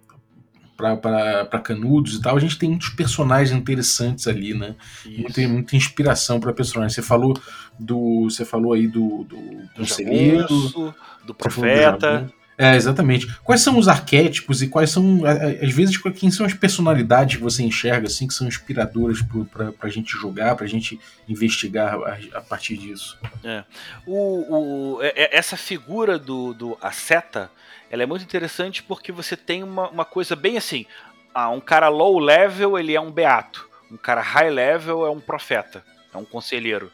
para 0.77 1.61
Canudos 1.61 2.17
e 2.17 2.21
tal, 2.21 2.37
a 2.37 2.41
gente 2.41 2.59
tem 2.59 2.69
muitos 2.69 2.91
personagens 2.91 3.57
interessantes 3.57 4.27
ali, 4.27 4.53
né? 4.53 4.75
Muita, 5.07 5.49
muita 5.49 5.77
inspiração 5.77 6.39
para 6.39 6.53
personagens. 6.53 6.95
Você 6.95 7.01
falou 7.01 7.35
do 7.79 8.25
você 8.25 8.45
falou 8.45 8.75
aí 8.75 8.87
do 8.87 9.25
do, 9.25 9.37
do 9.37 9.69
conselheiro, 9.77 10.95
do 11.25 11.35
profeta. 11.35 12.31
É, 12.57 12.77
exatamente. 12.77 13.27
Quais 13.43 13.61
são 13.61 13.79
os 13.79 13.89
arquétipos 13.89 14.63
e 14.63 14.69
quais 14.69 14.91
são, 14.91 15.23
às 15.25 15.73
vezes, 15.73 15.97
quem 16.17 16.31
são 16.31 16.47
as 16.47 16.55
personalidades 16.55 17.37
que 17.37 17.43
você 17.43 17.63
enxerga, 17.63 18.07
assim, 18.07 18.29
que 18.29 18.35
são 18.35 18.47
inspiradoras 18.47 19.19
para 19.51 19.73
a 19.81 19.89
gente 19.89 20.13
jogar, 20.13 20.55
para 20.55 20.65
a 20.65 20.69
gente 20.69 20.99
investigar 21.29 21.95
a, 21.95 22.39
a 22.39 22.41
partir 22.41 22.77
disso? 22.77 23.19
É. 23.43 23.65
O, 24.07 24.97
o, 24.97 25.03
é, 25.03 25.13
é, 25.17 25.37
essa 25.37 25.57
figura 25.57 26.19
do, 26.19 26.55
do 26.55 26.79
Asceta, 26.81 27.51
ela 27.91 28.05
é 28.05 28.07
muito 28.07 28.23
interessante 28.23 28.83
porque 28.83 29.11
você 29.11 29.37
tem 29.37 29.63
uma, 29.65 29.89
uma 29.89 30.05
coisa 30.05 30.37
bem 30.37 30.57
assim, 30.57 30.87
ah, 31.35 31.51
um 31.51 31.61
cara 31.61 31.89
low 31.89 32.19
level, 32.21 32.79
ele 32.79 32.95
é 32.95 33.01
um 33.01 33.11
beato. 33.11 33.69
Um 33.91 33.97
cara 33.97 34.21
high 34.21 34.51
level 34.51 35.05
é 35.05 35.11
um 35.11 35.21
profeta, 35.21 35.85
é 36.13 36.17
um 36.17 36.25
conselheiro. 36.25 36.91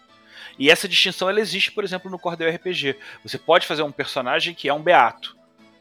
E 0.59 0.71
essa 0.71 0.89
distinção 0.89 1.29
ela 1.29 1.41
existe, 1.41 1.71
por 1.71 1.85
exemplo, 1.85 2.11
no 2.11 2.19
Cordel 2.19 2.51
RPG. 2.55 2.97
Você 3.23 3.39
pode 3.39 3.67
fazer 3.67 3.83
um 3.83 3.93
personagem 3.93 4.55
que 4.55 4.69
é 4.69 4.75
um 4.75 4.83
beato 4.83 5.40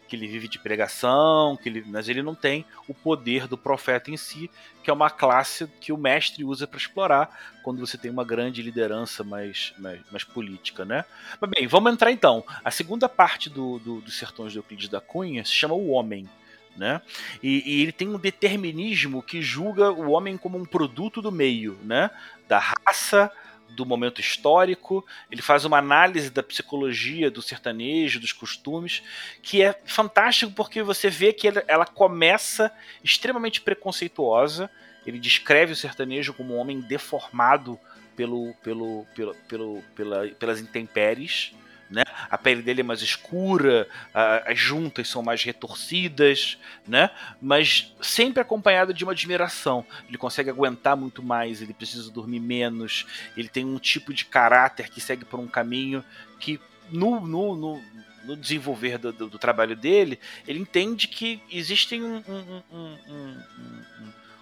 que 0.10 0.16
ele 0.16 0.28
vive 0.28 0.47
de 0.47 0.57
pregação, 0.57 1.55
que 1.55 1.70
ele, 1.70 1.84
mas 1.86 2.10
ele 2.10 2.24
não 2.24 2.34
tem 2.34 2.66
o 2.88 2.93
poder 2.93 3.47
do 3.47 3.57
profeta 3.57 4.10
em 4.10 4.18
si, 4.18 4.49
que 4.84 4.89
é 4.89 4.93
uma 4.93 5.10
classe 5.10 5.68
que 5.80 5.93
o 5.93 5.97
mestre 5.97 6.43
usa 6.43 6.66
para 6.66 6.80
explorar 6.80 7.30
quando 7.64 7.80
você 7.80 7.97
tem 7.97 8.10
uma 8.10 8.26
grande 8.26 8.64
liderança 8.64 9.24
mais, 9.24 9.72
mais, 9.78 10.01
mais, 10.12 10.24
política, 10.24 10.84
né? 10.84 11.05
Mas 11.39 11.49
bem, 11.51 11.68
vamos 11.68 11.93
entrar 11.93 12.12
então. 12.12 12.43
A 12.66 12.72
segunda 12.72 13.07
parte 13.07 13.49
do, 13.49 13.78
do, 13.80 14.01
dos 14.01 14.18
Sertões 14.18 14.51
de 14.51 14.57
Euclides 14.57 14.89
da 14.89 14.99
Cunha 14.99 15.45
se 15.45 15.51
chama 15.51 15.76
O 15.76 15.89
Homem. 15.89 16.28
Né? 16.76 17.01
E, 17.43 17.62
e, 17.66 17.82
ele 17.82 17.91
tem 17.91 18.07
um 18.07 18.18
determinismo 18.18 19.22
que 19.22 19.41
julga 19.41 19.91
o 19.91 20.12
homem 20.12 20.38
como 20.38 20.57
um 20.57 20.64
produto 20.64 21.22
do 21.22 21.30
meio, 21.30 21.78
né? 21.84 22.10
da 22.47 22.57
raça, 22.57 23.30
do 23.70 23.86
momento 23.86 24.20
histórico, 24.20 25.06
ele 25.32 25.42
faz 25.42 25.66
uma 25.66 25.78
análise 25.78 26.30
da 26.30 26.44
psicologia 26.44 27.32
do 27.32 27.42
sertanejo, 27.42 28.20
dos 28.20 28.34
costumes, 28.34 29.02
que 29.42 29.62
é 29.62 29.80
fantástico 29.86 30.52
porque 30.54 30.82
você 30.82 31.10
vê 31.10 31.32
que 31.32 31.48
ela 31.68 31.86
começa 31.86 32.72
extremamente 33.04 33.62
preconceituosa. 33.62 34.70
Ele 35.06 35.20
descreve 35.20 35.74
o 35.74 35.76
sertanejo 35.76 36.34
como 36.34 36.56
um 36.56 36.58
homem 36.58 36.82
deformado 36.82 37.80
pelo, 38.16 38.54
pelo, 38.64 39.06
pelo, 39.16 39.36
pelo, 39.48 39.84
pela, 39.96 40.28
pelas 40.28 40.60
intempéries 40.60 41.54
né? 41.90 42.04
A 42.30 42.38
pele 42.38 42.62
dele 42.62 42.82
é 42.82 42.84
mais 42.84 43.02
escura, 43.02 43.88
a, 44.14 44.52
as 44.52 44.60
juntas 44.60 45.08
são 45.08 45.24
mais 45.24 45.44
retorcidas, 45.44 46.58
né? 46.88 47.10
Mas 47.42 47.94
sempre 48.02 48.42
acompanhado 48.42 48.94
de 48.94 49.04
uma 49.04 49.14
admiração. 49.14 49.86
Ele 50.08 50.18
consegue 50.18 50.50
aguentar 50.50 50.96
muito 50.96 51.24
mais, 51.24 51.62
ele 51.62 51.74
precisa 51.74 52.12
dormir 52.12 52.40
menos, 52.40 53.06
ele 53.36 53.48
tem 53.48 53.66
um 53.66 53.80
tipo 53.80 54.14
de 54.14 54.26
caráter 54.26 54.90
que 54.90 55.02
segue 55.02 55.26
por 55.26 55.40
um 55.40 55.48
caminho 55.48 56.04
que 56.40 56.60
no, 56.92 57.20
no, 57.20 57.56
no, 57.56 57.82
no 58.24 58.36
desenvolver 58.36 58.98
do, 58.98 59.12
do, 59.12 59.28
do, 59.30 59.40
trabalho 59.40 59.76
dele, 59.76 60.20
ele 60.48 60.60
entende 60.60 61.08
que 61.08 61.42
existem 61.52 62.04
um, 62.04 62.24
um, 62.28 62.64
um, 62.72 63.38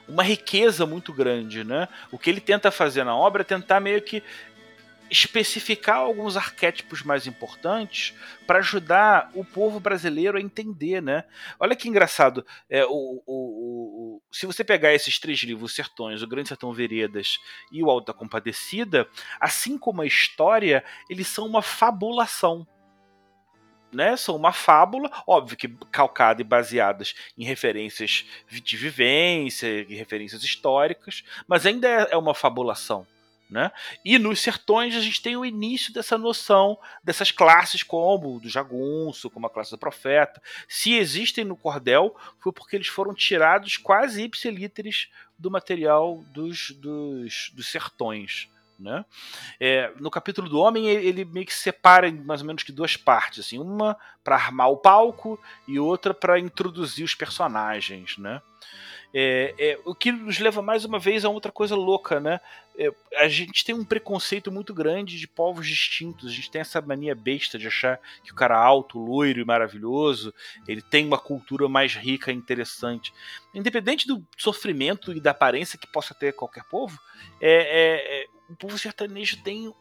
uma 0.07 0.23
riqueza 0.23 0.85
muito 0.85 1.11
grande, 1.11 1.63
né? 1.63 1.87
O 2.11 2.17
que 2.17 2.29
ele 2.29 2.39
tenta 2.39 2.71
fazer 2.71 3.03
na 3.03 3.15
obra 3.15 3.41
é 3.41 3.45
tentar 3.45 3.79
meio 3.79 4.01
que 4.01 4.23
especificar 5.09 5.97
alguns 5.97 6.35
arquétipos 6.35 7.01
mais 7.01 7.27
importantes 7.27 8.13
para 8.45 8.59
ajudar 8.59 9.31
o 9.33 9.43
povo 9.43 9.79
brasileiro 9.79 10.37
a 10.37 10.41
entender, 10.41 11.01
né? 11.01 11.23
Olha 11.59 11.75
que 11.75 11.87
engraçado, 11.87 12.45
é, 12.69 12.85
o, 12.85 13.23
o, 13.25 13.25
o, 13.25 14.21
se 14.31 14.45
você 14.45 14.63
pegar 14.63 14.93
esses 14.93 15.19
três 15.19 15.39
livros, 15.39 15.75
Sertões, 15.75 16.21
O 16.21 16.27
Grande 16.27 16.49
Sertão 16.49 16.73
Veredas 16.73 17.39
e 17.71 17.83
O 17.83 17.89
Alto 17.89 18.07
da 18.07 18.13
Compadecida, 18.13 19.07
assim 19.39 19.77
como 19.77 20.01
a 20.01 20.05
história, 20.05 20.83
eles 21.09 21.27
são 21.27 21.45
uma 21.45 21.61
fabulação. 21.61 22.67
Né, 23.89 24.17
são 24.17 24.35
uma 24.35 24.51
fábula, 24.51 25.09
óbvio 25.25 25.55
que 25.55 25.69
calcada 25.89 26.41
e 26.41 26.43
baseadas 26.43 27.15
em 27.37 27.45
referências 27.45 28.25
de 28.49 28.75
vivência, 28.75 29.65
em 29.83 29.95
referências 29.95 30.43
históricas, 30.43 31.23
mas 31.47 31.65
ainda 31.65 31.87
é, 31.87 32.07
é 32.11 32.17
uma 32.17 32.33
fabulação. 32.33 33.07
Né? 33.49 33.71
E 34.03 34.19
nos 34.19 34.41
sertões 34.41 34.93
a 34.93 34.99
gente 34.99 35.21
tem 35.21 35.37
o 35.37 35.45
início 35.45 35.93
dessa 35.93 36.17
noção 36.17 36.77
dessas 37.01 37.31
classes 37.31 37.81
como 37.81 38.41
do 38.41 38.49
jagunço, 38.49 39.29
como 39.29 39.47
a 39.47 39.49
classe 39.49 39.71
do 39.71 39.77
profeta. 39.77 40.41
Se 40.67 40.95
existem 40.95 41.45
no 41.45 41.55
cordel, 41.55 42.13
foi 42.39 42.51
porque 42.51 42.75
eles 42.75 42.87
foram 42.87 43.13
tirados 43.13 43.77
quase 43.77 44.23
ipsilíteres 44.23 45.09
do 45.39 45.49
material 45.49 46.25
dos, 46.33 46.71
dos, 46.71 47.51
dos 47.53 47.67
sertões. 47.67 48.49
Né? 48.79 49.03
É, 49.59 49.91
no 49.99 50.11
capítulo 50.11 50.47
do 50.47 50.59
homem 50.59 50.87
ele 50.87 51.25
meio 51.25 51.45
que 51.45 51.53
separa 51.53 52.07
em 52.07 52.13
mais 52.13 52.41
ou 52.41 52.47
menos 52.47 52.61
que 52.61 52.71
duas 52.71 52.95
partes, 52.95 53.39
assim, 53.39 53.57
uma 53.57 53.97
para 54.23 54.35
armar 54.35 54.69
o 54.69 54.77
palco 54.77 55.39
e 55.67 55.79
outra 55.79 56.13
para 56.13 56.37
introduzir 56.37 57.03
os 57.03 57.15
personagens, 57.15 58.17
né? 58.19 58.39
É, 59.19 59.55
é, 59.57 59.79
o 59.83 59.95
que 59.95 60.11
nos 60.11 60.37
leva 60.37 60.61
mais 60.61 60.85
uma 60.85 60.99
vez 60.99 61.25
a 61.25 61.29
outra 61.29 61.51
coisa 61.51 61.75
louca, 61.75 62.19
né? 62.19 62.39
É, 62.77 62.87
a 63.15 63.27
gente 63.27 63.65
tem 63.65 63.73
um 63.73 63.83
preconceito 63.83 64.51
muito 64.51 64.75
grande 64.75 65.17
de 65.17 65.27
povos 65.27 65.65
distintos. 65.65 66.29
A 66.29 66.31
gente 66.31 66.51
tem 66.51 66.61
essa 66.61 66.79
mania 66.79 67.15
besta 67.15 67.57
de 67.57 67.65
achar 67.65 67.99
que 68.23 68.31
o 68.31 68.35
cara 68.35 68.55
alto, 68.55 68.99
loiro 68.99 69.39
e 69.39 69.43
maravilhoso, 69.43 70.31
ele 70.67 70.83
tem 70.83 71.03
uma 71.03 71.17
cultura 71.17 71.67
mais 71.67 71.95
rica 71.95 72.31
e 72.31 72.35
interessante. 72.35 73.11
Independente 73.55 74.05
do 74.05 74.23
sofrimento 74.37 75.11
e 75.11 75.19
da 75.19 75.31
aparência 75.31 75.79
que 75.79 75.91
possa 75.91 76.13
ter 76.13 76.33
qualquer 76.33 76.65
povo, 76.65 76.99
é, 77.41 77.53
é, 77.53 78.21
é 78.21 78.25
o 78.51 78.55
povo 78.55 78.77
sertanejo 78.77 79.41
tem 79.41 79.73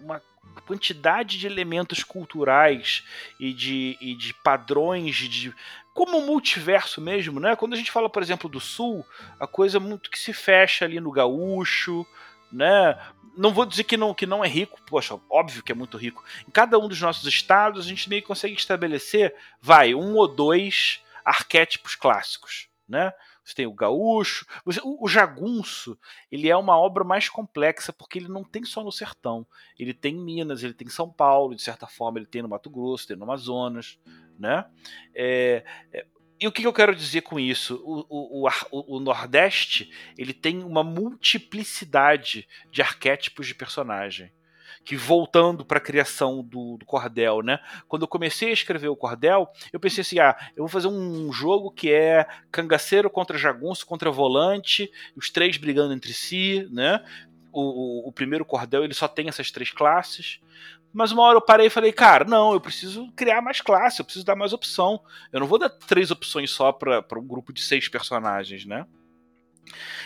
uma 0.00 0.20
quantidade 0.66 1.38
de 1.38 1.46
elementos 1.46 2.02
culturais 2.02 3.04
e 3.38 3.52
de, 3.52 3.96
e 4.00 4.16
de 4.16 4.34
padrões 4.34 5.14
de 5.14 5.54
como 5.98 6.20
multiverso 6.20 7.00
mesmo, 7.00 7.40
né? 7.40 7.56
Quando 7.56 7.72
a 7.72 7.76
gente 7.76 7.90
fala, 7.90 8.08
por 8.08 8.22
exemplo, 8.22 8.48
do 8.48 8.60
Sul, 8.60 9.04
a 9.40 9.48
coisa 9.48 9.80
muito 9.80 10.12
que 10.12 10.18
se 10.18 10.32
fecha 10.32 10.84
ali 10.84 11.00
no 11.00 11.10
gaúcho, 11.10 12.06
né? 12.52 12.96
Não 13.36 13.52
vou 13.52 13.66
dizer 13.66 13.82
que 13.82 13.96
não, 13.96 14.14
que 14.14 14.24
não 14.24 14.44
é 14.44 14.46
rico, 14.46 14.80
poxa, 14.86 15.18
óbvio 15.28 15.60
que 15.60 15.72
é 15.72 15.74
muito 15.74 15.96
rico. 15.96 16.24
Em 16.46 16.52
cada 16.52 16.78
um 16.78 16.86
dos 16.86 17.00
nossos 17.00 17.26
estados, 17.26 17.84
a 17.84 17.88
gente 17.88 18.08
meio 18.08 18.22
que 18.22 18.28
consegue 18.28 18.54
estabelecer, 18.54 19.34
vai, 19.60 19.92
um 19.92 20.14
ou 20.14 20.28
dois 20.28 21.02
arquétipos 21.24 21.96
clássicos, 21.96 22.68
né? 22.88 23.12
Você 23.48 23.54
tem 23.54 23.66
o 23.66 23.72
gaúcho, 23.72 24.44
você, 24.62 24.78
o, 24.84 25.02
o, 25.02 25.08
jagunço, 25.08 25.98
ele 26.30 26.50
é 26.50 26.56
uma 26.56 26.76
obra 26.78 27.02
mais 27.02 27.30
complexa 27.30 27.94
porque 27.94 28.18
ele 28.18 28.28
não 28.28 28.44
tem 28.44 28.62
só 28.62 28.84
no 28.84 28.92
sertão, 28.92 29.46
ele 29.78 29.94
tem 29.94 30.16
em 30.16 30.22
Minas, 30.22 30.62
ele 30.62 30.74
tem 30.74 30.86
em 30.86 30.90
São 30.90 31.10
Paulo, 31.10 31.54
de 31.54 31.62
certa 31.62 31.86
forma 31.86 32.18
ele 32.18 32.26
tem 32.26 32.42
no 32.42 32.48
Mato 32.48 32.68
Grosso, 32.68 33.08
tem 33.08 33.16
no 33.16 33.24
Amazonas, 33.24 33.98
né? 34.38 34.66
É, 35.14 35.64
é, 35.90 36.06
e 36.38 36.46
o 36.46 36.52
que 36.52 36.66
eu 36.66 36.72
quero 36.74 36.94
dizer 36.94 37.22
com 37.22 37.40
isso? 37.40 37.82
O, 37.82 38.44
o, 38.44 38.48
o, 38.70 38.96
o, 38.96 39.00
Nordeste 39.00 39.90
ele 40.18 40.34
tem 40.34 40.62
uma 40.62 40.84
multiplicidade 40.84 42.46
de 42.70 42.82
arquétipos 42.82 43.46
de 43.46 43.54
personagem 43.54 44.30
que 44.84 44.96
voltando 44.96 45.64
para 45.64 45.78
a 45.78 45.80
criação 45.80 46.42
do, 46.42 46.76
do, 46.76 46.86
cordel, 46.86 47.42
né? 47.42 47.58
Quando 47.86 48.02
eu 48.02 48.08
comecei 48.08 48.50
a 48.50 48.52
escrever 48.52 48.88
o 48.88 48.96
cordel, 48.96 49.48
eu 49.72 49.80
pensei 49.80 50.02
assim, 50.02 50.18
ah, 50.18 50.36
eu 50.56 50.64
vou 50.64 50.68
fazer 50.68 50.88
um 50.88 51.32
jogo 51.32 51.70
que 51.70 51.92
é 51.92 52.26
cangaceiro 52.50 53.10
contra 53.10 53.36
jagunço 53.38 53.86
contra 53.86 54.10
volante, 54.10 54.90
os 55.16 55.30
três 55.30 55.56
brigando 55.56 55.92
entre 55.92 56.12
si, 56.12 56.66
né? 56.70 57.04
O, 57.52 58.06
o, 58.06 58.08
o 58.08 58.12
primeiro 58.12 58.44
cordel 58.44 58.84
ele 58.84 58.94
só 58.94 59.08
tem 59.08 59.28
essas 59.28 59.50
três 59.50 59.70
classes. 59.70 60.40
Mas 60.92 61.12
uma 61.12 61.22
hora 61.22 61.36
eu 61.36 61.42
parei 61.42 61.66
e 61.66 61.70
falei, 61.70 61.92
cara, 61.92 62.24
não, 62.24 62.52
eu 62.52 62.60
preciso 62.60 63.10
criar 63.12 63.42
mais 63.42 63.60
classe, 63.60 64.00
eu 64.00 64.04
preciso 64.04 64.24
dar 64.24 64.36
mais 64.36 64.52
opção. 64.52 65.00
Eu 65.32 65.40
não 65.40 65.46
vou 65.46 65.58
dar 65.58 65.68
três 65.68 66.10
opções 66.10 66.50
só 66.50 66.72
para 66.72 67.04
um 67.18 67.26
grupo 67.26 67.52
de 67.52 67.60
seis 67.60 67.88
personagens, 67.88 68.64
né? 68.64 68.86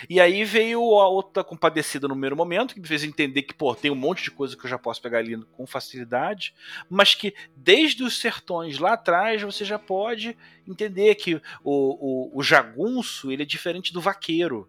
E 0.08 0.20
aí 0.20 0.44
veio 0.44 0.80
a 0.98 1.08
outra 1.08 1.44
compadecida 1.44 2.08
no 2.08 2.14
primeiro 2.14 2.36
momento, 2.36 2.74
que 2.74 2.80
me 2.80 2.86
fez 2.86 3.04
entender 3.04 3.42
que, 3.42 3.54
pô, 3.54 3.74
tem 3.74 3.90
um 3.90 3.96
monte 3.96 4.24
de 4.24 4.30
coisa 4.30 4.56
que 4.56 4.64
eu 4.64 4.70
já 4.70 4.78
posso 4.78 5.00
pegar 5.00 5.18
ali 5.18 5.36
com 5.52 5.66
facilidade, 5.66 6.54
mas 6.88 7.14
que 7.14 7.34
desde 7.56 8.02
os 8.02 8.18
sertões 8.18 8.78
lá 8.78 8.94
atrás 8.94 9.42
você 9.42 9.64
já 9.64 9.78
pode 9.78 10.36
entender 10.66 11.14
que 11.14 11.36
o, 11.62 12.32
o, 12.34 12.38
o 12.38 12.42
jagunço 12.42 13.30
ele 13.30 13.42
é 13.42 13.46
diferente 13.46 13.92
do 13.92 14.00
vaqueiro. 14.00 14.68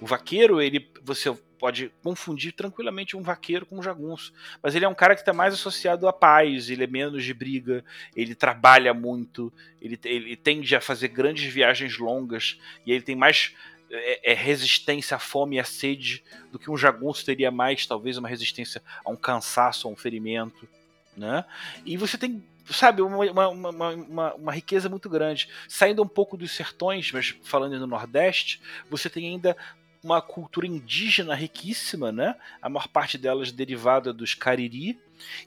O 0.00 0.06
vaqueiro, 0.06 0.60
ele 0.60 0.90
você 1.02 1.30
pode 1.60 1.92
confundir 2.02 2.52
tranquilamente 2.52 3.14
um 3.14 3.22
vaqueiro 3.22 3.66
com 3.66 3.78
um 3.78 3.82
jagunço. 3.82 4.32
Mas 4.62 4.74
ele 4.74 4.86
é 4.86 4.88
um 4.88 4.94
cara 4.94 5.14
que 5.14 5.20
está 5.20 5.32
mais 5.34 5.52
associado 5.52 6.08
à 6.08 6.12
paz, 6.12 6.70
ele 6.70 6.84
é 6.84 6.86
menos 6.86 7.22
de 7.22 7.34
briga, 7.34 7.84
ele 8.16 8.34
trabalha 8.34 8.94
muito, 8.94 9.52
ele, 9.80 10.00
ele 10.04 10.36
tende 10.36 10.74
a 10.74 10.80
fazer 10.80 11.08
grandes 11.08 11.52
viagens 11.52 11.98
longas 11.98 12.58
e 12.86 12.92
ele 12.92 13.02
tem 13.02 13.14
mais 13.14 13.54
é, 13.90 14.32
é, 14.32 14.34
resistência 14.34 15.16
à 15.16 15.18
fome 15.18 15.56
e 15.56 15.60
à 15.60 15.64
sede 15.64 16.22
do 16.52 16.58
que 16.58 16.70
um 16.70 16.76
jagunço 16.76 17.24
teria 17.24 17.50
mais, 17.50 17.86
talvez, 17.86 18.16
uma 18.16 18.28
resistência 18.28 18.82
a 19.04 19.10
um 19.10 19.16
cansaço, 19.16 19.88
a 19.88 19.90
um 19.90 19.96
ferimento. 19.96 20.68
Né? 21.16 21.44
E 21.84 21.96
você 21.96 22.16
tem, 22.16 22.42
sabe, 22.70 23.02
uma, 23.02 23.48
uma, 23.48 23.48
uma, 23.48 24.34
uma, 24.34 24.52
riqueza 24.52 24.88
muito 24.88 25.10
grande. 25.10 25.48
Saindo 25.68 26.02
um 26.02 26.08
pouco 26.08 26.36
dos 26.36 26.52
sertões, 26.52 27.10
mas 27.12 27.34
falando 27.42 27.78
no 27.78 27.86
Nordeste, 27.86 28.60
você 28.88 29.10
tem 29.10 29.26
ainda 29.26 29.56
uma 30.02 30.22
cultura 30.22 30.66
indígena 30.66 31.34
riquíssima, 31.34 32.10
né? 32.10 32.34
A 32.62 32.70
maior 32.70 32.88
parte 32.88 33.18
delas 33.18 33.52
derivada 33.52 34.12
dos 34.14 34.32
Cariri. 34.32 34.98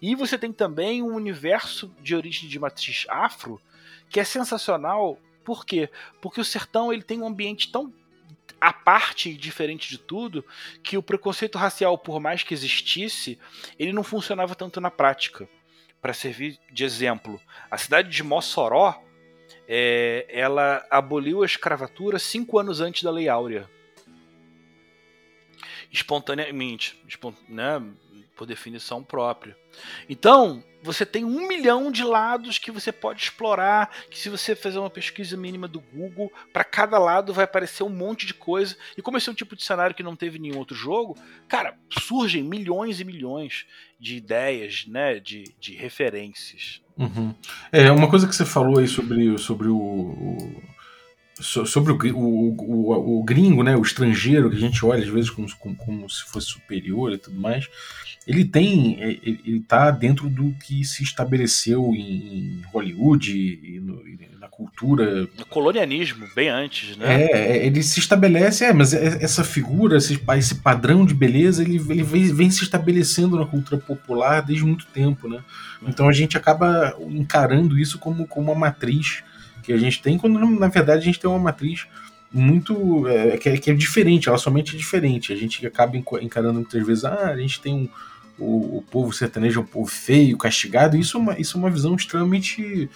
E 0.02 0.14
você 0.14 0.38
tem 0.38 0.54
também 0.54 1.02
um 1.02 1.16
universo 1.16 1.92
de 2.02 2.16
origem 2.16 2.48
de 2.48 2.60
matriz 2.60 3.06
afro 3.10 3.60
que 4.10 4.20
é 4.20 4.24
sensacional. 4.24 5.18
Por 5.44 5.66
quê? 5.66 5.90
Porque 6.22 6.40
o 6.40 6.46
sertão 6.46 6.94
ele 6.94 7.02
tem 7.02 7.20
um 7.20 7.28
ambiente 7.28 7.72
tão 7.72 7.92
a 8.64 8.72
parte 8.72 9.34
diferente 9.34 9.90
de 9.90 9.98
tudo 9.98 10.46
que 10.82 10.98
o 10.98 11.04
preconceito 11.04 11.58
racial, 11.58 11.98
por 11.98 12.22
mais 12.22 12.44
que 12.44 12.54
existisse, 12.54 13.38
ele 13.78 13.92
não 13.92 14.06
funcionava 14.06 14.56
tanto 14.56 14.80
na 14.80 14.90
prática. 14.90 15.50
Para 16.02 16.14
servir 16.14 16.58
de 16.72 16.86
exemplo, 16.86 17.42
a 17.70 17.78
cidade 17.78 18.10
de 18.10 18.24
Mossoró, 18.24 19.04
é, 19.68 20.26
ela 20.30 20.88
aboliu 20.90 21.44
a 21.44 21.46
escravatura 21.46 22.18
cinco 22.18 22.58
anos 22.58 22.80
antes 22.80 23.04
da 23.04 23.12
Lei 23.12 23.28
Áurea. 23.28 23.70
Espontaneamente, 25.92 26.98
né, 27.50 27.84
por 28.44 28.46
definição 28.46 29.02
própria. 29.02 29.56
Então, 30.10 30.64
você 30.84 31.06
tem 31.06 31.24
um 31.24 31.48
milhão 31.48 31.90
de 31.90 32.04
lados 32.04 32.58
que 32.58 32.72
você 32.72 32.92
pode 32.92 33.22
explorar. 33.24 33.90
Que 34.10 34.20
se 34.20 34.30
você 34.30 34.56
fizer 34.56 34.80
uma 34.80 34.90
pesquisa 34.90 35.38
mínima 35.38 35.68
do 35.68 35.80
Google, 35.80 36.32
para 36.52 36.64
cada 36.64 37.00
lado 37.00 37.34
vai 37.34 37.46
aparecer 37.46 37.84
um 37.84 37.90
monte 37.90 38.26
de 38.26 38.34
coisa. 38.34 38.76
E 38.98 39.02
como 39.02 39.18
esse 39.18 39.30
é 39.30 39.32
um 39.32 39.36
tipo 39.36 39.56
de 39.56 39.64
cenário 39.64 39.96
que 39.96 40.04
não 40.04 40.16
teve 40.16 40.38
nenhum 40.38 40.58
outro 40.58 40.76
jogo, 40.76 41.18
cara, 41.48 41.78
surgem 41.90 42.44
milhões 42.44 43.00
e 43.00 43.06
milhões 43.06 43.66
de 43.98 44.18
ideias, 44.18 44.86
né, 44.86 45.20
de, 45.20 45.46
de 45.58 45.74
referências. 45.74 46.82
Uhum. 46.98 47.34
É 47.72 47.90
uma 47.92 48.10
coisa 48.10 48.28
que 48.28 48.36
você 48.36 48.46
falou 48.46 48.80
aí 48.80 48.88
sobre, 48.88 49.38
sobre 49.38 49.70
o, 49.70 49.78
o 49.78 50.64
sobre 51.40 51.92
o, 51.92 52.18
o, 52.18 52.56
o, 52.60 53.20
o, 53.20 53.24
gringo, 53.24 53.64
né, 53.64 53.76
o 53.76 53.82
estrangeiro, 53.82 54.50
que 54.50 54.58
a 54.58 54.60
gente 54.60 54.86
olha 54.86 55.04
às 55.04 55.10
vezes 55.10 55.30
como, 55.30 55.48
como, 55.58 55.76
como 55.76 56.10
se 56.10 56.24
fosse 56.26 56.48
superior 56.48 57.12
e 57.12 57.18
tudo 57.18 57.40
mais, 57.40 57.68
ele 58.26 58.46
tem, 58.46 58.98
é, 59.02 59.18
ele 59.24 59.58
está 59.58 59.92
dentro 59.92 60.30
do 60.30 60.54
que 60.54 60.84
se 60.86 61.04
estabeleceu 61.04 61.94
em 61.94 62.62
Hollywood 62.72 63.32
e, 63.32 63.80
no, 63.80 64.08
e 64.08 64.30
na 64.40 64.48
cultura. 64.48 65.28
No 65.38 65.46
colonialismo, 65.46 66.28
bem 66.36 66.50
antes, 66.50 66.96
né? 66.96 67.24
É, 67.24 67.58
é, 67.58 67.66
ele 67.66 67.84
se 67.84 68.00
estabelece, 68.00 68.64
é, 68.64 68.72
mas 68.72 68.94
é, 68.94 69.22
essa 69.22 69.44
figura, 69.44 69.98
esse, 69.98 70.20
esse 70.38 70.56
padrão 70.56 71.06
de 71.06 71.14
beleza, 71.14 71.64
ele, 71.64 71.78
ele 71.90 72.04
vem, 72.04 72.34
vem 72.34 72.50
se 72.50 72.64
estabelecendo 72.64 73.38
na 73.38 73.46
cultura 73.46 73.82
popular 73.82 74.42
desde 74.42 74.66
muito 74.66 74.86
tempo, 74.88 75.28
né? 75.28 75.44
Então 75.86 76.08
a 76.08 76.14
gente 76.14 76.38
acaba 76.38 76.96
encarando 77.10 77.78
isso 77.78 78.00
como, 78.00 78.26
como 78.26 78.52
uma 78.52 78.60
matriz 78.60 79.24
que 79.64 79.74
a 79.74 79.78
gente 79.78 80.02
tem, 80.02 80.18
quando 80.18 80.38
na 80.38 80.68
verdade 80.68 81.02
a 81.02 81.06
gente 81.06 81.20
tem 81.20 81.30
uma 81.30 81.40
matriz 81.40 81.88
muito. 82.32 83.08
É, 83.08 83.38
que, 83.38 83.50
é, 83.50 83.58
que, 83.58 83.72
é, 83.72 83.74
diferente, 83.74 84.28
ela 84.28 84.38
somente 84.38 84.76
é 84.76 84.78
diferente. 84.78 85.32
A 85.32 85.36
gente 85.36 85.66
acaba 85.66 85.96
encarando 85.98 86.56
muitas 86.56 86.86
vezes, 86.86 87.06
ah, 87.06 87.30
a 87.30 87.38
gente 87.38 87.62
tem 87.62 87.74
um. 87.74 87.90
O, 88.40 88.78
o 88.78 88.82
povo 88.90 89.14
sertanejo 89.14 89.60
é 89.60 89.64
um 89.64 89.66
povo 89.66 89.90
feio, 89.90 90.36
castigado, 90.36 90.98
isso 90.98 91.18
é 91.18 91.20
uma, 91.20 91.40
isso 91.40 91.56
é 91.56 91.60
uma 91.60 91.70
visão 91.70 91.96
extremamente 91.96 92.90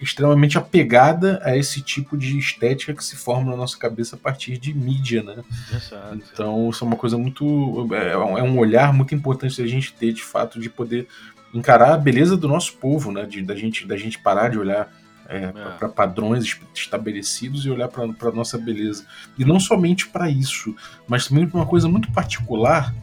extremamente 0.00 0.58
apegada 0.58 1.40
a 1.42 1.56
esse 1.56 1.80
tipo 1.80 2.16
de 2.16 2.38
estética 2.38 2.92
que 2.92 3.04
se 3.04 3.16
forma 3.16 3.50
na 3.50 3.56
nossa 3.56 3.78
cabeça 3.78 4.14
a 4.14 4.18
partir 4.18 4.58
de 4.58 4.74
mídia, 4.74 5.22
né? 5.22 5.42
Exato. 5.74 6.20
Então, 6.32 6.68
isso 6.68 6.84
é 6.84 6.86
uma 6.86 6.96
coisa 6.96 7.16
muito. 7.16 7.88
É, 7.94 8.12
é 8.12 8.42
um 8.42 8.58
olhar 8.58 8.92
muito 8.92 9.14
importante 9.14 9.62
a 9.62 9.66
gente 9.66 9.92
ter, 9.94 10.12
de 10.12 10.22
fato, 10.22 10.60
de 10.60 10.68
poder 10.68 11.06
encarar 11.52 11.94
a 11.94 11.98
beleza 11.98 12.36
do 12.36 12.46
nosso 12.46 12.74
povo, 12.74 13.10
né? 13.10 13.24
De, 13.24 13.42
da, 13.42 13.56
gente, 13.56 13.86
da 13.86 13.96
gente 13.96 14.18
parar 14.18 14.50
de 14.50 14.58
olhar 14.58 14.92
é, 15.30 15.44
é. 15.44 15.52
para 15.78 15.88
padrões 15.88 16.58
estabelecidos 16.74 17.64
e 17.64 17.70
olhar 17.70 17.88
para 17.88 18.04
a 18.04 18.32
nossa 18.32 18.58
beleza. 18.58 19.06
E 19.38 19.44
não 19.44 19.60
somente 19.60 20.08
para 20.08 20.28
isso, 20.28 20.74
mas 21.06 21.28
também 21.28 21.48
uma 21.52 21.66
coisa 21.66 21.88
muito 21.88 22.10
particular 22.10 22.94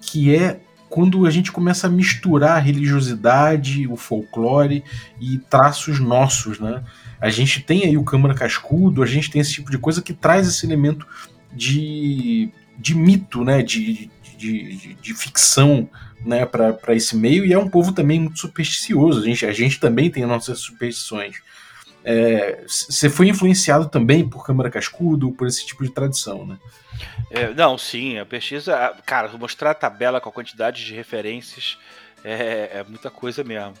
que 0.00 0.34
é 0.34 0.60
quando 0.88 1.26
a 1.26 1.30
gente 1.30 1.52
começa 1.52 1.86
a 1.86 1.90
misturar 1.90 2.56
a 2.56 2.60
religiosidade, 2.60 3.86
o 3.86 3.96
folclore 3.96 4.82
e 5.20 5.38
traços 5.38 6.00
nossos, 6.00 6.58
né? 6.58 6.82
A 7.20 7.30
gente 7.30 7.60
tem 7.60 7.84
aí 7.84 7.96
o 7.96 8.04
Câmara 8.04 8.34
Cascudo, 8.34 9.02
a 9.02 9.06
gente 9.06 9.30
tem 9.30 9.40
esse 9.40 9.52
tipo 9.52 9.70
de 9.70 9.78
coisa 9.78 10.00
que 10.00 10.14
traz 10.14 10.48
esse 10.48 10.64
elemento 10.64 11.06
de, 11.52 12.50
de 12.78 12.94
mito, 12.94 13.44
né? 13.44 13.62
De, 13.62 14.10
de, 14.38 14.76
de, 14.76 14.94
de 14.94 15.14
ficção 15.14 15.88
né, 16.24 16.46
para 16.46 16.94
esse 16.94 17.16
meio, 17.16 17.44
e 17.44 17.52
é 17.52 17.58
um 17.58 17.68
povo 17.68 17.92
também 17.92 18.20
muito 18.20 18.38
supersticioso. 18.38 19.20
A 19.20 19.24
gente, 19.24 19.46
a 19.46 19.52
gente 19.52 19.78
também 19.78 20.10
tem 20.10 20.24
nossas 20.26 20.60
superstições. 20.60 21.36
Você 22.66 23.06
é, 23.06 23.10
foi 23.10 23.28
influenciado 23.28 23.88
também 23.88 24.28
por 24.28 24.44
Câmara 24.44 24.70
Cascudo, 24.70 25.32
por 25.32 25.46
esse 25.46 25.66
tipo 25.66 25.84
de 25.84 25.90
tradição, 25.90 26.46
né? 26.46 26.58
É, 27.30 27.52
não, 27.54 27.76
sim, 27.76 28.18
a 28.18 28.26
pesquisa. 28.26 28.96
Cara, 29.04 29.28
mostrar 29.36 29.72
a 29.72 29.74
tabela 29.74 30.20
com 30.20 30.28
a 30.28 30.32
quantidade 30.32 30.84
de 30.84 30.94
referências 30.94 31.78
é, 32.24 32.70
é 32.74 32.84
muita 32.88 33.10
coisa 33.10 33.44
mesmo. 33.44 33.74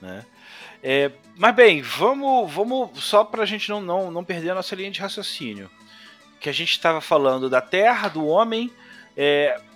Né? 0.00 0.24
É, 0.82 1.12
mas 1.36 1.54
bem, 1.54 1.80
vamos, 1.80 2.52
vamos 2.52 3.02
só 3.04 3.22
para 3.24 3.44
a 3.44 3.46
gente 3.46 3.70
não, 3.70 3.80
não, 3.80 4.10
não 4.10 4.24
perder 4.24 4.50
a 4.50 4.54
nossa 4.54 4.74
linha 4.74 4.90
de 4.90 5.00
raciocínio. 5.00 5.70
Que 6.40 6.48
a 6.48 6.52
gente 6.52 6.72
estava 6.72 7.00
falando 7.00 7.48
da 7.48 7.60
terra, 7.60 8.08
do 8.08 8.26
homem. 8.26 8.72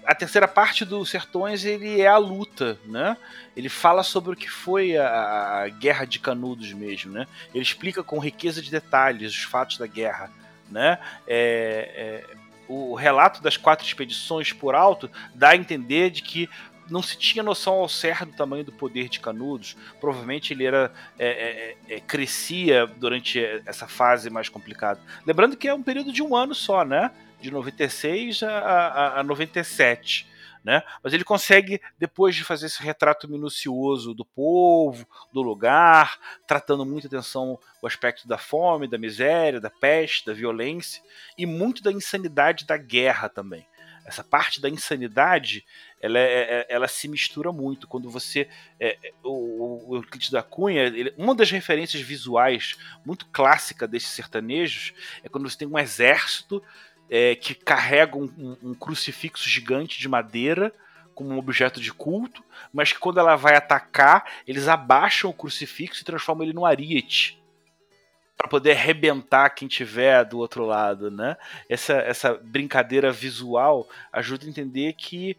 É, 0.06 0.12
a 0.12 0.14
terceira 0.14 0.48
parte 0.48 0.84
do 0.84 1.04
Sertões 1.04 1.64
ele 1.64 2.00
é 2.00 2.06
a 2.06 2.16
luta, 2.16 2.78
né? 2.84 3.16
Ele 3.56 3.68
fala 3.68 4.02
sobre 4.02 4.32
o 4.32 4.36
que 4.36 4.50
foi 4.50 4.96
a, 4.96 5.62
a, 5.62 5.68
guerra 5.68 6.04
de 6.04 6.18
Canudos 6.18 6.72
mesmo, 6.72 7.12
né? 7.12 7.26
Ele 7.54 7.62
explica 7.62 8.02
com 8.02 8.18
riqueza 8.18 8.62
de 8.62 8.70
detalhes 8.70 9.32
os 9.32 9.42
fatos 9.42 9.78
da 9.78 9.86
guerra, 9.86 10.30
né? 10.70 10.98
É, 11.26 12.24
é, 12.30 12.36
o 12.68 12.94
relato 12.94 13.42
das 13.42 13.56
quatro 13.56 13.86
expedições 13.86 14.52
por 14.52 14.74
alto 14.74 15.10
dá 15.34 15.50
a 15.50 15.56
entender 15.56 16.10
de 16.10 16.22
que 16.22 16.48
não 16.88 17.02
se 17.02 17.16
tinha 17.18 17.42
noção 17.42 17.74
ao 17.74 17.88
certo 17.88 18.26
do 18.26 18.36
tamanho 18.36 18.64
do 18.64 18.72
poder 18.72 19.08
de 19.08 19.20
Canudos. 19.20 19.76
Provavelmente 20.00 20.52
ele 20.52 20.64
era 20.64 20.92
é, 21.18 21.76
é, 21.88 21.94
é, 21.96 22.00
crescia 22.00 22.86
durante 22.86 23.40
essa 23.66 23.88
fase 23.88 24.30
mais 24.30 24.48
complicada. 24.48 25.00
Lembrando 25.26 25.56
que 25.56 25.68
é 25.68 25.74
um 25.74 25.82
período 25.82 26.12
de 26.12 26.22
um 26.22 26.36
ano 26.36 26.54
só, 26.54 26.84
né? 26.84 27.10
De 27.40 27.50
96 27.50 28.42
a, 28.42 28.58
a, 28.58 29.20
a 29.20 29.22
97. 29.22 30.26
Né? 30.64 30.82
Mas 31.00 31.12
ele 31.12 31.22
consegue, 31.22 31.80
depois 31.96 32.34
de 32.34 32.42
fazer 32.42 32.66
esse 32.66 32.82
retrato 32.82 33.28
minucioso 33.28 34.12
do 34.12 34.24
povo, 34.24 35.06
do 35.32 35.40
lugar, 35.40 36.18
tratando 36.44 36.84
muita 36.84 37.06
atenção 37.06 37.56
o 37.80 37.86
aspecto 37.86 38.26
da 38.26 38.36
fome, 38.36 38.88
da 38.88 38.98
miséria, 38.98 39.60
da 39.60 39.70
peste, 39.70 40.26
da 40.26 40.32
violência 40.32 41.00
e 41.38 41.46
muito 41.46 41.84
da 41.84 41.92
insanidade 41.92 42.66
da 42.66 42.76
guerra 42.76 43.28
também 43.28 43.64
essa 44.06 44.22
parte 44.22 44.60
da 44.60 44.70
insanidade 44.70 45.66
ela, 46.00 46.18
é, 46.18 46.22
é, 46.22 46.66
ela 46.68 46.86
se 46.86 47.08
mistura 47.08 47.50
muito 47.52 47.88
quando 47.88 48.08
você 48.08 48.48
é, 48.78 48.96
é 49.02 49.12
o, 49.22 49.90
o 49.90 49.96
Euclides 49.96 50.30
da 50.30 50.42
Cunha 50.42 50.84
ele, 50.84 51.12
uma 51.18 51.34
das 51.34 51.50
referências 51.50 52.00
visuais 52.00 52.76
muito 53.04 53.26
clássica 53.26 53.86
desses 53.86 54.10
sertanejos 54.10 54.94
é 55.24 55.28
quando 55.28 55.50
você 55.50 55.58
tem 55.58 55.68
um 55.68 55.78
exército 55.78 56.62
é, 57.10 57.34
que 57.34 57.54
carrega 57.54 58.16
um, 58.16 58.30
um, 58.38 58.70
um 58.70 58.74
crucifixo 58.74 59.48
gigante 59.48 59.98
de 59.98 60.08
madeira 60.08 60.72
como 61.14 61.30
um 61.30 61.38
objeto 61.38 61.80
de 61.80 61.92
culto, 61.92 62.44
mas 62.72 62.92
que 62.92 62.98
quando 62.98 63.18
ela 63.18 63.36
vai 63.36 63.56
atacar, 63.56 64.30
eles 64.46 64.68
abaixam 64.68 65.30
o 65.30 65.34
crucifixo 65.34 66.02
e 66.02 66.04
transformam 66.04 66.44
ele 66.44 66.52
num 66.52 66.66
ariete 66.66 67.42
para 68.36 68.48
poder 68.48 68.72
arrebentar 68.72 69.48
quem 69.50 69.66
tiver 69.66 70.22
do 70.24 70.38
outro 70.38 70.66
lado, 70.66 71.10
né? 71.10 71.38
Essa, 71.68 71.94
essa 71.94 72.34
brincadeira 72.34 73.10
visual 73.10 73.88
ajuda 74.12 74.44
a 74.44 74.48
entender 74.48 74.92
que 74.92 75.38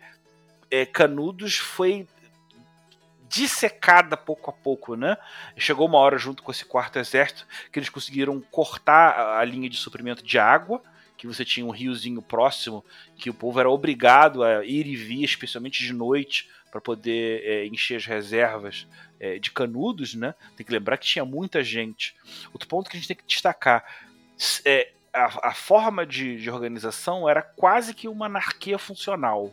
é, 0.72 0.84
Canudos 0.84 1.58
foi 1.58 2.08
dissecada 3.30 4.18
pouco 4.18 4.50
a 4.50 4.54
pouco, 4.54 4.96
né? 4.96 5.16
Chegou 5.58 5.88
uma 5.88 6.00
hora 6.00 6.18
junto 6.18 6.42
com 6.42 6.52
esse 6.52 6.66
quarto 6.66 6.98
exército 6.98 7.46
que 7.72 7.78
eles 7.78 7.90
conseguiram 7.90 8.42
cortar 8.52 9.38
a 9.38 9.44
linha 9.46 9.70
de 9.70 9.78
suprimento 9.78 10.24
de 10.24 10.40
água, 10.40 10.82
que 11.18 11.28
você 11.28 11.44
tinha 11.44 11.66
um 11.66 11.72
riozinho 11.72 12.22
próximo, 12.22 12.86
que 13.18 13.30
o 13.30 13.34
povo 13.34 13.60
era 13.60 13.70
obrigado 13.70 14.44
a 14.44 14.64
ir 14.64 14.86
e 14.86 14.96
vir, 14.96 15.24
especialmente 15.24 15.84
de 15.84 15.92
noite, 15.92 16.50
para 16.72 16.80
poder 16.80 17.42
é, 17.44 17.66
encher 17.66 17.96
as 17.96 18.06
reservas 18.06 18.88
é, 19.20 19.40
de 19.40 19.52
canudos, 19.52 20.14
né? 20.14 20.36
Tem 20.56 20.66
que 20.66 20.72
lembrar 20.72 20.98
que 20.98 21.08
tinha 21.08 21.26
muita 21.26 21.64
gente. 21.64 22.16
Outro 22.54 22.68
ponto 22.68 22.90
que 22.90 22.98
a 22.98 23.00
gente 23.00 23.08
tem 23.08 23.18
que 23.18 23.26
destacar 23.26 23.84
é 24.64 24.92
a, 25.12 25.50
a 25.50 25.54
forma 25.54 26.06
de, 26.06 26.40
de 26.40 26.50
organização 26.50 27.28
era 27.28 27.42
quase 27.42 27.94
que 27.94 28.08
uma 28.08 28.28
anarquia 28.28 28.78
funcional. 28.78 29.52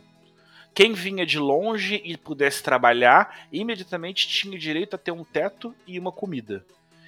Quem 0.73 0.93
vinha 0.93 1.25
de 1.25 1.39
longe 1.39 2.01
e 2.03 2.17
pudesse 2.17 2.61
trabalhar, 2.61 3.47
imediatamente 3.51 4.27
tinha 4.27 4.59
direito 4.59 4.95
a 4.95 4.99
ter 4.99 5.11
um 5.11 5.23
teto 5.23 5.73
e 5.87 5.97
uma 5.97 6.11
comida. 6.11 6.65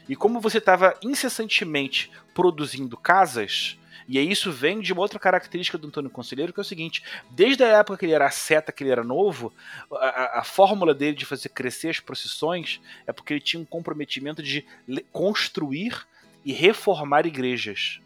E 0.07 0.15
como 0.15 0.39
você 0.39 0.57
estava 0.59 0.97
incessantemente 1.03 2.09
produzindo 2.33 2.95
casas, 2.95 3.77
e 4.07 4.19
isso 4.19 4.51
vem 4.51 4.79
de 4.79 4.93
uma 4.93 5.01
outra 5.01 5.19
característica 5.19 5.77
do 5.77 5.87
Antônio 5.87 6.09
Conselheiro, 6.09 6.53
que 6.53 6.59
é 6.59 6.61
o 6.61 6.65
seguinte: 6.65 7.03
desde 7.29 7.63
a 7.63 7.79
época 7.79 7.97
que 7.97 8.05
ele 8.05 8.13
era 8.13 8.31
seta, 8.31 8.71
que 8.71 8.83
ele 8.83 8.91
era 8.91 9.03
novo, 9.03 9.53
a, 9.91 10.39
a 10.39 10.43
fórmula 10.43 10.93
dele 10.93 11.17
de 11.17 11.25
fazer 11.25 11.49
crescer 11.49 11.89
as 11.89 11.99
procissões 11.99 12.79
é 13.05 13.11
porque 13.11 13.33
ele 13.33 13.41
tinha 13.41 13.61
um 13.61 13.65
comprometimento 13.65 14.41
de 14.41 14.65
construir 15.11 16.07
e 16.45 16.53
reformar 16.53 17.25
igrejas. 17.25 17.99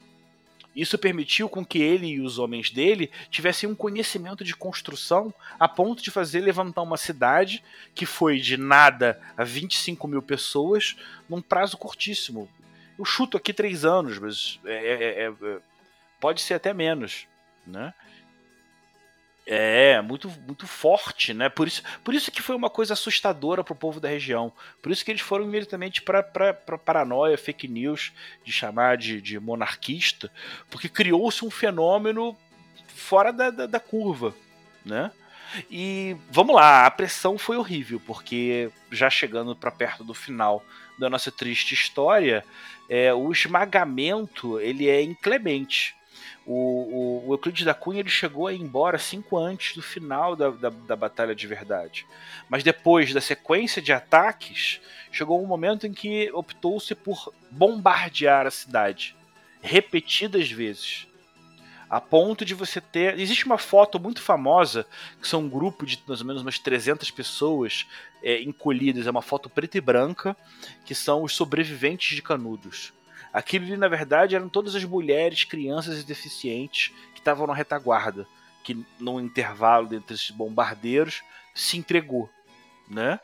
Isso 0.75 0.97
permitiu 0.97 1.49
com 1.49 1.65
que 1.65 1.79
ele 1.79 2.07
e 2.07 2.21
os 2.21 2.39
homens 2.39 2.71
dele 2.71 3.11
tivessem 3.29 3.69
um 3.69 3.75
conhecimento 3.75 4.43
de 4.43 4.55
construção 4.55 5.33
a 5.59 5.67
ponto 5.67 6.01
de 6.01 6.09
fazer 6.09 6.39
levantar 6.39 6.81
uma 6.81 6.95
cidade 6.95 7.61
que 7.93 8.05
foi 8.05 8.39
de 8.39 8.55
nada 8.55 9.21
a 9.35 9.43
25 9.43 10.07
mil 10.07 10.21
pessoas 10.21 10.95
num 11.27 11.41
prazo 11.41 11.77
curtíssimo. 11.77 12.49
Eu 12.97 13.03
chuto 13.03 13.35
aqui 13.35 13.51
três 13.51 13.83
anos, 13.83 14.17
mas 14.17 14.59
é, 14.63 14.73
é, 14.73 15.23
é, 15.23 15.33
é 15.41 15.57
pode 16.22 16.39
ser 16.39 16.53
até 16.53 16.74
menos, 16.74 17.28
né? 17.67 17.93
É, 19.45 19.99
muito, 20.01 20.30
muito 20.47 20.67
forte, 20.67 21.34
né? 21.34 21.49
Por 21.49 21.67
isso, 21.67 21.82
por 22.03 22.13
isso 22.13 22.32
que 22.32 22.43
foi 22.43 22.55
uma 22.55 22.69
coisa 22.69 22.93
assustadora 22.93 23.63
para 23.63 23.74
o 23.74 23.76
povo 23.76 23.99
da 23.99 24.07
região. 24.07 24.53
Por 24.82 24.91
isso 24.91 25.03
que 25.03 25.11
eles 25.11 25.22
foram 25.22 25.43
imediatamente 25.45 26.01
para 26.01 26.24
paranoia, 26.78 27.38
fake 27.38 27.67
news, 27.67 28.13
de 28.45 28.51
chamar 28.51 28.97
de, 28.97 29.19
de 29.19 29.39
monarquista, 29.39 30.32
porque 30.69 30.88
criou-se 30.88 31.43
um 31.43 31.49
fenômeno 31.49 32.38
fora 32.88 33.34
da, 33.34 33.49
da, 33.49 33.65
da 33.65 33.80
curva, 33.80 34.34
né? 34.86 35.11
E 35.69 36.15
vamos 36.30 36.55
lá, 36.55 36.86
a 36.86 36.91
pressão 36.91 37.38
foi 37.38 37.57
horrível, 37.57 37.99
porque 38.05 38.69
já 38.89 39.09
chegando 39.09 39.55
para 39.55 39.72
perto 39.72 40.03
do 40.03 40.13
final 40.13 40.63
da 40.97 41.09
nossa 41.09 41.32
triste 41.32 41.74
história, 41.74 42.45
é, 42.88 43.13
o 43.13 43.32
esmagamento 43.32 44.59
ele 44.59 44.88
é 44.88 45.01
inclemente. 45.01 45.95
O, 46.45 46.53
o, 46.53 47.27
o, 47.27 47.33
Euclides 47.33 47.63
da 47.63 47.73
Cunha 47.73 47.99
ele 47.99 48.09
chegou 48.09 48.47
a 48.47 48.53
ir 48.53 48.59
embora 48.59 48.97
cinco 48.97 49.37
antes 49.37 49.75
do 49.75 49.81
final 49.81 50.35
da, 50.35 50.49
da, 50.49 50.69
da, 50.69 50.95
Batalha 50.95 51.35
de 51.35 51.45
Verdade. 51.45 52.05
Mas 52.49 52.63
depois 52.63 53.13
da 53.13 53.21
sequência 53.21 53.81
de 53.81 53.93
ataques, 53.93 54.81
chegou 55.11 55.41
um 55.41 55.47
momento 55.47 55.85
em 55.85 55.93
que 55.93 56.31
optou-se 56.33 56.95
por 56.95 57.31
bombardear 57.51 58.47
a 58.47 58.51
cidade 58.51 59.15
repetidas 59.61 60.49
vezes. 60.49 61.07
A 61.87 61.99
ponto 61.99 62.45
de 62.45 62.55
você 62.55 62.79
ter. 62.79 63.19
Existe 63.19 63.45
uma 63.45 63.57
foto 63.57 63.99
muito 63.99 64.21
famosa, 64.21 64.87
que 65.21 65.27
são 65.27 65.41
um 65.41 65.49
grupo 65.49 65.85
de 65.85 66.01
mais 66.07 66.21
ou 66.21 66.27
menos 66.27 66.41
umas 66.41 66.57
300 66.57 67.11
pessoas 67.11 67.85
é, 68.23 68.41
encolhidas, 68.41 69.05
é 69.05 69.11
uma 69.11 69.21
foto 69.21 69.49
preta 69.49 69.77
e 69.77 69.81
branca, 69.81 70.35
que 70.85 70.95
são 70.95 71.21
os 71.21 71.35
sobreviventes 71.35 72.15
de 72.15 72.21
Canudos. 72.21 72.93
Aquilo 73.34 73.65
ali, 73.65 73.77
na 73.77 73.88
verdade, 73.88 74.36
eram 74.36 74.49
todas 74.49 74.75
as 74.75 74.84
mulheres, 74.84 75.43
crianças 75.43 76.01
e 76.01 76.05
deficientes 76.05 76.93
que 77.13 77.19
estavam 77.19 77.47
na 77.47 77.53
retaguarda, 77.53 78.27
que 78.63 78.86
no 78.99 79.19
intervalo 79.19 79.93
entre 79.93 80.15
esses 80.15 80.32
bombardeiros 80.32 81.23
se 81.53 81.77
entregou, 81.77 82.29
né? 82.89 83.19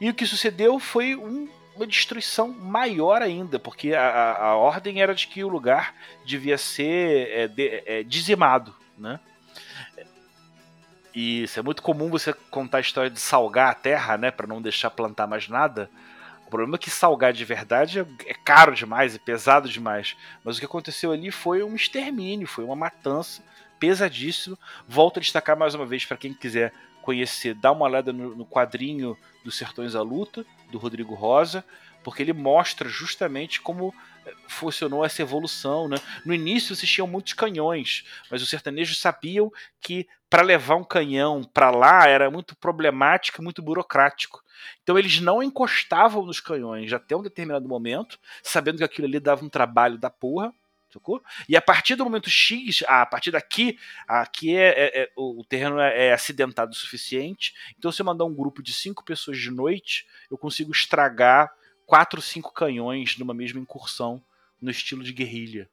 E 0.00 0.08
o 0.08 0.14
que 0.14 0.26
sucedeu 0.26 0.78
foi 0.78 1.14
um, 1.14 1.48
uma 1.76 1.86
destruição 1.86 2.48
maior 2.48 3.22
ainda, 3.22 3.58
porque 3.58 3.94
a, 3.94 4.02
a, 4.02 4.46
a, 4.46 4.56
ordem 4.56 5.00
era 5.00 5.14
de 5.14 5.26
que 5.28 5.44
o 5.44 5.48
lugar 5.48 5.94
devia 6.24 6.58
ser 6.58 7.28
é, 7.30 7.48
de, 7.48 7.82
é, 7.86 8.02
dizimado, 8.02 8.74
né? 8.98 9.20
E 11.14 11.42
isso 11.42 11.60
é 11.60 11.62
muito 11.62 11.82
comum 11.82 12.08
você 12.08 12.32
contar 12.50 12.78
a 12.78 12.80
história 12.80 13.10
de 13.10 13.20
salgar 13.20 13.70
a 13.70 13.74
terra, 13.74 14.16
né, 14.16 14.30
para 14.30 14.46
não 14.46 14.62
deixar 14.62 14.90
plantar 14.90 15.26
mais 15.26 15.46
nada 15.46 15.90
problema 16.52 16.76
é 16.76 16.78
que 16.78 16.90
salgar 16.90 17.32
de 17.32 17.46
verdade 17.46 18.00
é, 18.00 18.06
é 18.26 18.34
caro 18.34 18.74
demais, 18.74 19.14
é 19.14 19.18
pesado 19.18 19.70
demais. 19.70 20.14
Mas 20.44 20.56
o 20.56 20.60
que 20.60 20.66
aconteceu 20.66 21.10
ali 21.10 21.30
foi 21.30 21.62
um 21.62 21.74
extermínio, 21.74 22.46
foi 22.46 22.62
uma 22.62 22.76
matança 22.76 23.42
pesadíssimo. 23.80 24.58
Volto 24.86 25.16
a 25.16 25.20
destacar 25.20 25.56
mais 25.56 25.74
uma 25.74 25.86
vez 25.86 26.04
para 26.04 26.18
quem 26.18 26.34
quiser 26.34 26.70
conhecer, 27.00 27.54
dá 27.54 27.72
uma 27.72 27.86
olhada 27.86 28.12
no, 28.12 28.36
no 28.36 28.44
quadrinho 28.44 29.16
dos 29.42 29.56
Sertões 29.56 29.94
à 29.94 30.02
Luta, 30.02 30.44
do 30.70 30.76
Rodrigo 30.76 31.14
Rosa, 31.14 31.64
porque 32.04 32.22
ele 32.22 32.34
mostra 32.34 32.86
justamente 32.86 33.60
como 33.60 33.94
funcionou 34.46 35.04
essa 35.04 35.22
evolução. 35.22 35.88
Né? 35.88 35.96
No 36.24 36.34
início 36.34 36.72
existiam 36.72 37.06
muitos 37.06 37.32
canhões, 37.32 38.04
mas 38.30 38.42
os 38.42 38.48
sertanejos 38.48 38.98
sabiam 39.00 39.50
que 39.80 40.06
para 40.28 40.42
levar 40.42 40.76
um 40.76 40.84
canhão 40.84 41.42
para 41.42 41.70
lá 41.70 42.06
era 42.06 42.30
muito 42.30 42.56
problemático, 42.56 43.42
muito 43.42 43.62
burocrático. 43.62 44.42
Então 44.82 44.98
eles 44.98 45.20
não 45.20 45.42
encostavam 45.42 46.24
nos 46.24 46.40
canhões 46.40 46.92
até 46.92 47.16
um 47.16 47.22
determinado 47.22 47.68
momento, 47.68 48.18
sabendo 48.42 48.78
que 48.78 48.84
aquilo 48.84 49.06
ali 49.06 49.20
dava 49.20 49.44
um 49.44 49.48
trabalho 49.48 49.98
da 49.98 50.08
porra. 50.08 50.52
Sacou? 50.92 51.22
E 51.48 51.56
a 51.56 51.62
partir 51.62 51.94
do 51.94 52.04
momento 52.04 52.28
X, 52.28 52.84
a 52.86 53.06
partir 53.06 53.30
daqui, 53.30 53.78
aqui 54.06 54.54
é, 54.54 54.68
é, 54.68 55.02
é 55.02 55.12
o 55.16 55.42
terreno 55.48 55.80
é, 55.80 56.08
é, 56.08 56.12
acidentado 56.12 56.72
o 56.72 56.74
suficiente. 56.74 57.54
Então, 57.78 57.90
se 57.90 58.02
eu 58.02 58.06
mandar 58.06 58.26
um 58.26 58.34
grupo 58.34 58.62
de 58.62 58.74
cinco 58.74 59.02
pessoas 59.02 59.38
de 59.38 59.50
noite, 59.50 60.06
eu 60.30 60.36
consigo 60.36 60.70
estragar 60.70 61.50
quatro, 61.86 62.20
cinco 62.22 62.52
canhões 62.52 63.18
numa 63.18 63.34
mesma 63.34 63.60
incursão 63.60 64.22
no 64.60 64.70
estilo 64.70 65.02
de 65.02 65.12
guerrilha. 65.12 65.68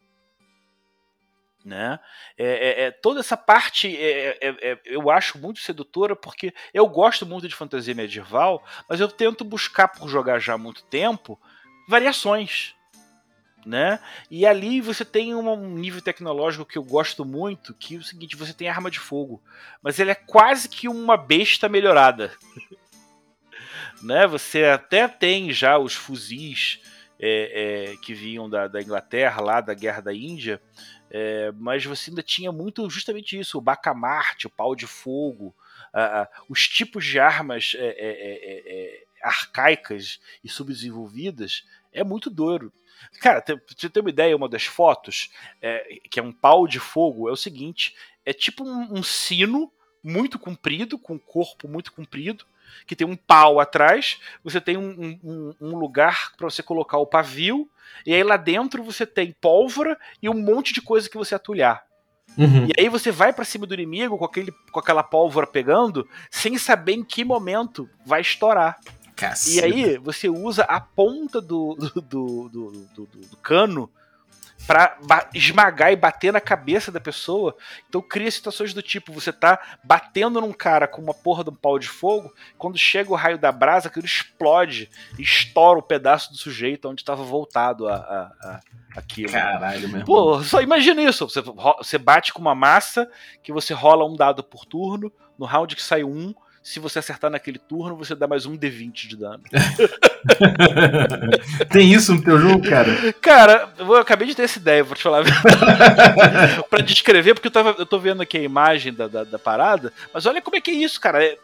né? 1.63 1.99
É, 2.37 2.45
é, 2.45 2.83
é, 2.85 2.91
toda 2.91 3.19
essa 3.19 3.37
parte 3.37 3.95
é, 3.95 4.37
é, 4.41 4.71
é, 4.71 4.79
eu 4.85 5.09
acho 5.11 5.37
muito 5.37 5.59
sedutora 5.59 6.15
porque 6.15 6.53
eu 6.73 6.87
gosto 6.87 7.25
muito 7.25 7.47
de 7.47 7.55
fantasia 7.55 7.93
medieval, 7.93 8.65
mas 8.87 8.99
eu 8.99 9.07
tento 9.07 9.43
buscar 9.43 9.87
por 9.89 10.09
jogar 10.09 10.39
já 10.39 10.53
há 10.53 10.57
muito 10.57 10.83
tempo 10.85 11.39
variações, 11.87 12.75
né? 13.65 13.99
E 14.31 14.45
ali 14.45 14.81
você 14.81 15.03
tem 15.03 15.35
um 15.35 15.55
nível 15.75 16.01
tecnológico 16.01 16.65
que 16.65 16.77
eu 16.77 16.83
gosto 16.83 17.25
muito, 17.25 17.73
que 17.73 17.95
é 17.95 17.99
o 17.99 18.03
seguinte, 18.03 18.35
você 18.35 18.53
tem 18.53 18.69
arma 18.69 18.89
de 18.89 18.99
fogo, 18.99 19.43
mas 19.81 19.99
ele 19.99 20.11
é 20.11 20.15
quase 20.15 20.69
que 20.69 20.87
uma 20.87 21.17
besta 21.17 21.69
melhorada. 21.69 22.31
né? 24.01 24.27
Você 24.27 24.65
até 24.65 25.07
tem 25.07 25.51
já 25.51 25.77
os 25.77 25.93
fuzis 25.93 26.79
é, 27.19 27.91
é, 27.91 27.97
que 27.97 28.13
vinham 28.13 28.49
da, 28.49 28.67
da, 28.67 28.81
Inglaterra, 28.81 29.41
lá 29.41 29.61
da 29.61 29.73
Guerra 29.73 30.01
da 30.01 30.13
Índia, 30.13 30.61
é, 31.11 31.51
mas 31.55 31.85
você 31.85 32.09
ainda 32.09 32.23
tinha 32.23 32.51
muito 32.51 32.89
justamente 32.89 33.37
isso, 33.37 33.57
o 33.57 33.61
bacamarte, 33.61 34.47
o 34.47 34.49
pau 34.49 34.75
de 34.75 34.87
fogo, 34.87 35.55
os 36.47 36.67
tipos 36.67 37.03
de 37.03 37.19
armas 37.19 37.73
é, 37.75 37.87
é, 37.87 38.63
é, 38.65 39.03
arcaicas 39.23 40.19
e 40.43 40.47
subdesenvolvidas, 40.49 41.65
é 41.91 42.03
muito 42.03 42.29
doido. 42.29 42.71
Cara, 43.19 43.41
pra 43.41 43.57
você 43.67 43.89
ter 43.89 43.99
uma 44.01 44.09
ideia, 44.09 44.35
uma 44.35 44.47
das 44.47 44.65
fotos, 44.65 45.31
que 46.11 46.19
é 46.19 46.23
um 46.23 46.31
pau 46.31 46.67
de 46.67 46.79
fogo, 46.79 47.27
é 47.27 47.31
o 47.31 47.37
seguinte: 47.37 47.95
é 48.23 48.31
tipo 48.33 48.63
um, 48.63 48.99
um 48.99 49.03
sino 49.03 49.71
muito 50.03 50.37
comprido, 50.37 50.99
com 50.99 51.15
um 51.15 51.19
corpo 51.19 51.67
muito 51.67 51.91
comprido, 51.91 52.45
que 52.85 52.95
tem 52.95 53.07
um 53.07 53.15
pau 53.15 53.59
atrás, 53.59 54.19
você 54.43 54.59
tem 54.59 54.77
um, 54.77 55.19
um, 55.23 55.55
um 55.59 55.77
lugar 55.77 56.31
para 56.37 56.49
você 56.49 56.63
colocar 56.63 56.97
o 56.97 57.05
pavio, 57.05 57.69
e 58.05 58.13
aí 58.13 58.23
lá 58.23 58.37
dentro 58.37 58.83
você 58.83 59.05
tem 59.05 59.35
pólvora 59.39 59.97
e 60.21 60.29
um 60.29 60.33
monte 60.33 60.73
de 60.73 60.81
coisa 60.81 61.09
que 61.09 61.17
você 61.17 61.35
atulhar. 61.35 61.83
Uhum. 62.37 62.67
E 62.67 62.73
aí 62.79 62.89
você 62.89 63.11
vai 63.11 63.33
para 63.33 63.45
cima 63.45 63.65
do 63.65 63.73
inimigo 63.73 64.17
com, 64.17 64.25
aquele, 64.25 64.53
com 64.71 64.79
aquela 64.79 65.03
pólvora 65.03 65.47
pegando, 65.47 66.07
sem 66.29 66.57
saber 66.57 66.93
em 66.93 67.03
que 67.03 67.23
momento 67.25 67.89
vai 68.05 68.21
estourar. 68.21 68.77
Caceta. 69.15 69.67
E 69.67 69.73
aí 69.73 69.97
você 69.97 70.29
usa 70.29 70.63
a 70.63 70.79
ponta 70.79 71.41
do, 71.41 71.75
do, 71.75 72.01
do, 72.01 72.49
do, 72.49 73.05
do 73.05 73.37
cano 73.37 73.89
para 74.67 74.97
esmagar 75.33 75.91
e 75.91 75.95
bater 75.95 76.31
na 76.31 76.41
cabeça 76.41 76.91
da 76.91 76.99
pessoa. 76.99 77.55
Então 77.87 78.01
cria 78.01 78.29
situações 78.29 78.73
do 78.73 78.81
tipo, 78.81 79.11
você 79.11 79.31
tá 79.31 79.59
batendo 79.83 80.41
num 80.41 80.53
cara 80.53 80.87
com 80.87 81.01
uma 81.01 81.13
porra 81.13 81.43
de 81.43 81.49
um 81.49 81.55
pau 81.55 81.79
de 81.79 81.87
fogo, 81.87 82.33
quando 82.57 82.77
chega 82.77 83.11
o 83.11 83.15
raio 83.15 83.37
da 83.37 83.51
brasa, 83.51 83.87
aquilo 83.87 84.05
explode 84.05 84.89
e 85.17 85.21
estoura 85.21 85.79
o 85.79 85.83
pedaço 85.83 86.31
do 86.31 86.37
sujeito 86.37 86.89
onde 86.89 87.01
estava 87.01 87.23
voltado 87.23 87.87
a, 87.87 87.95
a, 87.95 88.21
a 88.41 88.59
aquilo. 88.95 89.31
Caralho, 89.31 89.89
meu 89.89 90.05
Pô, 90.05 90.43
só 90.43 90.61
imagina 90.61 91.01
isso. 91.01 91.27
Você, 91.27 91.41
você 91.41 91.97
bate 91.97 92.33
com 92.33 92.41
uma 92.41 92.55
massa 92.55 93.09
que 93.41 93.51
você 93.51 93.73
rola 93.73 94.05
um 94.05 94.15
dado 94.15 94.43
por 94.43 94.65
turno, 94.65 95.11
no 95.37 95.45
round 95.45 95.75
que 95.75 95.81
sai 95.81 96.03
um, 96.03 96.33
se 96.61 96.79
você 96.79 96.99
acertar 96.99 97.31
naquele 97.31 97.57
turno, 97.57 97.95
você 97.95 98.13
dá 98.13 98.27
mais 98.27 98.45
um 98.45 98.57
D20 98.57 99.07
de 99.07 99.15
dano. 99.15 99.41
Tem 101.71 101.93
isso 101.93 102.13
no 102.13 102.21
teu 102.21 102.37
jogo, 102.37 102.69
cara? 102.69 103.13
Cara, 103.13 103.73
eu 103.77 103.95
acabei 103.95 104.27
de 104.27 104.35
ter 104.35 104.43
essa 104.43 104.59
ideia, 104.59 104.83
vou 104.83 104.95
te 104.95 105.03
falar. 105.03 105.23
pra 106.69 106.81
descrever, 106.81 107.33
porque 107.33 107.47
eu, 107.47 107.51
tava, 107.51 107.75
eu 107.77 107.85
tô 107.85 107.97
vendo 107.97 108.21
aqui 108.21 108.37
a 108.37 108.43
imagem 108.43 108.93
da, 108.93 109.07
da, 109.07 109.23
da 109.23 109.39
parada, 109.39 109.93
mas 110.13 110.25
olha 110.25 110.41
como 110.41 110.57
é 110.57 110.61
que 110.61 110.71
é 110.71 110.75
isso, 110.75 110.99
cara. 110.99 111.23
É, 111.23 111.37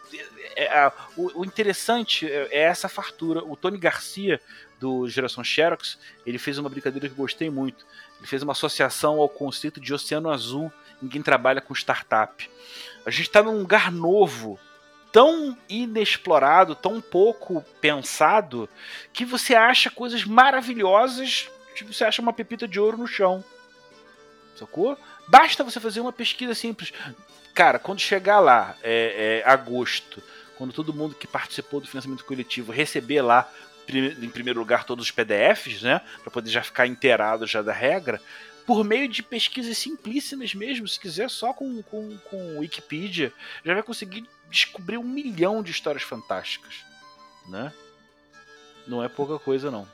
é, 0.55 0.66
é, 0.66 0.91
o, 1.16 1.41
o, 1.41 1.45
interessante 1.45 2.30
é, 2.30 2.49
é 2.51 2.61
essa 2.63 2.89
fartura. 2.89 3.43
O 3.43 3.55
Tony 3.55 3.78
Garcia, 3.78 4.41
do 4.80 5.07
Geração 5.07 5.43
Xerox, 5.43 5.97
ele 6.26 6.38
fez 6.38 6.57
uma 6.57 6.70
brincadeira 6.70 7.07
que 7.07 7.16
gostei 7.16 7.49
muito. 7.49 7.86
Ele 8.20 8.28
fez 8.28 8.43
uma 8.43 8.51
associação 8.51 9.20
ao 9.20 9.30
conceito 9.30 9.80
de 9.80 9.93
oceano 9.93 10.30
azul 10.30 10.72
em 11.01 11.07
quem 11.07 11.22
trabalha 11.22 11.61
com 11.61 11.74
startup. 11.74 12.49
A 13.05 13.09
gente 13.09 13.28
está 13.28 13.41
num 13.41 13.59
lugar 13.59 13.91
novo 13.91 14.59
tão 15.16 15.57
inexplorado, 15.70 16.76
tão 16.76 16.99
pouco 16.99 17.63
pensado, 17.80 18.68
que 19.13 19.24
você 19.24 19.55
acha 19.55 19.89
coisas 19.89 20.26
maravilhosas, 20.26 21.49
tipo, 21.74 21.93
você 21.93 22.03
acha 22.03 22.22
uma 22.22 22.34
pepita 22.34 22.68
de 22.68 22.82
ouro 22.82 22.97
no 22.97 23.07
chão. 23.07 23.41
Sacou? 24.59 24.99
Basta 25.26 25.63
você 25.63 25.80
fazer 25.80 26.01
uma 26.01 26.11
pesquisa 26.11 26.53
simples. 26.53 26.91
Cara, 27.53 27.80
quando 27.80 28.01
chegar 28.01 28.41
lá, 28.41 28.76
é, 28.84 29.41
é 29.45 29.49
agosto, 29.49 30.22
quando 30.57 30.74
todo 30.74 30.93
mundo 30.93 31.16
que 31.16 31.28
participou 31.28 31.80
do 31.80 31.88
financiamento 31.88 32.26
coletivo 32.26 32.74
receber 32.74 33.22
lá 33.22 33.49
em 33.88 34.30
primeiro 34.30 34.59
lugar 34.59 34.84
todos 34.84 35.05
os 35.05 35.11
PDFs, 35.11 35.82
né, 35.82 36.01
para 36.24 36.32
poder 36.32 36.49
já 36.49 36.61
ficar 36.61 36.88
inteirado 36.88 37.47
já 37.47 37.61
da 37.61 37.72
regra, 37.72 38.22
por 38.66 38.84
meio 38.84 39.07
de 39.07 39.22
pesquisas 39.22 39.78
simplíssimas 39.78 40.53
mesmo, 40.55 40.88
se 40.88 40.99
quiser 40.99 41.30
só 41.30 41.53
com, 41.53 41.82
com, 41.84 42.18
com 42.30 42.59
Wikipedia, 42.59 43.32
já 43.63 43.74
vai 43.74 43.84
conseguir 43.84 44.26
descobrir 44.49 44.97
um 44.97 45.03
milhão 45.03 45.61
de 45.61 45.72
histórias 45.72 46.03
fantásticas, 46.03 46.74
né? 47.47 47.72
Não 48.88 49.03
é 49.03 49.09
pouca 49.09 49.38
coisa 49.39 49.70
não. 49.70 49.88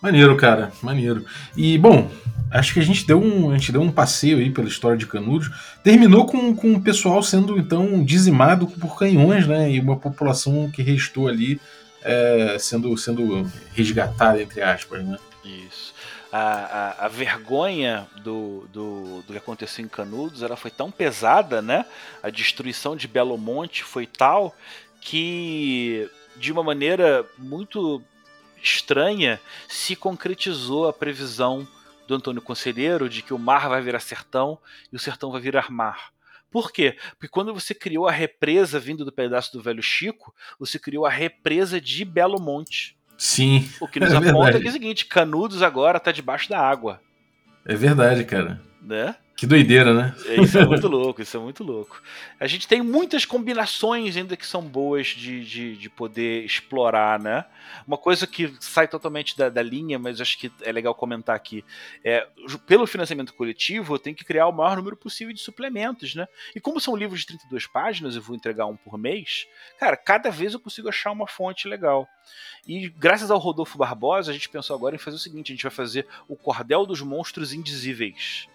Maneiro, 0.00 0.36
cara, 0.36 0.72
maneiro. 0.82 1.26
E 1.56 1.76
bom, 1.76 2.10
acho 2.50 2.72
que 2.72 2.78
a 2.78 2.84
gente 2.84 3.06
deu 3.06 3.20
um, 3.20 3.50
a 3.50 3.58
gente 3.58 3.72
deu 3.72 3.82
um 3.82 3.90
passeio 3.90 4.38
aí 4.38 4.50
pela 4.50 4.68
história 4.68 4.96
de 4.96 5.06
Canudos. 5.06 5.50
Terminou 5.82 6.24
com, 6.24 6.54
com 6.54 6.74
o 6.74 6.80
pessoal 6.80 7.22
sendo 7.22 7.58
então 7.58 8.04
dizimado 8.04 8.66
por 8.66 8.96
canhões, 8.96 9.46
né? 9.46 9.70
E 9.72 9.80
uma 9.80 9.96
população 9.96 10.70
que 10.70 10.82
restou 10.82 11.26
ali 11.26 11.60
é, 12.02 12.56
sendo, 12.60 12.96
sendo 12.96 13.50
resgatada, 13.74 14.40
entre 14.40 14.62
aspas, 14.62 15.04
né? 15.04 15.18
Isso 15.44 15.97
a, 16.30 17.06
a, 17.06 17.08
vergonha 17.08 18.06
do, 18.22 18.68
do, 18.72 19.22
do 19.22 19.32
que 19.32 19.38
aconteceu 19.38 19.84
em 19.84 19.88
Canudos 19.88 20.42
ela 20.42 20.56
foi 20.56 20.70
tão 20.70 20.90
pesada, 20.90 21.62
né? 21.62 21.86
A 22.22 22.28
destruição 22.28 22.94
de 22.94 23.08
Belo 23.08 23.38
Monte 23.38 23.82
foi 23.82 24.06
tal 24.06 24.54
que, 25.00 26.10
de 26.36 26.52
uma 26.52 26.62
maneira 26.62 27.24
muito 27.38 28.02
estranha, 28.62 29.40
se 29.68 29.96
concretizou 29.96 30.88
a 30.88 30.92
previsão 30.92 31.66
do 32.06 32.14
Antônio 32.14 32.42
Conselheiro 32.42 33.08
de 33.08 33.22
que 33.22 33.32
o 33.32 33.38
mar 33.38 33.68
vai 33.68 33.80
virar 33.80 34.00
sertão 34.00 34.58
e 34.92 34.96
o 34.96 34.98
sertão 34.98 35.30
vai 35.30 35.40
virar 35.40 35.70
mar. 35.70 36.12
Por 36.50 36.72
quê? 36.72 36.96
Porque 37.10 37.28
quando 37.28 37.52
você 37.52 37.74
criou 37.74 38.08
a 38.08 38.12
represa 38.12 38.80
vindo 38.80 39.04
do 39.04 39.12
pedaço 39.12 39.52
do 39.52 39.62
Velho 39.62 39.82
Chico, 39.82 40.34
você 40.58 40.78
criou 40.78 41.04
a 41.04 41.10
represa 41.10 41.80
de 41.80 42.04
Belo 42.04 42.40
Monte. 42.40 42.97
Sim. 43.18 43.68
O 43.80 43.88
que 43.88 43.98
nos 43.98 44.12
é 44.12 44.16
aponta 44.16 44.56
é, 44.56 44.60
que 44.60 44.66
é 44.68 44.70
o 44.70 44.72
seguinte: 44.72 45.04
Canudos 45.06 45.60
agora 45.60 45.98
tá 45.98 46.12
debaixo 46.12 46.48
da 46.48 46.60
água. 46.60 47.02
É 47.66 47.74
verdade, 47.74 48.24
cara. 48.24 48.60
Né? 48.80 49.16
Que 49.38 49.46
doideira, 49.46 49.94
né? 49.94 50.16
É, 50.26 50.40
isso 50.40 50.58
é 50.58 50.66
muito 50.66 50.88
louco, 50.88 51.22
isso 51.22 51.36
é 51.36 51.38
muito 51.38 51.62
louco. 51.62 52.02
A 52.40 52.48
gente 52.48 52.66
tem 52.66 52.82
muitas 52.82 53.24
combinações 53.24 54.16
ainda 54.16 54.36
que 54.36 54.44
são 54.44 54.60
boas 54.60 55.06
de, 55.06 55.44
de, 55.44 55.76
de 55.76 55.88
poder 55.88 56.44
explorar, 56.44 57.20
né? 57.20 57.44
Uma 57.86 57.96
coisa 57.96 58.26
que 58.26 58.52
sai 58.58 58.88
totalmente 58.88 59.38
da, 59.38 59.48
da, 59.48 59.62
linha, 59.62 59.96
mas 59.96 60.20
acho 60.20 60.36
que 60.36 60.50
é 60.62 60.72
legal 60.72 60.92
comentar 60.92 61.36
aqui. 61.36 61.64
É, 62.02 62.26
pelo 62.66 62.84
financiamento 62.84 63.32
coletivo, 63.32 63.94
eu 63.94 63.98
tenho 64.00 64.16
que 64.16 64.24
criar 64.24 64.48
o 64.48 64.52
maior 64.52 64.76
número 64.76 64.96
possível 64.96 65.32
de 65.32 65.40
suplementos, 65.40 66.16
né? 66.16 66.26
E 66.52 66.60
como 66.60 66.80
são 66.80 66.96
livros 66.96 67.20
de 67.20 67.26
32 67.26 67.68
páginas, 67.68 68.16
eu 68.16 68.22
vou 68.22 68.34
entregar 68.34 68.66
um 68.66 68.76
por 68.76 68.98
mês, 68.98 69.46
cara, 69.78 69.96
cada 69.96 70.32
vez 70.32 70.52
eu 70.52 70.58
consigo 70.58 70.88
achar 70.88 71.12
uma 71.12 71.28
fonte 71.28 71.68
legal. 71.68 72.08
E 72.66 72.88
graças 72.88 73.30
ao 73.30 73.38
Rodolfo 73.38 73.78
Barbosa, 73.78 74.32
a 74.32 74.34
gente 74.34 74.48
pensou 74.48 74.74
agora 74.74 74.96
em 74.96 74.98
fazer 74.98 75.16
o 75.16 75.20
seguinte: 75.20 75.52
a 75.52 75.54
gente 75.54 75.62
vai 75.62 75.70
fazer 75.70 76.08
o 76.26 76.34
Cordel 76.34 76.84
dos 76.84 77.00
Monstros 77.02 77.52
Indizíveis 77.52 78.48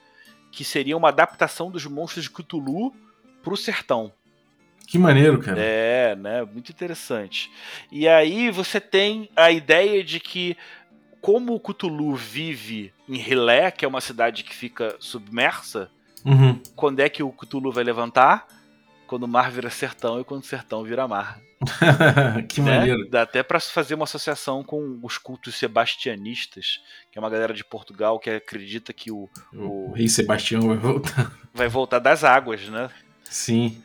que 0.53 0.63
seria 0.63 0.95
uma 0.95 1.09
adaptação 1.09 1.71
dos 1.71 1.83
monstros 1.87 2.25
de 2.25 2.29
Cthulhu 2.29 2.93
pro 3.41 3.57
sertão. 3.57 4.13
Que 4.85 4.99
maneiro, 4.99 5.39
cara. 5.39 5.59
É, 5.59 6.15
né? 6.15 6.43
Muito 6.43 6.71
interessante. 6.71 7.51
E 7.91 8.07
aí 8.07 8.51
você 8.51 8.79
tem 8.79 9.27
a 9.35 9.51
ideia 9.51 10.03
de 10.03 10.19
que, 10.19 10.55
como 11.19 11.55
o 11.55 11.59
Cthulhu 11.59 12.15
vive 12.15 12.93
em 13.09 13.17
Rilé, 13.17 13.71
que 13.71 13.83
é 13.83 13.87
uma 13.87 13.99
cidade 13.99 14.43
que 14.43 14.53
fica 14.53 14.95
submersa, 14.99 15.89
uhum. 16.23 16.61
quando 16.75 16.99
é 16.99 17.09
que 17.09 17.23
o 17.23 17.31
Cthulhu 17.31 17.71
vai 17.71 17.83
levantar? 17.83 18.45
Quando 19.07 19.23
o 19.23 19.27
mar 19.27 19.49
vira 19.49 19.71
sertão 19.71 20.21
e 20.21 20.23
quando 20.23 20.43
o 20.43 20.45
sertão 20.45 20.83
vira 20.83 21.07
mar. 21.07 21.39
que 22.49 22.61
né? 22.61 22.79
maneiro. 22.79 23.09
Dá 23.09 23.23
até 23.23 23.43
para 23.43 23.59
fazer 23.59 23.95
uma 23.95 24.03
associação 24.03 24.63
com 24.63 24.99
os 25.01 25.17
cultos 25.17 25.55
sebastianistas, 25.55 26.81
que 27.11 27.17
é 27.17 27.21
uma 27.21 27.29
galera 27.29 27.53
de 27.53 27.63
Portugal 27.63 28.19
que 28.19 28.29
acredita 28.29 28.93
que 28.93 29.11
o, 29.11 29.29
o, 29.53 29.89
o 29.89 29.93
rei 29.93 30.07
Sebastião 30.07 30.67
vai 30.67 30.77
voltar. 30.77 31.31
Vai 31.53 31.67
voltar 31.67 31.99
das 31.99 32.23
águas, 32.23 32.67
né? 32.69 32.89
Sim. 33.29 33.81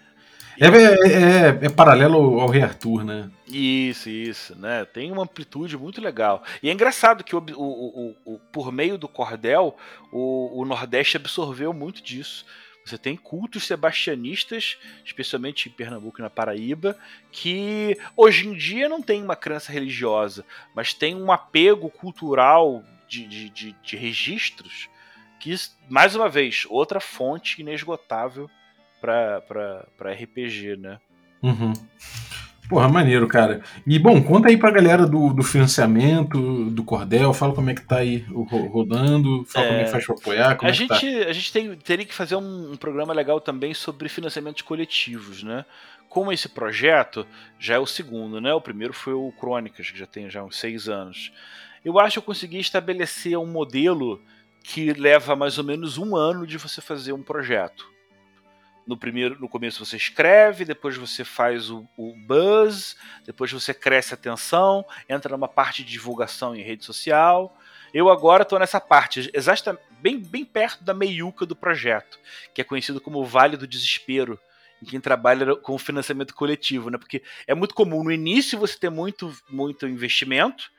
É, 0.60 0.66
é, 0.66 1.12
é, 1.12 1.66
é, 1.66 1.68
paralelo 1.68 2.40
ao 2.40 2.48
Rei 2.48 2.62
Arthur, 2.62 3.04
né? 3.04 3.30
Isso, 3.46 4.10
isso, 4.10 4.58
né? 4.58 4.84
Tem 4.84 5.10
uma 5.12 5.22
amplitude 5.22 5.76
muito 5.78 6.00
legal. 6.00 6.42
E 6.60 6.68
é 6.68 6.72
engraçado 6.72 7.22
que 7.22 7.36
o, 7.36 7.38
o, 7.38 8.14
o, 8.24 8.38
por 8.52 8.72
meio 8.72 8.98
do 8.98 9.06
cordel, 9.06 9.76
o, 10.10 10.64
Nordeste 10.66 11.16
absorveu 11.16 11.72
muito 11.72 12.02
disso. 12.02 12.44
Você 12.88 12.98
tem 12.98 13.16
cultos 13.16 13.66
sebastianistas, 13.66 14.78
especialmente 15.04 15.68
em 15.68 15.72
Pernambuco 15.72 16.20
e 16.20 16.22
na 16.22 16.30
Paraíba, 16.30 16.98
que 17.30 17.96
hoje 18.16 18.48
em 18.48 18.54
dia 18.54 18.88
não 18.88 19.02
tem 19.02 19.22
uma 19.22 19.36
crença 19.36 19.70
religiosa, 19.70 20.44
mas 20.74 20.94
tem 20.94 21.14
um 21.14 21.30
apego 21.30 21.90
cultural 21.90 22.82
de, 23.06 23.26
de, 23.26 23.50
de, 23.50 23.72
de 23.82 23.96
registros 23.96 24.88
que, 25.38 25.54
mais 25.88 26.14
uma 26.14 26.28
vez, 26.28 26.66
outra 26.68 27.00
fonte 27.00 27.60
inesgotável 27.60 28.50
para 29.00 29.82
RPG, 30.00 30.76
né? 30.76 30.98
Uhum. 31.42 31.72
Porra, 32.68 32.86
maneiro, 32.86 33.26
cara. 33.26 33.62
E 33.86 33.98
bom, 33.98 34.22
conta 34.22 34.48
aí 34.48 34.56
pra 34.56 34.70
galera 34.70 35.06
do, 35.06 35.32
do 35.32 35.42
financiamento, 35.42 36.68
do 36.70 36.84
Cordel, 36.84 37.32
fala 37.32 37.54
como 37.54 37.70
é 37.70 37.74
que 37.74 37.80
tá 37.80 37.98
aí 37.98 38.26
rodando, 38.28 39.42
fala 39.46 39.64
é, 39.64 39.68
como 39.68 39.80
é 39.80 39.84
que 39.84 39.90
faz 39.90 40.06
pra 40.06 40.14
apoiar. 40.14 40.56
Como 40.56 40.68
a, 40.68 40.70
é 40.70 40.74
gente, 40.74 40.88
tá. 40.88 41.30
a 41.30 41.32
gente 41.32 41.52
tem, 41.52 41.74
teria 41.76 42.04
que 42.04 42.14
fazer 42.14 42.36
um, 42.36 42.72
um, 42.72 42.76
programa 42.76 43.14
legal 43.14 43.40
também 43.40 43.72
sobre 43.72 44.10
financiamentos 44.10 44.60
coletivos, 44.60 45.42
né? 45.42 45.64
Como 46.10 46.30
esse 46.30 46.48
projeto 46.48 47.26
já 47.58 47.76
é 47.76 47.78
o 47.78 47.86
segundo, 47.86 48.38
né? 48.38 48.52
O 48.52 48.60
primeiro 48.60 48.92
foi 48.92 49.14
o 49.14 49.32
Crônicas, 49.32 49.90
que 49.90 49.98
já 49.98 50.06
tem 50.06 50.28
já 50.28 50.44
uns 50.44 50.58
seis 50.58 50.90
anos. 50.90 51.32
Eu 51.82 51.98
acho 51.98 52.14
que 52.14 52.18
eu 52.18 52.22
consegui 52.22 52.58
estabelecer 52.58 53.38
um 53.38 53.46
modelo 53.46 54.20
que 54.62 54.92
leva 54.92 55.34
mais 55.34 55.56
ou 55.56 55.64
menos 55.64 55.96
um 55.96 56.14
ano 56.14 56.46
de 56.46 56.58
você 56.58 56.82
fazer 56.82 57.14
um 57.14 57.22
projeto 57.22 57.97
no 58.88 58.96
primeiro 58.96 59.38
no 59.38 59.48
começo 59.48 59.84
você 59.84 59.98
escreve, 59.98 60.64
depois 60.64 60.96
você 60.96 61.22
faz 61.22 61.68
o, 61.68 61.86
o, 61.94 62.14
buzz, 62.16 62.96
depois 63.26 63.52
você 63.52 63.74
cresce 63.74 64.14
a 64.14 64.16
atenção, 64.16 64.82
entra 65.06 65.36
numa 65.36 65.46
parte 65.46 65.84
de 65.84 65.92
divulgação 65.92 66.56
em 66.56 66.62
rede 66.62 66.86
social. 66.86 67.54
Eu 67.92 68.08
agora 68.08 68.44
estou 68.44 68.58
nessa 68.58 68.80
parte, 68.80 69.30
exatamente 69.34 69.82
bem, 70.00 70.18
bem 70.18 70.44
perto 70.44 70.82
da 70.82 70.94
meiuca 70.94 71.44
do 71.44 71.54
projeto, 71.54 72.18
que 72.54 72.62
é 72.62 72.64
conhecido 72.64 72.98
como 72.98 73.18
o 73.18 73.26
Vale 73.26 73.58
do 73.58 73.66
Desespero, 73.66 74.40
em 74.82 74.86
quem 74.86 75.00
trabalha 75.00 75.54
com 75.56 75.76
financiamento 75.76 76.34
coletivo, 76.34 76.88
né? 76.88 76.96
Porque 76.96 77.22
é 77.46 77.54
muito 77.54 77.74
comum 77.74 78.02
no 78.02 78.12
início 78.12 78.58
você 78.58 78.78
ter 78.78 78.90
muito, 78.90 79.36
muito 79.50 79.86
investimento 79.86 80.70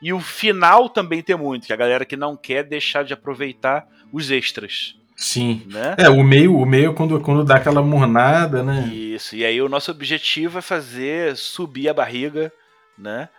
e 0.00 0.12
o 0.12 0.20
final 0.20 0.88
também 0.88 1.20
ter 1.20 1.36
muito, 1.36 1.66
que 1.66 1.72
é 1.72 1.74
a 1.74 1.78
galera 1.78 2.04
que 2.04 2.16
não 2.16 2.36
quer 2.36 2.62
deixar 2.62 3.02
de 3.02 3.12
aproveitar 3.12 3.88
os 4.12 4.30
extras. 4.30 4.96
Sim. 5.16 5.62
Né? 5.66 5.96
É, 5.98 6.10
o 6.10 6.22
meio, 6.22 6.54
o 6.54 6.66
meio 6.66 6.92
quando, 6.92 7.18
quando 7.20 7.42
dá 7.42 7.56
aquela 7.56 7.82
mornada, 7.82 8.62
né? 8.62 8.86
Isso. 8.88 9.34
E 9.34 9.44
aí 9.46 9.60
o 9.62 9.68
nosso 9.68 9.90
objetivo 9.90 10.58
é 10.58 10.62
fazer 10.62 11.34
subir 11.36 11.88
a 11.88 11.94
barriga, 11.94 12.52
né? 12.98 13.30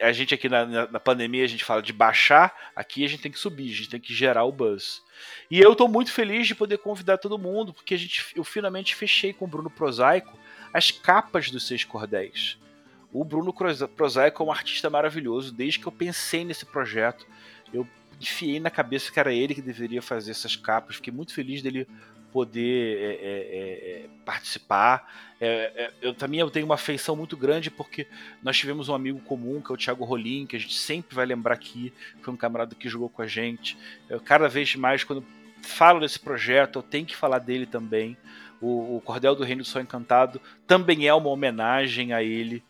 A 0.00 0.12
gente 0.12 0.32
aqui 0.34 0.48
na, 0.48 0.86
na 0.86 1.00
pandemia 1.00 1.42
a 1.42 1.48
gente 1.48 1.64
fala 1.64 1.82
de 1.82 1.92
baixar, 1.92 2.54
aqui 2.76 3.04
a 3.04 3.08
gente 3.08 3.22
tem 3.22 3.32
que 3.32 3.38
subir, 3.38 3.72
a 3.72 3.74
gente 3.74 3.88
tem 3.88 3.98
que 3.98 4.14
gerar 4.14 4.44
o 4.44 4.52
buzz. 4.52 5.02
E 5.50 5.58
eu 5.58 5.72
estou 5.72 5.88
muito 5.88 6.12
feliz 6.12 6.46
de 6.46 6.54
poder 6.54 6.78
convidar 6.78 7.18
todo 7.18 7.38
mundo, 7.38 7.72
porque 7.72 7.94
a 7.94 7.98
gente, 7.98 8.26
eu 8.36 8.44
finalmente 8.44 8.94
fechei 8.94 9.32
com 9.32 9.44
o 9.44 9.48
Bruno 9.48 9.70
Prosaico 9.70 10.38
as 10.72 10.90
capas 10.90 11.50
dos 11.50 11.66
seis 11.66 11.84
cordéis. 11.84 12.58
O 13.12 13.24
Bruno 13.24 13.52
Prosaico 13.96 14.42
é 14.42 14.46
um 14.46 14.52
artista 14.52 14.90
maravilhoso, 14.90 15.52
desde 15.52 15.78
que 15.78 15.86
eu 15.86 15.92
pensei 15.92 16.44
nesse 16.44 16.66
projeto. 16.66 17.26
Eu 17.72 17.88
enfiei 18.20 18.60
na 18.60 18.70
cabeça 18.70 19.12
que 19.12 19.20
era 19.20 19.32
ele 19.32 19.54
que 19.54 19.62
deveria 19.62 20.02
fazer 20.02 20.30
essas 20.30 20.56
capas. 20.56 20.96
Fiquei 20.96 21.12
muito 21.12 21.32
feliz 21.32 21.62
dele 21.62 21.86
poder 22.32 22.98
é, 22.98 23.04
é, 23.04 23.12
é, 23.12 24.04
é 24.04 24.08
participar. 24.24 25.10
É, 25.40 25.72
é, 25.74 25.92
eu 26.02 26.12
também 26.12 26.40
eu 26.40 26.50
tenho 26.50 26.66
uma 26.66 26.74
afeição 26.74 27.16
muito 27.16 27.36
grande 27.36 27.70
porque 27.70 28.06
nós 28.42 28.56
tivemos 28.56 28.88
um 28.88 28.94
amigo 28.94 29.20
comum 29.20 29.60
que 29.60 29.70
é 29.70 29.74
o 29.74 29.78
Thiago 29.78 30.04
Rolim, 30.04 30.46
que 30.46 30.56
a 30.56 30.58
gente 30.58 30.74
sempre 30.74 31.14
vai 31.14 31.24
lembrar 31.24 31.54
aqui, 31.54 31.92
foi 32.20 32.34
um 32.34 32.36
camarada 32.36 32.74
que 32.74 32.88
jogou 32.88 33.08
com 33.08 33.22
a 33.22 33.26
gente. 33.26 33.78
Eu, 34.08 34.20
cada 34.20 34.48
vez 34.48 34.74
mais, 34.74 35.04
quando 35.04 35.24
falo 35.62 36.00
desse 36.00 36.18
projeto, 36.18 36.78
eu 36.80 36.82
tenho 36.82 37.06
que 37.06 37.16
falar 37.16 37.38
dele 37.38 37.66
também. 37.66 38.16
O, 38.60 38.96
o 38.96 39.00
Cordel 39.00 39.36
do 39.36 39.44
Reino 39.44 39.62
do 39.62 39.68
Sol 39.68 39.80
Encantado 39.80 40.40
também 40.66 41.06
é 41.06 41.14
uma 41.14 41.28
homenagem 41.28 42.12
a 42.12 42.22
ele, 42.22 42.62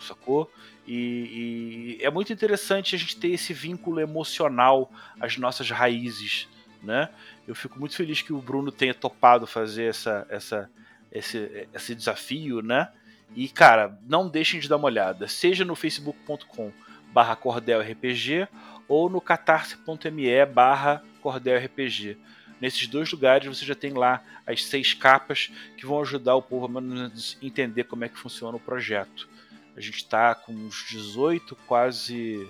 sacou? 0.00 0.50
E, 0.86 1.98
e, 2.00 2.04
é 2.04 2.10
muito 2.10 2.32
interessante 2.32 2.94
a 2.94 2.98
gente 2.98 3.16
ter 3.16 3.28
esse 3.28 3.52
vínculo 3.52 4.00
emocional 4.00 4.90
às 5.20 5.36
nossas 5.36 5.70
raízes, 5.70 6.48
né? 6.82 7.08
Eu 7.46 7.54
fico 7.54 7.78
muito 7.78 7.94
feliz 7.94 8.22
que 8.22 8.32
o 8.32 8.40
Bruno 8.42 8.72
tenha 8.72 8.94
topado 8.94 9.46
fazer 9.46 9.84
essa, 9.84 10.26
essa, 10.28 10.70
esse, 11.10 11.68
esse 11.72 11.94
desafio, 11.94 12.62
né? 12.62 12.88
E, 13.34 13.48
cara, 13.48 13.98
não 14.06 14.28
deixem 14.28 14.60
de 14.60 14.68
dar 14.68 14.76
uma 14.76 14.86
olhada, 14.86 15.28
seja 15.28 15.64
no 15.64 15.74
facebook.com 15.74 16.72
barra 17.12 17.36
cordelrpg 17.36 18.48
ou 18.88 19.08
no 19.08 19.20
catarse.me 19.20 20.46
barra 20.46 21.02
cordelrpg. 21.20 22.18
Nesses 22.60 22.86
dois 22.86 23.10
lugares 23.10 23.46
você 23.46 23.64
já 23.64 23.74
tem 23.74 23.92
lá 23.92 24.22
as 24.46 24.64
seis 24.64 24.94
capas 24.94 25.50
que 25.76 25.86
vão 25.86 26.00
ajudar 26.00 26.34
o 26.34 26.42
povo 26.42 26.78
a 26.78 27.10
entender 27.44 27.84
como 27.84 28.04
é 28.04 28.08
que 28.08 28.18
funciona 28.18 28.56
o 28.56 28.60
projeto. 28.60 29.28
A 29.76 29.80
gente 29.80 29.96
está 29.96 30.34
com 30.34 30.52
uns 30.52 30.86
18, 30.88 31.56
quase 31.66 32.48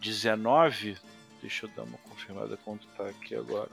19. 0.00 0.96
Deixa 1.40 1.66
eu 1.66 1.70
dar 1.70 1.82
uma 1.82 1.98
confirmada 1.98 2.56
quanto 2.56 2.86
está 2.88 3.08
aqui 3.08 3.34
agora. 3.34 3.70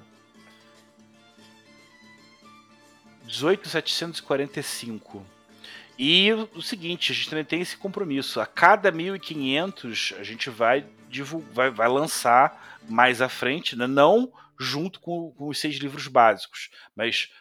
18,745. 3.25 5.25
E 5.99 6.31
o 6.53 6.61
seguinte, 6.61 7.11
a 7.11 7.15
gente 7.15 7.29
também 7.29 7.45
tem 7.45 7.61
esse 7.61 7.75
compromisso. 7.75 8.39
A 8.39 8.45
cada 8.45 8.91
1.500 8.91 10.19
a 10.19 10.23
gente 10.23 10.49
vai, 10.49 10.85
vai, 11.51 11.71
vai 11.71 11.87
lançar 11.87 12.79
mais 12.87 13.21
à 13.21 13.27
frente, 13.27 13.75
né? 13.75 13.87
não 13.87 14.31
junto 14.59 14.99
com, 14.99 15.31
com 15.31 15.47
os 15.47 15.59
seis 15.59 15.77
livros 15.77 16.07
básicos, 16.07 16.69
mas 16.95 17.31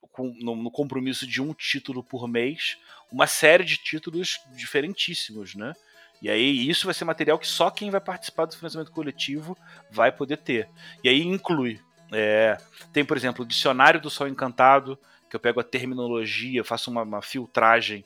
com, 0.00 0.34
no, 0.40 0.56
no, 0.56 0.70
compromisso 0.70 1.26
de 1.26 1.42
um 1.42 1.52
título 1.52 2.02
por 2.02 2.26
mês, 2.26 2.78
uma 3.10 3.26
série 3.26 3.64
de 3.64 3.76
títulos 3.76 4.40
diferentíssimos, 4.54 5.54
né? 5.54 5.72
E 6.20 6.30
aí 6.30 6.68
isso 6.68 6.86
vai 6.86 6.94
ser 6.94 7.04
material 7.04 7.38
que 7.38 7.46
só 7.46 7.70
quem 7.70 7.90
vai 7.90 8.00
participar 8.00 8.46
do 8.46 8.56
financiamento 8.56 8.90
coletivo 8.90 9.56
vai 9.90 10.10
poder 10.10 10.38
ter. 10.38 10.68
E 11.04 11.08
aí 11.08 11.22
inclui. 11.22 11.80
É, 12.12 12.56
tem, 12.92 13.04
por 13.04 13.16
exemplo, 13.16 13.44
o 13.44 13.48
Dicionário 13.48 14.00
do 14.00 14.08
Sol 14.08 14.28
Encantado, 14.28 14.98
que 15.28 15.36
eu 15.36 15.40
pego 15.40 15.60
a 15.60 15.64
terminologia, 15.64 16.64
faço 16.64 16.90
uma, 16.90 17.02
uma 17.02 17.20
filtragem 17.20 18.04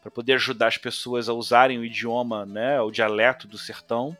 para 0.00 0.10
poder 0.10 0.34
ajudar 0.34 0.68
as 0.68 0.78
pessoas 0.78 1.28
a 1.28 1.32
usarem 1.32 1.78
o 1.78 1.84
idioma, 1.84 2.44
né, 2.44 2.80
o 2.80 2.90
dialeto 2.90 3.46
do 3.46 3.56
sertão. 3.56 4.16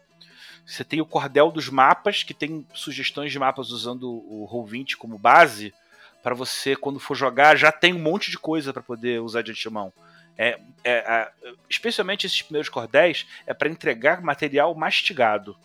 Você 0.65 0.85
tem 0.85 1.01
o 1.01 1.07
Cordel 1.07 1.51
dos 1.51 1.69
Mapas, 1.69 2.23
que 2.23 2.33
tem 2.33 2.65
sugestões 2.73 3.33
de 3.33 3.39
mapas 3.39 3.71
usando 3.71 4.09
o 4.09 4.49
Roll20 4.49 4.95
como 4.95 5.19
base, 5.19 5.75
para 6.23 6.37
você, 6.37 6.77
quando 6.77 7.01
for 7.01 7.17
jogar, 7.17 7.57
já 7.57 7.73
tem 7.73 7.93
um 7.93 7.99
monte 7.99 8.31
de 8.31 8.39
coisa 8.39 8.73
para 8.73 8.83
poder 8.83 9.21
usar 9.21 9.43
de 9.43 9.51
antemão. 9.51 9.93
É, 10.37 10.59
é, 10.85 10.93
é, 10.93 11.33
especialmente 11.69 12.27
esses 12.27 12.43
primeiros 12.43 12.69
cordéis, 12.69 13.27
é 13.47 13.55
para 13.55 13.69
entregar 13.69 14.23
material 14.23 14.75
mastigado. 14.75 15.57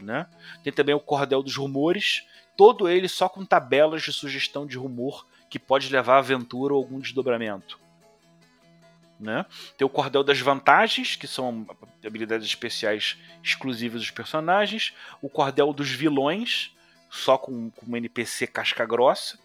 Né? 0.00 0.26
Tem 0.62 0.72
também 0.72 0.94
o 0.94 1.00
cordel 1.00 1.42
dos 1.42 1.56
rumores, 1.56 2.26
todo 2.56 2.88
ele 2.88 3.08
só 3.08 3.28
com 3.28 3.44
tabelas 3.44 4.02
de 4.02 4.12
sugestão 4.12 4.66
de 4.66 4.76
rumor 4.76 5.26
que 5.48 5.58
pode 5.58 5.90
levar 5.90 6.16
a 6.16 6.18
aventura 6.18 6.72
ou 6.72 6.78
algum 6.80 6.98
desdobramento. 6.98 7.78
Né? 9.20 9.46
Tem 9.76 9.86
o 9.86 9.90
cordel 9.90 10.24
das 10.24 10.40
vantagens, 10.40 11.14
que 11.14 11.28
são 11.28 11.66
habilidades 12.04 12.46
especiais 12.46 13.16
exclusivas 13.42 14.00
dos 14.00 14.10
personagens. 14.10 14.92
O 15.20 15.28
cordel 15.28 15.72
dos 15.72 15.90
vilões, 15.90 16.74
só 17.08 17.38
com, 17.38 17.70
com 17.70 17.96
NPC 17.96 18.48
casca 18.48 18.84
grossa. 18.84 19.38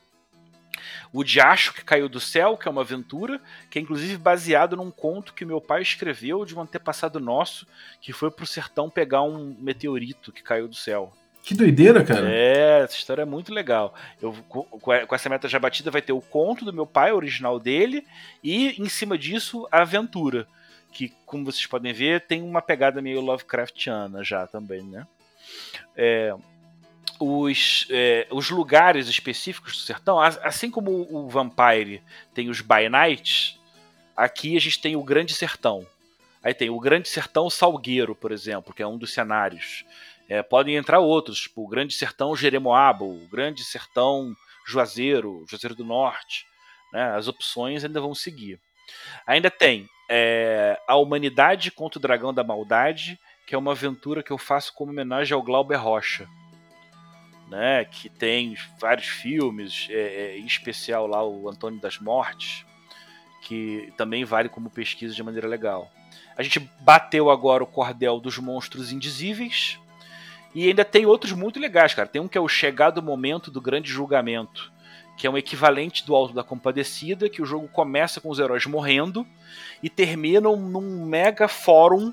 O 1.11 1.23
Diacho 1.23 1.73
que 1.73 1.83
Caiu 1.83 2.09
do 2.09 2.19
Céu, 2.19 2.57
que 2.57 2.67
é 2.67 2.71
uma 2.71 2.81
aventura, 2.81 3.41
que 3.69 3.79
é 3.79 3.81
inclusive 3.81 4.17
baseado 4.17 4.75
num 4.75 4.91
conto 4.91 5.33
que 5.33 5.45
meu 5.45 5.61
pai 5.61 5.81
escreveu 5.81 6.45
de 6.45 6.55
um 6.55 6.61
antepassado 6.61 7.19
nosso, 7.19 7.67
que 8.01 8.13
foi 8.13 8.31
pro 8.31 8.45
sertão 8.45 8.89
pegar 8.89 9.21
um 9.21 9.55
meteorito 9.59 10.31
que 10.31 10.43
caiu 10.43 10.67
do 10.67 10.75
céu. 10.75 11.13
Que 11.47 11.53
doideira, 11.53 12.03
cara. 12.03 12.29
É, 12.29 12.81
essa 12.83 12.95
história 12.95 13.21
é 13.21 13.25
muito 13.25 13.53
legal. 13.53 13.95
Eu, 14.21 14.33
com 14.49 15.15
essa 15.15 15.29
meta 15.29 15.47
já 15.47 15.57
batida 15.57 15.89
vai 15.89 16.01
ter 16.01 16.11
o 16.11 16.19
conto 16.19 16.65
do 16.65 16.73
meu 16.73 16.85
pai, 16.85 17.13
original 17.13 17.57
dele, 17.57 18.05
e 18.43 18.81
em 18.81 18.89
cima 18.89 19.17
disso 19.17 19.65
a 19.71 19.83
aventura. 19.83 20.45
Que, 20.91 21.13
como 21.25 21.45
vocês 21.45 21.65
podem 21.65 21.93
ver, 21.93 22.21
tem 22.21 22.41
uma 22.41 22.61
pegada 22.61 23.01
meio 23.01 23.21
Lovecraftiana 23.21 24.25
já 24.25 24.45
também, 24.45 24.83
né? 24.83 25.07
É, 25.95 26.35
os, 27.19 27.87
é, 27.89 28.27
os 28.31 28.49
lugares 28.49 29.07
específicos 29.07 29.73
do 29.73 29.79
sertão, 29.79 30.19
assim 30.19 30.69
como 30.69 31.07
o 31.09 31.29
Vampire 31.29 32.03
tem 32.33 32.49
os 32.49 32.61
By 32.61 32.89
Nights, 32.89 33.59
aqui 34.15 34.55
a 34.55 34.59
gente 34.59 34.79
tem 34.79 34.95
o 34.95 35.03
Grande 35.03 35.33
Sertão. 35.33 35.85
Aí 36.43 36.53
tem 36.53 36.69
o 36.69 36.79
Grande 36.79 37.09
Sertão 37.09 37.49
Salgueiro, 37.49 38.15
por 38.15 38.31
exemplo, 38.31 38.73
que 38.73 38.81
é 38.81 38.87
um 38.87 38.97
dos 38.97 39.13
cenários. 39.13 39.83
É, 40.29 40.41
podem 40.43 40.75
entrar 40.75 40.99
outros, 40.99 41.41
tipo 41.41 41.63
o 41.63 41.67
Grande 41.67 41.93
Sertão 41.93 42.35
Jeremoabo, 42.35 43.05
o 43.05 43.27
Grande 43.27 43.63
Sertão 43.63 44.35
Juazeiro, 44.65 45.45
Juazeiro 45.49 45.75
do 45.75 45.85
Norte. 45.85 46.45
Né? 46.93 47.15
As 47.15 47.27
opções 47.27 47.83
ainda 47.83 47.99
vão 47.99 48.13
seguir. 48.13 48.59
Ainda 49.25 49.49
tem 49.49 49.89
é, 50.09 50.79
A 50.87 50.95
Humanidade 50.95 51.71
contra 51.71 51.97
o 51.97 52.01
Dragão 52.01 52.33
da 52.33 52.43
Maldade, 52.43 53.19
que 53.45 53.55
é 53.55 53.57
uma 53.57 53.71
aventura 53.71 54.23
que 54.23 54.31
eu 54.31 54.37
faço 54.37 54.73
como 54.73 54.91
homenagem 54.91 55.33
ao 55.33 55.41
Glauber 55.41 55.77
Rocha 55.77 56.27
né, 57.49 57.85
que 57.85 58.09
tem 58.09 58.57
vários 58.79 59.07
filmes, 59.07 59.87
é, 59.89 59.93
é, 60.33 60.37
em 60.37 60.45
especial 60.45 61.07
lá 61.07 61.25
o 61.25 61.49
Antônio 61.49 61.79
das 61.79 61.97
Mortes, 61.99 62.65
que 63.41 63.93
também 63.95 64.25
vale 64.25 64.49
como 64.49 64.69
pesquisa 64.69 65.13
de 65.13 65.23
maneira 65.23 65.47
legal. 65.47 65.91
A 66.37 66.43
gente 66.43 66.59
bateu 66.81 67.31
agora 67.31 67.63
o 67.63 67.67
cordel 67.67 68.19
dos 68.19 68.37
monstros 68.37 68.91
indizíveis 68.91 69.79
E 70.53 70.67
ainda 70.67 70.85
tem 70.85 71.05
outros 71.05 71.33
muito 71.33 71.59
legais, 71.59 71.93
cara. 71.93 72.07
Tem 72.07 72.21
um 72.21 72.27
que 72.27 72.37
é 72.37 72.41
o 72.41 72.47
Chegado 72.47 73.01
Momento 73.01 73.49
do 73.49 73.61
Grande 73.61 73.89
Julgamento, 73.89 74.71
que 75.17 75.25
é 75.25 75.29
um 75.29 75.37
equivalente 75.37 76.05
do 76.05 76.15
Alto 76.15 76.33
da 76.33 76.43
Compadecida, 76.43 77.29
que 77.29 77.41
o 77.41 77.45
jogo 77.45 77.67
começa 77.67 78.21
com 78.21 78.29
os 78.29 78.39
heróis 78.39 78.65
morrendo 78.65 79.25
e 79.81 79.89
termina 79.89 80.49
num 80.55 81.05
mega 81.05 81.47
fórum 81.47 82.11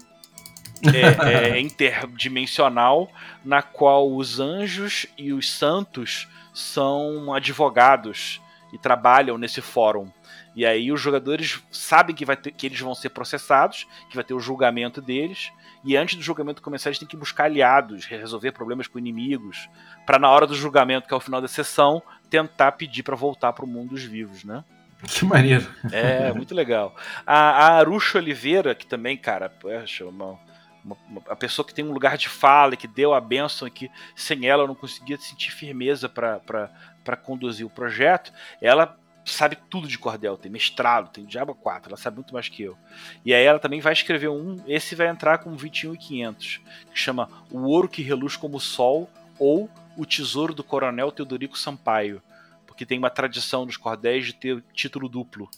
é, 0.88 1.50
é, 1.50 1.60
interdimensional 1.60 3.10
na 3.44 3.62
qual 3.62 4.14
os 4.14 4.40
anjos 4.40 5.06
e 5.16 5.32
os 5.32 5.50
santos 5.50 6.28
são 6.52 7.32
advogados 7.32 8.40
e 8.72 8.78
trabalham 8.78 9.38
nesse 9.38 9.60
fórum. 9.60 10.10
E 10.54 10.64
aí 10.64 10.92
os 10.92 11.00
jogadores 11.00 11.60
sabem 11.70 12.14
que, 12.14 12.24
vai 12.24 12.36
ter, 12.36 12.52
que 12.52 12.66
eles 12.66 12.78
vão 12.78 12.94
ser 12.94 13.10
processados, 13.10 13.86
que 14.08 14.14
vai 14.14 14.24
ter 14.24 14.34
o 14.34 14.40
julgamento 14.40 15.00
deles, 15.00 15.52
e 15.84 15.96
antes 15.96 16.16
do 16.16 16.22
julgamento 16.22 16.62
começar 16.62 16.90
eles 16.90 16.98
têm 16.98 17.08
que 17.08 17.16
buscar 17.16 17.44
aliados, 17.44 18.06
resolver 18.06 18.52
problemas 18.52 18.86
com 18.86 18.98
inimigos, 18.98 19.68
para 20.06 20.18
na 20.18 20.30
hora 20.30 20.46
do 20.46 20.54
julgamento, 20.54 21.08
que 21.08 21.14
é 21.14 21.16
o 21.16 21.20
final 21.20 21.40
da 21.40 21.48
sessão, 21.48 22.02
tentar 22.30 22.72
pedir 22.72 23.02
para 23.02 23.16
voltar 23.16 23.52
para 23.52 23.64
o 23.64 23.68
mundo 23.68 23.90
dos 23.90 24.04
vivos, 24.04 24.44
né? 24.44 24.64
Que 25.06 25.24
maneiro. 25.24 25.66
É, 25.92 26.32
muito 26.32 26.54
legal. 26.54 26.96
A, 27.26 27.78
a 27.80 27.84
Oliveira, 28.14 28.74
que 28.74 28.86
também, 28.86 29.16
cara, 29.16 29.48
poxa, 29.48 30.06
uma, 30.06 30.38
uma, 30.84 30.96
uma, 31.08 31.22
a 31.28 31.36
pessoa 31.36 31.66
que 31.66 31.74
tem 31.74 31.84
um 31.84 31.92
lugar 31.92 32.16
de 32.16 32.28
fala, 32.28 32.76
que 32.76 32.86
deu 32.86 33.14
a 33.14 33.20
benção 33.20 33.66
e 33.66 33.70
que 33.70 33.90
sem 34.14 34.46
ela 34.46 34.64
eu 34.64 34.68
não 34.68 34.74
conseguia 34.74 35.16
sentir 35.16 35.50
firmeza 35.50 36.08
para 36.08 37.16
conduzir 37.22 37.66
o 37.66 37.70
projeto, 37.70 38.32
ela 38.60 38.98
sabe 39.24 39.56
tudo 39.70 39.88
de 39.88 39.98
cordel, 39.98 40.36
tem 40.36 40.52
mestrado, 40.52 41.10
tem 41.10 41.24
Diabo 41.24 41.54
4, 41.54 41.88
ela 41.88 41.96
sabe 41.96 42.16
muito 42.16 42.34
mais 42.34 42.48
que 42.48 42.62
eu. 42.62 42.76
E 43.24 43.32
aí 43.32 43.44
ela 43.44 43.58
também 43.58 43.80
vai 43.80 43.92
escrever 43.92 44.28
um, 44.28 44.56
esse 44.66 44.94
vai 44.94 45.08
entrar 45.08 45.38
com 45.38 45.56
21.500, 45.56 46.60
que 46.92 46.98
chama 46.98 47.28
O 47.50 47.60
Ouro 47.62 47.88
que 47.88 48.02
Reluz 48.02 48.36
como 48.36 48.58
o 48.58 48.60
Sol 48.60 49.08
ou 49.38 49.70
O 49.96 50.04
Tesouro 50.04 50.54
do 50.54 50.62
Coronel 50.62 51.10
Teodorico 51.10 51.58
Sampaio, 51.58 52.20
porque 52.66 52.84
tem 52.84 52.98
uma 52.98 53.10
tradição 53.10 53.64
dos 53.64 53.76
cordéis 53.76 54.26
de 54.26 54.34
ter 54.34 54.62
título 54.74 55.08
duplo. 55.08 55.48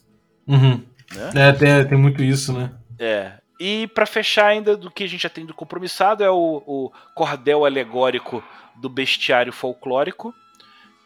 Uhum. 0.47 0.85
Né? 1.13 1.49
É, 1.49 1.53
tem, 1.53 1.89
tem 1.89 1.99
muito 1.99 2.23
isso, 2.23 2.53
né? 2.53 2.73
É. 2.99 3.33
E 3.59 3.87
para 3.89 4.05
fechar 4.05 4.47
ainda 4.47 4.77
do 4.77 4.91
que 4.91 5.05
a 5.05 5.09
gente 5.09 5.23
já 5.23 5.31
tem 5.31 5.47
do 5.47 5.55
compromissado 5.55 6.23
é 6.23 6.31
o, 6.31 6.63
o 6.67 6.93
cordel 7.15 7.65
alegórico 7.65 8.45
do 8.75 8.89
bestiário 8.89 9.53
folclórico, 9.53 10.35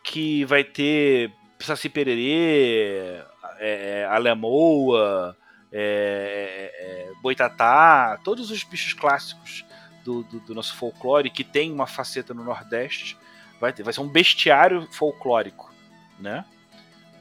que 0.03 0.45
vai 0.45 0.65
ter 0.65 1.33
Saci 1.61 1.89
Pererê, 1.89 3.23
é, 3.59 4.01
é, 4.01 4.09
Alemoa, 4.11 5.37
é, 5.73 6.73
é, 6.75 7.13
Boitatá, 7.23 8.19
todos 8.25 8.51
os 8.51 8.65
bichos 8.65 8.95
clássicos 8.95 9.65
do, 10.05 10.25
do, 10.25 10.41
do, 10.41 10.55
nosso 10.55 10.75
folclore 10.75 11.31
que 11.31 11.45
tem 11.45 11.71
uma 11.71 11.87
faceta 11.87 12.35
no 12.35 12.43
Nordeste. 12.43 13.17
Vai, 13.61 13.73
ter, 13.73 13.83
vai 13.83 13.93
ser 13.93 14.01
um 14.01 14.09
bestiário 14.09 14.89
folclórico, 14.91 15.71
né? 16.19 16.45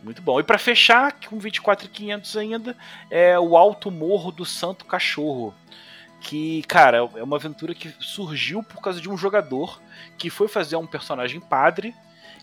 Muito 0.04 0.22
bom. 0.22 0.40
E 0.40 0.44
para 0.44 0.58
fechar, 0.58 1.14
com 1.28 1.38
24,500 1.38 2.38
ainda, 2.38 2.78
é 3.10 3.38
o 3.40 3.58
Alto 3.58 3.92
Morro 3.92 4.32
do 4.32 4.46
Santo 4.46 4.86
Cachorro. 4.86 5.54
Que, 6.22 6.64
cara, 6.64 6.98
é 7.16 7.24
uma 7.24 7.38
aventura 7.38 7.74
que 7.74 7.94
surgiu 8.00 8.62
por 8.62 8.82
causa 8.82 9.00
de 9.00 9.10
um 9.10 9.18
jogador 9.18 9.82
que 10.18 10.30
foi 10.30 10.48
fazer 10.48 10.76
um 10.76 10.88
personagem 10.88 11.40
padre 11.40 11.96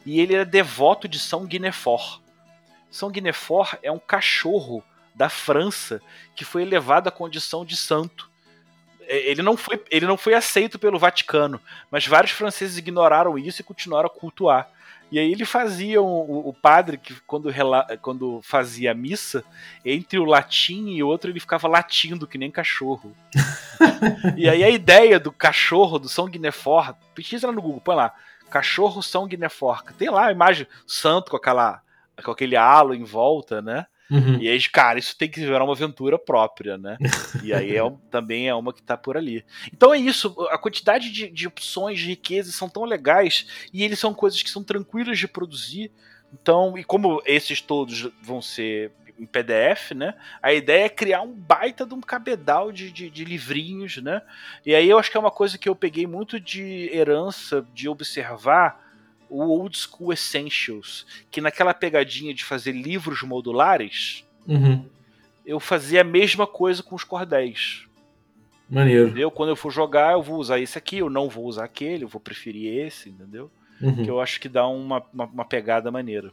e 0.05 0.21
ele 0.21 0.35
era 0.35 0.45
devoto 0.45 1.09
de 1.09 1.19
São 1.19 1.45
Guinefor. 1.45 2.21
São 2.91 3.11
Guinefor 3.11 3.77
é 3.83 3.91
um 3.91 3.99
cachorro 3.99 4.83
da 5.15 5.29
França 5.29 6.01
que 6.35 6.45
foi 6.45 6.63
elevado 6.63 7.09
à 7.09 7.13
condição 7.13 7.65
de 7.65 7.77
santo. 7.77 8.31
É, 9.03 9.31
ele 9.31 9.43
não 9.43 9.57
foi, 9.57 9.83
ele 9.91 10.07
não 10.07 10.17
foi 10.17 10.35
aceito 10.35 10.79
pelo 10.79 10.99
Vaticano, 10.99 11.61
mas 11.91 12.07
vários 12.07 12.33
franceses 12.33 12.79
ignoraram 12.79 13.39
isso 13.39 13.61
e 13.61 13.65
continuaram 13.65 14.07
a 14.07 14.11
cultuar. 14.11 14.71
E 15.11 15.19
aí 15.19 15.31
ele 15.31 15.45
fazia 15.45 16.03
o, 16.03 16.49
o 16.49 16.53
padre 16.53 16.99
que 16.99 17.15
quando, 17.27 17.49
quando 18.03 18.41
fazia 18.43 18.91
a 18.91 18.95
missa, 18.95 19.45
entre 19.85 20.19
o 20.19 20.25
latim 20.25 20.89
e 20.89 21.03
outro 21.03 21.31
ele 21.31 21.39
ficava 21.39 21.69
latindo 21.69 22.27
que 22.27 22.37
nem 22.37 22.51
cachorro. 22.51 23.15
e 24.37 24.49
aí 24.49 24.65
a 24.65 24.71
ideia 24.71 25.21
do 25.21 25.31
cachorro 25.31 25.99
do 25.99 26.09
São 26.09 26.29
Guinefor, 26.29 26.95
pesquisa 27.15 27.47
lá 27.47 27.53
no 27.53 27.63
Google, 27.63 27.81
põe 27.81 27.95
lá, 27.95 28.15
cachorro 28.51 29.03
São 29.03 29.29
Guineforca. 29.29 29.95
Tem 29.97 30.11
lá 30.11 30.27
a 30.27 30.33
imagem 30.33 30.67
santo 30.87 31.31
com 31.31 31.37
aquela 31.37 31.83
com 32.25 32.31
aquele 32.31 32.57
halo 32.57 32.95
em 32.95 33.05
volta, 33.05 33.61
né? 33.61 33.87
Uhum. 34.11 34.39
E 34.41 34.49
aí, 34.49 34.61
cara, 34.69 34.99
isso 34.99 35.17
tem 35.17 35.29
que 35.29 35.41
virar 35.41 35.65
uma 35.65 35.73
aventura 35.73 36.19
própria, 36.19 36.79
né? 36.79 36.97
e 37.43 37.53
aí 37.53 37.77
é, 37.77 37.93
também 38.11 38.49
é 38.49 38.55
uma 38.55 38.73
que 38.73 38.83
tá 38.83 38.97
por 38.97 39.17
ali. 39.17 39.45
Então 39.73 39.93
é 39.93 39.99
isso, 39.99 40.35
a 40.51 40.59
quantidade 40.59 41.11
de, 41.11 41.29
de 41.29 41.47
opções, 41.47 41.99
de 41.99 42.09
riquezas 42.09 42.55
são 42.55 42.69
tão 42.69 42.85
legais 42.85 43.69
e 43.73 43.83
eles 43.83 43.99
são 43.99 44.15
coisas 44.15 44.43
que 44.43 44.51
são 44.51 44.63
tranquilas 44.63 45.19
de 45.19 45.29
produzir. 45.29 45.91
Então, 46.33 46.77
e 46.77 46.85
como 46.85 47.23
esses 47.25 47.61
todos 47.61 48.11
vão 48.23 48.43
ser 48.43 48.93
em 49.19 49.27
PDF, 49.27 49.93
né? 49.95 50.15
A 50.43 50.53
ideia 50.53 50.85
é 50.85 50.89
criar 50.89 51.23
um 51.23 51.33
baita 51.33 51.87
de 51.87 51.95
um 51.95 52.01
cabedal 52.01 52.71
de, 52.71 52.93
de, 52.93 53.09
de, 53.09 53.25
livrinhos, 53.25 53.97
né? 53.99 54.23
E 54.65 54.75
aí 54.75 54.89
eu 54.89 54.99
acho 54.99 55.11
que 55.11 55.17
é 55.17 55.21
uma 55.21 55.31
coisa 55.31 55.57
que 55.57 55.69
eu 55.69 55.75
peguei 55.75 56.07
muito 56.07 56.39
de 56.39 56.91
herança 56.93 57.67
de 57.73 57.89
observar 57.89 58.86
o 59.29 59.45
Old 59.45 59.77
School 59.77 60.13
Essentials, 60.13 61.07
que 61.31 61.41
naquela 61.41 61.75
pegadinha 61.75 62.33
de 62.33 62.45
fazer 62.45 62.73
livros 62.73 63.23
modulares, 63.23 64.25
uhum. 64.47 64.85
eu 65.45 65.59
fazia 65.61 66.01
a 66.01 66.05
mesma 66.05 66.47
coisa 66.47 66.83
com 66.83 66.95
os 66.95 67.05
cordéis. 67.05 67.87
Maneiro. 68.69 69.07
Entendeu? 69.07 69.31
Quando 69.31 69.51
eu 69.51 69.57
for 69.57 69.71
jogar, 69.71 70.13
eu 70.13 70.23
vou 70.23 70.39
usar 70.39 70.59
esse 70.59 70.77
aqui, 70.77 70.99
eu 70.99 71.09
não 71.09 71.29
vou 71.29 71.45
usar 71.45 71.65
aquele, 71.65 72.05
eu 72.05 72.09
vou 72.09 72.21
preferir 72.21 72.87
esse, 72.87 73.11
entendeu? 73.11 73.51
Uhum. 73.81 74.05
Que 74.05 74.11
eu 74.11 74.21
acho 74.21 74.41
que 74.41 74.49
dá 74.49 74.67
uma, 74.67 75.03
uma, 75.13 75.25
uma 75.27 75.45
pegada 75.45 75.91
maneira. 75.91 76.33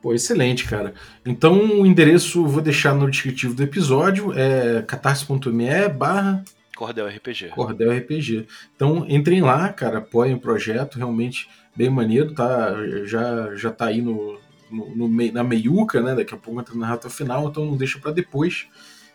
Pô, 0.00 0.12
excelente, 0.12 0.68
cara. 0.68 0.94
Então 1.24 1.80
o 1.80 1.86
endereço 1.86 2.44
vou 2.46 2.62
deixar 2.62 2.94
no 2.94 3.10
descritivo 3.10 3.54
do 3.54 3.62
episódio, 3.62 4.32
é 4.36 4.82
catarse.me 4.82 5.88
barra 5.88 6.44
Cordel 6.76 7.06
RPG. 7.06 7.48
Cordel 7.48 7.96
RPG. 7.96 8.46
Então 8.74 9.06
entrem 9.08 9.40
lá, 9.40 9.72
cara, 9.72 9.98
apoiem 9.98 10.34
o 10.34 10.40
projeto, 10.40 10.96
realmente 10.96 11.48
bem 11.74 11.90
maneiro, 11.90 12.34
tá? 12.34 12.74
Já, 13.04 13.54
já 13.54 13.70
tá 13.70 13.86
aí 13.86 14.02
no, 14.02 14.38
no, 14.70 15.08
no 15.08 15.32
na 15.32 15.44
meiuca, 15.44 16.00
né? 16.00 16.14
Daqui 16.14 16.34
a 16.34 16.36
pouco 16.36 16.60
entra 16.60 16.74
na 16.74 16.88
reta 16.88 17.10
final, 17.10 17.48
então 17.48 17.64
não 17.64 17.76
deixa 17.76 17.98
para 17.98 18.12
depois. 18.12 18.66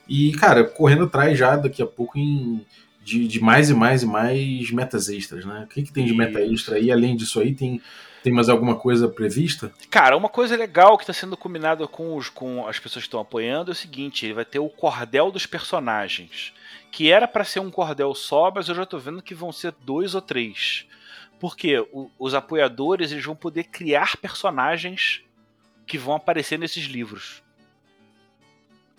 E, 0.07 0.31
cara, 0.33 0.63
correndo 0.63 1.03
atrás 1.03 1.37
já 1.37 1.55
daqui 1.55 1.81
a 1.81 1.85
pouco 1.85 2.17
em, 2.17 2.65
de, 3.03 3.27
de 3.27 3.39
mais 3.41 3.69
e 3.69 3.73
mais 3.73 4.03
e 4.03 4.05
mais 4.05 4.71
metas 4.71 5.09
extras, 5.09 5.45
né? 5.45 5.65
O 5.65 5.67
que, 5.67 5.83
que 5.83 5.91
tem 5.91 6.05
de 6.05 6.13
meta 6.13 6.41
extra 6.41 6.75
aí? 6.75 6.91
Além 6.91 7.15
disso 7.15 7.39
aí, 7.39 7.53
tem 7.53 7.81
tem 8.27 8.33
mais 8.33 8.49
alguma 8.49 8.75
coisa 8.75 9.07
prevista? 9.07 9.71
Cara, 9.89 10.17
uma 10.17 10.27
coisa 10.27 10.57
legal 10.57 10.97
que 10.97 11.03
está 11.03 11.13
sendo 11.13 11.37
combinada 11.37 11.87
com, 11.87 12.17
os, 12.17 12.27
com 12.27 12.67
as 12.67 12.77
pessoas 12.77 13.03
que 13.03 13.07
estão 13.07 13.21
apoiando 13.21 13.71
é 13.71 13.73
o 13.73 13.75
seguinte: 13.75 14.25
ele 14.25 14.33
vai 14.33 14.43
ter 14.43 14.59
o 14.59 14.67
cordel 14.67 15.31
dos 15.31 15.45
personagens. 15.45 16.53
Que 16.91 17.09
era 17.09 17.27
para 17.27 17.45
ser 17.45 17.61
um 17.61 17.71
cordel 17.71 18.13
só, 18.13 18.51
mas 18.53 18.67
eu 18.67 18.75
já 18.75 18.83
estou 18.83 18.99
vendo 18.99 19.21
que 19.21 19.35
vão 19.35 19.51
ser 19.51 19.73
dois 19.81 20.13
ou 20.13 20.21
três. 20.21 20.85
Porque 21.39 21.79
o, 21.91 22.09
os 22.17 22.33
apoiadores 22.33 23.11
eles 23.11 23.25
vão 23.25 23.35
poder 23.35 23.65
criar 23.65 24.17
personagens 24.17 25.23
que 25.85 25.97
vão 25.97 26.15
aparecer 26.15 26.57
nesses 26.57 26.85
livros. 26.85 27.43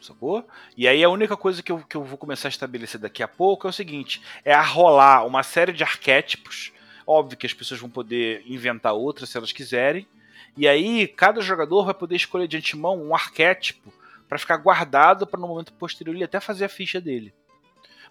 Sacou? 0.01 0.47
E 0.77 0.87
aí 0.87 1.03
a 1.03 1.09
única 1.09 1.37
coisa 1.37 1.63
que 1.63 1.73
eu, 1.73 1.79
que 1.81 1.97
eu 1.97 2.05
vou 2.05 2.17
começar 2.17 2.49
a 2.49 2.51
estabelecer 2.51 3.01
daqui 3.01 3.23
a 3.23 3.29
pouco 3.29 3.67
é 3.67 3.71
o 3.71 3.73
seguinte: 3.73 4.23
é 4.45 4.55
rolar 4.55 5.27
uma 5.27 5.43
série 5.43 5.73
de 5.73 5.83
arquétipos 5.83 6.73
Óbvio 7.11 7.39
que 7.39 7.47
as 7.47 7.55
pessoas 7.55 7.81
vão 7.81 7.89
poder 7.89 8.43
inventar 8.45 8.93
outras 8.93 9.31
se 9.31 9.39
elas 9.39 9.51
quiserem. 9.51 10.07
E 10.55 10.69
aí, 10.69 11.09
cada 11.09 11.41
jogador 11.41 11.87
vai 11.87 11.95
poder 11.95 12.17
escolher 12.17 12.47
de 12.47 12.59
antemão 12.59 13.03
um 13.03 13.15
arquétipo 13.15 13.91
para 14.29 14.37
ficar 14.37 14.59
guardado 14.59 15.27
para 15.27 15.41
no 15.41 15.49
momento 15.49 15.73
posterior 15.73 16.15
ele 16.15 16.25
até 16.25 16.39
fazer 16.39 16.67
a 16.67 16.69
ficha 16.69 17.01
dele. 17.01 17.33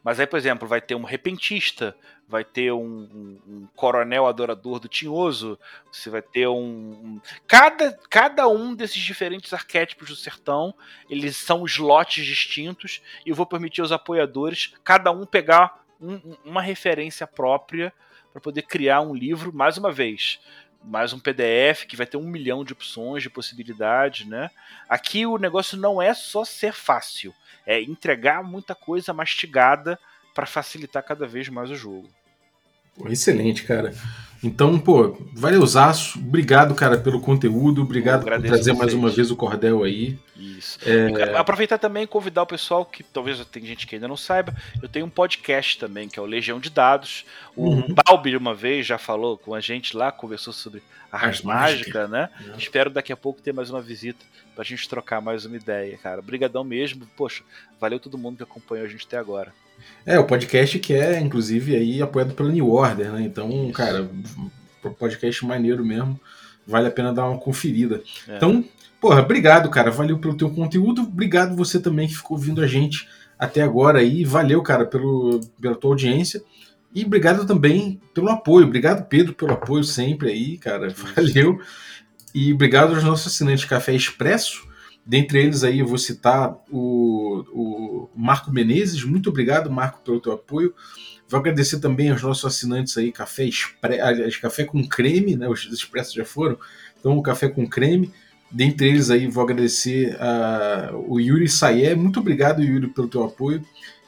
Mas 0.07 0.21
aí, 0.21 0.25
por 0.25 0.39
exemplo, 0.39 0.65
vai 0.65 0.79
ter 0.79 0.95
um 0.95 1.03
repentista, 1.03 1.93
vai 2.29 2.41
ter 2.41 2.71
um, 2.71 2.79
um, 2.79 3.41
um 3.45 3.67
coronel 3.75 4.25
adorador 4.25 4.79
do 4.79 4.87
tinhoso, 4.87 5.59
você 5.91 6.09
vai 6.09 6.21
ter 6.21 6.47
um, 6.47 6.55
um, 6.55 7.21
Cada, 7.45 7.91
cada 8.09 8.47
um 8.47 8.73
desses 8.73 9.01
diferentes 9.01 9.51
arquétipos 9.51 10.07
do 10.07 10.15
sertão, 10.15 10.73
eles 11.09 11.35
são 11.35 11.65
slots 11.65 12.25
distintos, 12.25 13.01
e 13.25 13.31
eu 13.31 13.35
vou 13.35 13.45
permitir 13.45 13.81
aos 13.81 13.91
apoiadores 13.91 14.73
cada 14.81 15.11
um 15.11 15.25
pegar 15.25 15.83
uma 16.45 16.61
referência 16.61 17.27
própria 17.27 17.91
para 18.31 18.39
poder 18.39 18.61
criar 18.61 19.01
um 19.01 19.13
livro, 19.13 19.51
mais 19.53 19.77
uma 19.77 19.91
vez, 19.91 20.39
mais 20.87 21.11
um 21.11 21.19
PDF 21.19 21.85
que 21.85 21.97
vai 21.97 22.07
ter 22.07 22.17
um 22.17 22.27
milhão 22.27 22.63
de 22.63 22.71
opções, 22.71 23.21
de 23.21 23.29
possibilidades, 23.29 24.25
né? 24.25 24.49
Aqui 24.87 25.25
o 25.25 25.37
negócio 25.37 25.77
não 25.77 26.01
é 26.01 26.13
só 26.13 26.45
ser 26.45 26.73
fácil, 26.73 27.35
é 27.65 27.81
entregar 27.81 28.41
muita 28.41 28.73
coisa 28.73 29.13
mastigada 29.13 29.99
para 30.33 30.45
facilitar 30.45 31.03
cada 31.03 31.27
vez 31.27 31.49
mais 31.49 31.69
o 31.69 31.75
jogo. 31.75 32.09
Excelente, 33.05 33.63
cara. 33.63 33.93
Então, 34.43 34.77
pô, 34.77 35.17
valeuzaço. 35.33 36.19
Obrigado, 36.19 36.75
cara, 36.75 36.97
pelo 36.97 37.19
conteúdo. 37.19 37.81
Obrigado 37.81 38.23
por 38.23 38.41
trazer 38.41 38.73
mais 38.73 38.93
uma 38.93 39.09
vez 39.09 39.31
o 39.31 39.35
Cordel 39.35 39.83
aí. 39.83 40.17
Isso. 40.35 40.77
É... 40.85 41.35
Aproveitar 41.35 41.77
também 41.77 42.03
e 42.03 42.07
convidar 42.07 42.43
o 42.43 42.47
pessoal 42.47 42.85
que 42.85 43.03
talvez 43.03 43.43
tem 43.45 43.65
gente 43.65 43.87
que 43.87 43.95
ainda 43.95 44.07
não 44.07 44.17
saiba. 44.17 44.55
Eu 44.81 44.87
tenho 44.87 45.05
um 45.05 45.09
podcast 45.09 45.79
também, 45.79 46.07
que 46.07 46.19
é 46.19 46.21
o 46.21 46.25
Legião 46.25 46.59
de 46.59 46.69
Dados. 46.69 47.25
O 47.55 47.69
uhum. 47.69 47.95
Balbi, 48.05 48.37
uma 48.37 48.53
vez, 48.53 48.85
já 48.85 48.97
falou 48.97 49.37
com 49.37 49.55
a 49.55 49.59
gente 49.59 49.97
lá, 49.97 50.11
conversou 50.11 50.53
sobre 50.53 50.83
a 51.11 51.25
Ars 51.25 51.41
Mágica, 51.41 52.07
né? 52.07 52.29
Uhum. 52.39 52.57
Espero 52.57 52.89
daqui 52.91 53.11
a 53.11 53.17
pouco 53.17 53.41
ter 53.41 53.53
mais 53.53 53.71
uma 53.71 53.81
visita 53.81 54.23
pra 54.53 54.63
gente 54.63 54.87
trocar 54.87 55.19
mais 55.19 55.45
uma 55.45 55.55
ideia, 55.55 55.97
cara. 55.97 56.19
Obrigadão 56.19 56.63
mesmo. 56.63 57.07
Poxa, 57.17 57.43
valeu 57.79 57.99
todo 57.99 58.17
mundo 58.17 58.37
que 58.37 58.43
acompanhou 58.43 58.85
a 58.85 58.89
gente 58.89 59.05
até 59.07 59.17
agora. 59.17 59.51
É, 60.05 60.17
o 60.17 60.25
podcast 60.25 60.79
que 60.79 60.93
é, 60.93 61.19
inclusive, 61.19 61.75
aí 61.75 62.01
apoiado 62.01 62.33
pela 62.33 62.51
New 62.51 62.69
Order, 62.69 63.11
né? 63.11 63.21
Então, 63.23 63.71
cara, 63.71 64.09
podcast 64.97 65.45
maneiro 65.45 65.85
mesmo. 65.85 66.19
Vale 66.65 66.87
a 66.87 66.91
pena 66.91 67.13
dar 67.13 67.29
uma 67.29 67.39
conferida. 67.39 68.01
É. 68.27 68.37
Então, 68.37 68.63
porra, 68.99 69.21
obrigado, 69.21 69.69
cara. 69.69 69.89
Valeu 69.89 70.19
pelo 70.19 70.35
teu 70.35 70.49
conteúdo. 70.49 71.03
Obrigado 71.03 71.55
você 71.55 71.79
também 71.79 72.07
que 72.07 72.15
ficou 72.15 72.37
ouvindo 72.37 72.61
a 72.61 72.67
gente 72.67 73.07
até 73.39 73.61
agora 73.61 73.99
aí. 73.99 74.25
Valeu, 74.25 74.61
cara, 74.61 74.85
pelo, 74.85 75.39
pela 75.61 75.75
tua 75.75 75.91
audiência. 75.91 76.41
E 76.93 77.05
obrigado 77.05 77.45
também 77.45 78.01
pelo 78.13 78.29
apoio. 78.29 78.65
Obrigado, 78.65 79.07
Pedro, 79.07 79.33
pelo 79.33 79.53
apoio 79.53 79.83
sempre 79.83 80.29
aí, 80.29 80.57
cara. 80.57 80.93
Valeu. 81.15 81.59
E 82.33 82.53
obrigado 82.53 82.93
aos 82.93 83.03
nossos 83.03 83.33
assinantes 83.33 83.65
Café 83.65 83.93
Expresso. 83.93 84.66
Dentre 85.07 85.39
eles 85.39 85.63
aí 85.63 85.79
eu 85.79 85.87
vou 85.87 85.97
citar 85.97 86.53
o, 86.69 87.45
o 87.53 88.09
Marco 88.13 88.51
Menezes. 88.51 89.05
Muito 89.05 89.29
obrigado, 89.29 89.71
Marco, 89.71 90.01
pelo 90.03 90.19
teu 90.19 90.33
apoio. 90.33 90.75
Vou 91.29 91.39
agradecer 91.39 91.79
também 91.79 92.09
aos 92.09 92.21
nossos 92.21 92.43
assinantes 92.43 92.97
aí, 92.97 93.09
Café, 93.09 93.45
Expre... 93.45 93.97
café 94.41 94.65
com 94.65 94.85
creme, 94.85 95.37
né? 95.37 95.47
Os 95.47 95.65
expressos 95.71 96.13
já 96.13 96.25
foram. 96.25 96.57
Então, 96.99 97.17
o 97.17 97.21
café 97.23 97.47
com 97.47 97.65
creme. 97.65 98.11
Dentre 98.51 98.89
eles 98.89 99.09
aí, 99.09 99.27
vou 99.27 99.43
agradecer 99.43 100.17
a, 100.21 100.91
o 100.93 101.21
Yuri 101.21 101.47
Sayé. 101.47 101.95
Muito 101.95 102.19
obrigado, 102.19 102.61
Yuri, 102.61 102.87
pelo 102.87 103.07
teu 103.07 103.23
apoio. 103.23 103.63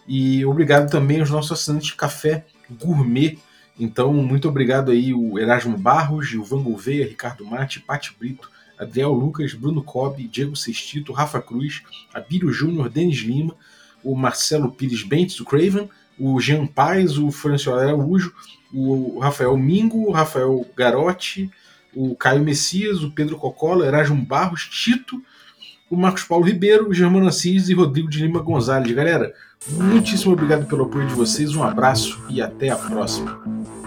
E 0.06 0.46
obrigado 0.46 0.90
também 0.90 1.22
aos 1.22 1.30
nossos 1.30 1.54
assinantes 1.54 1.88
de 1.88 1.96
café 1.96 2.46
gourmet. 2.70 3.40
Então, 3.80 4.14
muito 4.14 4.50
obrigado 4.50 4.92
aí, 4.92 5.14
o 5.14 5.40
Erasmo 5.40 5.78
Barros, 5.78 6.28
Gilvan 6.28 6.62
Gouveia, 6.62 7.08
Ricardo 7.08 7.46
Mate, 7.46 7.80
Pati 7.80 8.14
Brito, 8.20 8.52
Adriel 8.80 9.12
Lucas, 9.12 9.54
Bruno 9.54 9.84
Cobb, 9.84 10.26
Diego 10.28 10.56
Sestito, 10.56 11.12
Rafa 11.12 11.42
Cruz, 11.42 11.84
Abílio 12.14 12.52
Júnior, 12.52 12.90
Denis 12.90 13.18
Lima, 13.18 13.54
o 14.04 14.16
Marcelo 14.16 14.72
Pires 14.72 15.04
Bentes, 15.04 15.40
o 15.40 15.46
Craven, 15.46 15.90
o 16.18 16.40
Jean 16.40 16.66
Paz, 16.66 17.18
o 17.18 17.30
Francisco 17.30 17.74
Araújo, 17.74 18.34
o 18.74 19.20
Rafael 19.20 19.56
Mingo, 19.58 20.08
o 20.08 20.12
Rafael 20.12 20.66
Garotti, 20.76 21.52
o 21.94 22.16
Caio 22.16 22.44
Messias, 22.44 23.04
o 23.04 23.12
Pedro 23.12 23.38
Cocola, 23.38 23.86
Erasmo 23.86 24.24
Barros, 24.24 24.64
Tito, 24.64 25.22
o 25.90 25.98
Marcos 25.98 26.24
Paulo 26.24 26.46
Ribeiro, 26.46 26.90
o 26.90 26.94
Germano 26.94 27.28
Assis 27.28 27.68
e 27.68 27.74
Rodrigo 27.74 28.10
de 28.10 28.22
Lima 28.22 28.42
Gonzalez. 28.42 28.92
Galera, 28.96 29.34
muitíssimo 29.72 30.34
obrigado 30.34 30.68
pelo 30.68 30.86
apoio 30.86 31.08
de 31.08 31.16
vocês, 31.16 31.56
um 31.56 31.64
abraço 31.64 32.22
e 32.30 32.42
até 32.42 32.70
a 32.70 32.76
próxima. 32.76 33.79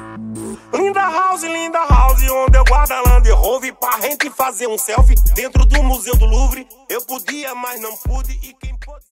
Linda 0.73 1.01
House, 1.01 1.43
linda 1.43 1.79
House, 1.85 2.23
onde 2.23 2.57
eu 2.57 2.65
guardo 2.65 2.93
a 2.93 3.01
Land 3.03 3.31
Rover 3.31 3.75
pra 3.75 4.01
gente 4.01 4.31
fazer 4.31 4.67
um 4.67 4.79
selfie 4.79 5.15
dentro 5.35 5.67
do 5.67 5.83
Museu 5.83 6.17
do 6.17 6.25
Louvre. 6.25 6.67
Eu 6.89 7.03
podia, 7.03 7.55
mas 7.55 7.81
não 7.81 7.97
pude 7.99 8.33
e 8.43 8.55
quem 8.55 8.75
pôde... 8.79 9.12